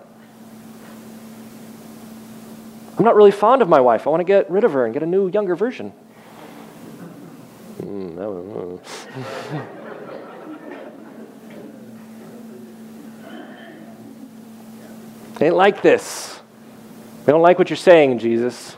I'm 2.97 3.05
not 3.05 3.15
really 3.15 3.31
fond 3.31 3.61
of 3.61 3.69
my 3.69 3.79
wife. 3.79 4.07
I 4.07 4.09
want 4.09 4.21
to 4.21 4.25
get 4.25 4.49
rid 4.51 4.63
of 4.63 4.73
her 4.73 4.85
and 4.85 4.93
get 4.93 5.03
a 5.03 5.05
new, 5.05 5.29
younger 5.29 5.55
version. 5.55 5.93
Mm, 7.81 8.79
they 15.37 15.45
ain't 15.47 15.55
like 15.55 15.81
this. 15.81 16.39
They 17.25 17.31
don't 17.31 17.41
like 17.41 17.57
what 17.57 17.69
you're 17.69 17.77
saying, 17.77 18.19
Jesus. 18.19 18.75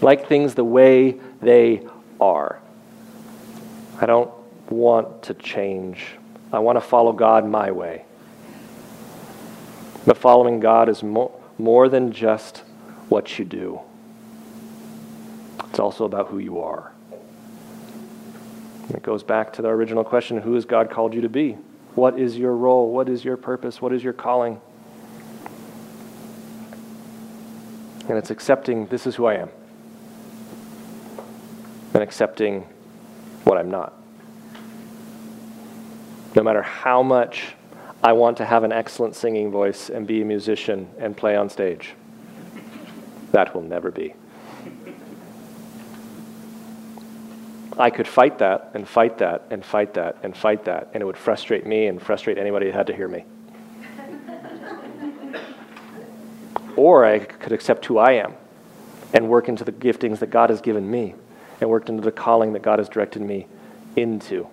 Like 0.00 0.28
things 0.28 0.54
the 0.54 0.64
way 0.64 1.20
they 1.40 1.86
are. 2.20 2.60
I 4.00 4.06
don't 4.06 4.32
want 4.68 5.22
to 5.24 5.34
change. 5.34 6.16
I 6.54 6.60
want 6.60 6.76
to 6.76 6.80
follow 6.80 7.12
God 7.12 7.46
my 7.46 7.70
way. 7.70 8.04
But 10.06 10.18
following 10.18 10.60
God 10.60 10.88
is 10.88 11.02
more, 11.02 11.32
more 11.58 11.88
than 11.88 12.12
just 12.12 12.58
what 13.08 13.38
you 13.38 13.44
do. 13.44 13.80
It's 15.70 15.78
also 15.78 16.04
about 16.04 16.28
who 16.28 16.38
you 16.38 16.60
are. 16.60 16.92
It 18.90 19.02
goes 19.02 19.22
back 19.22 19.52
to 19.54 19.62
the 19.62 19.68
original 19.68 20.04
question 20.04 20.40
who 20.40 20.54
has 20.54 20.64
God 20.64 20.90
called 20.90 21.14
you 21.14 21.22
to 21.22 21.28
be? 21.28 21.56
What 21.94 22.18
is 22.18 22.36
your 22.36 22.54
role? 22.54 22.92
What 22.92 23.08
is 23.08 23.24
your 23.24 23.36
purpose? 23.36 23.80
What 23.80 23.92
is 23.92 24.04
your 24.04 24.12
calling? 24.12 24.60
And 28.08 28.18
it's 28.18 28.30
accepting 28.30 28.86
this 28.86 29.06
is 29.06 29.14
who 29.16 29.24
I 29.24 29.34
am. 29.36 29.48
And 31.94 32.02
accepting 32.02 32.66
what 33.44 33.56
I'm 33.56 33.70
not. 33.70 34.03
No 36.34 36.42
matter 36.42 36.62
how 36.62 37.02
much 37.02 37.54
I 38.02 38.12
want 38.12 38.36
to 38.38 38.44
have 38.44 38.64
an 38.64 38.72
excellent 38.72 39.14
singing 39.14 39.50
voice 39.50 39.88
and 39.88 40.06
be 40.06 40.20
a 40.20 40.24
musician 40.24 40.88
and 40.98 41.16
play 41.16 41.36
on 41.36 41.48
stage, 41.48 41.94
that 43.32 43.54
will 43.54 43.62
never 43.62 43.90
be. 43.90 44.14
I 47.78 47.90
could 47.90 48.06
fight 48.06 48.38
that 48.38 48.70
and 48.74 48.86
fight 48.86 49.18
that 49.18 49.46
and 49.50 49.64
fight 49.64 49.94
that 49.94 50.18
and 50.22 50.36
fight 50.36 50.64
that, 50.64 50.90
and 50.92 51.02
it 51.02 51.06
would 51.06 51.16
frustrate 51.16 51.66
me 51.66 51.86
and 51.86 52.00
frustrate 52.00 52.38
anybody 52.38 52.66
who 52.66 52.72
had 52.72 52.86
to 52.88 52.94
hear 52.94 53.08
me. 53.08 53.24
or 56.76 57.04
I 57.04 57.20
could 57.20 57.52
accept 57.52 57.86
who 57.86 57.98
I 57.98 58.12
am 58.12 58.34
and 59.12 59.28
work 59.28 59.48
into 59.48 59.64
the 59.64 59.72
giftings 59.72 60.18
that 60.18 60.30
God 60.30 60.50
has 60.50 60.60
given 60.60 60.88
me 60.90 61.14
and 61.60 61.70
work 61.70 61.88
into 61.88 62.02
the 62.02 62.12
calling 62.12 62.52
that 62.52 62.62
God 62.62 62.78
has 62.78 62.88
directed 62.88 63.22
me 63.22 63.46
into 63.96 64.48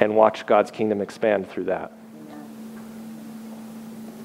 and 0.00 0.16
watch 0.16 0.46
God's 0.46 0.70
kingdom 0.70 1.00
expand 1.00 1.48
through 1.48 1.64
that. 1.64 1.92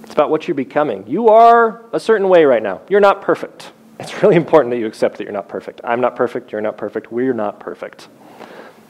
It's 0.04 0.14
about 0.14 0.30
what 0.30 0.48
you're 0.48 0.56
becoming. 0.56 1.06
You 1.08 1.28
are 1.30 1.84
a 1.92 2.00
certain 2.00 2.30
way 2.30 2.46
right 2.46 2.64
now. 2.64 2.82
You're 2.90 3.02
not 3.02 3.22
perfect. 3.22 3.72
It's 4.00 4.22
really 4.24 4.36
important 4.36 4.72
that 4.72 4.78
you 4.78 4.88
accept 4.88 5.18
that 5.18 5.24
you're 5.24 5.34
not 5.34 5.48
perfect. 5.48 5.82
I'm 5.84 6.02
not 6.02 6.16
perfect. 6.16 6.52
You're 6.52 6.62
not 6.62 6.78
perfect. 6.78 7.12
We're 7.12 7.34
not 7.34 7.60
perfect. 7.60 8.08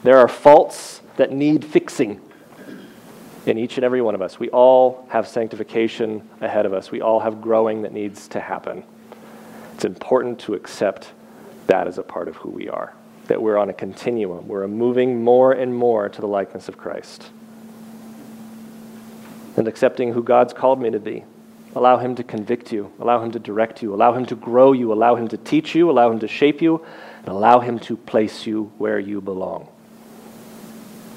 There 0.03 0.17
are 0.17 0.27
faults 0.27 1.01
that 1.17 1.31
need 1.31 1.65
fixing 1.65 2.21
in 3.45 3.57
each 3.57 3.77
and 3.77 3.83
every 3.83 4.01
one 4.01 4.15
of 4.15 4.21
us. 4.21 4.39
We 4.39 4.49
all 4.49 5.07
have 5.09 5.27
sanctification 5.27 6.27
ahead 6.41 6.65
of 6.65 6.73
us. 6.73 6.91
We 6.91 7.01
all 7.01 7.19
have 7.19 7.41
growing 7.41 7.83
that 7.83 7.93
needs 7.93 8.27
to 8.29 8.39
happen. 8.39 8.83
It's 9.75 9.85
important 9.85 10.39
to 10.41 10.53
accept 10.53 11.11
that 11.67 11.87
as 11.87 11.97
a 11.97 12.03
part 12.03 12.27
of 12.27 12.35
who 12.37 12.49
we 12.49 12.69
are, 12.69 12.93
that 13.27 13.41
we're 13.41 13.57
on 13.57 13.69
a 13.69 13.73
continuum. 13.73 14.47
We're 14.47 14.67
moving 14.67 15.23
more 15.23 15.51
and 15.51 15.75
more 15.75 16.09
to 16.09 16.21
the 16.21 16.27
likeness 16.27 16.67
of 16.67 16.77
Christ. 16.77 17.29
And 19.57 19.67
accepting 19.67 20.13
who 20.13 20.23
God's 20.23 20.53
called 20.53 20.81
me 20.81 20.91
to 20.91 20.99
be. 20.99 21.23
Allow 21.75 21.97
Him 21.97 22.15
to 22.15 22.23
convict 22.23 22.71
you, 22.71 22.91
allow 22.99 23.21
Him 23.21 23.31
to 23.31 23.39
direct 23.39 23.83
you, 23.83 23.93
allow 23.93 24.13
Him 24.13 24.25
to 24.27 24.35
grow 24.35 24.71
you, 24.71 24.93
allow 24.93 25.15
Him 25.15 25.27
to 25.29 25.37
teach 25.37 25.75
you, 25.75 25.91
allow 25.91 26.09
Him 26.09 26.19
to 26.19 26.27
shape 26.27 26.61
you, 26.61 26.85
and 27.19 27.27
allow 27.27 27.59
Him 27.59 27.79
to 27.79 27.97
place 27.97 28.47
you 28.47 28.71
where 28.77 28.97
you 28.97 29.19
belong. 29.19 29.67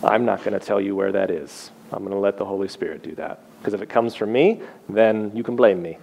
I'm 0.03 0.25
not 0.25 0.43
going 0.43 0.59
to 0.59 0.65
tell 0.65 0.81
you 0.81 0.97
where 0.97 1.13
that 1.13 1.31
is. 1.31 1.71
I'm 1.93 2.01
going 2.01 2.13
to 2.13 2.19
let 2.19 2.39
the 2.39 2.45
Holy 2.45 2.69
Spirit 2.69 3.03
do 3.03 3.15
that. 3.17 3.41
Because 3.61 3.75
if 3.75 3.83
it 3.83 3.89
comes 3.89 4.15
from 4.15 4.33
me, 4.33 4.61
then 4.89 5.33
you 5.35 5.43
can 5.43 5.57
blame 5.57 5.81
me. 5.81 5.99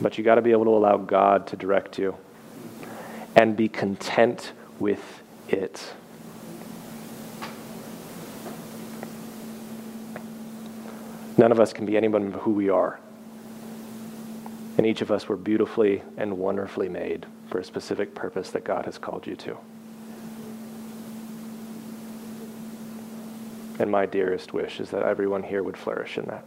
But 0.00 0.18
you 0.18 0.24
got 0.24 0.34
to 0.36 0.42
be 0.42 0.52
able 0.52 0.64
to 0.64 0.70
allow 0.70 0.96
God 0.96 1.46
to 1.48 1.56
direct 1.56 1.98
you 1.98 2.16
and 3.36 3.56
be 3.56 3.68
content 3.68 4.52
with 4.78 5.22
it. 5.48 5.92
None 11.36 11.50
of 11.50 11.58
us 11.58 11.72
can 11.72 11.84
be 11.84 11.96
anyone 11.96 12.30
but 12.30 12.40
who 12.40 12.52
we 12.52 12.68
are. 12.68 13.00
And 14.76 14.86
each 14.86 15.00
of 15.00 15.10
us 15.10 15.28
were 15.28 15.36
beautifully 15.36 16.02
and 16.16 16.38
wonderfully 16.38 16.88
made 16.88 17.26
for 17.48 17.58
a 17.58 17.64
specific 17.64 18.14
purpose 18.14 18.50
that 18.50 18.64
God 18.64 18.84
has 18.84 18.98
called 18.98 19.26
you 19.26 19.36
to. 19.36 19.56
And 23.78 23.90
my 23.90 24.06
dearest 24.06 24.52
wish 24.52 24.80
is 24.80 24.90
that 24.90 25.02
everyone 25.02 25.42
here 25.42 25.62
would 25.62 25.76
flourish 25.76 26.16
in 26.16 26.26
that. 26.26 26.44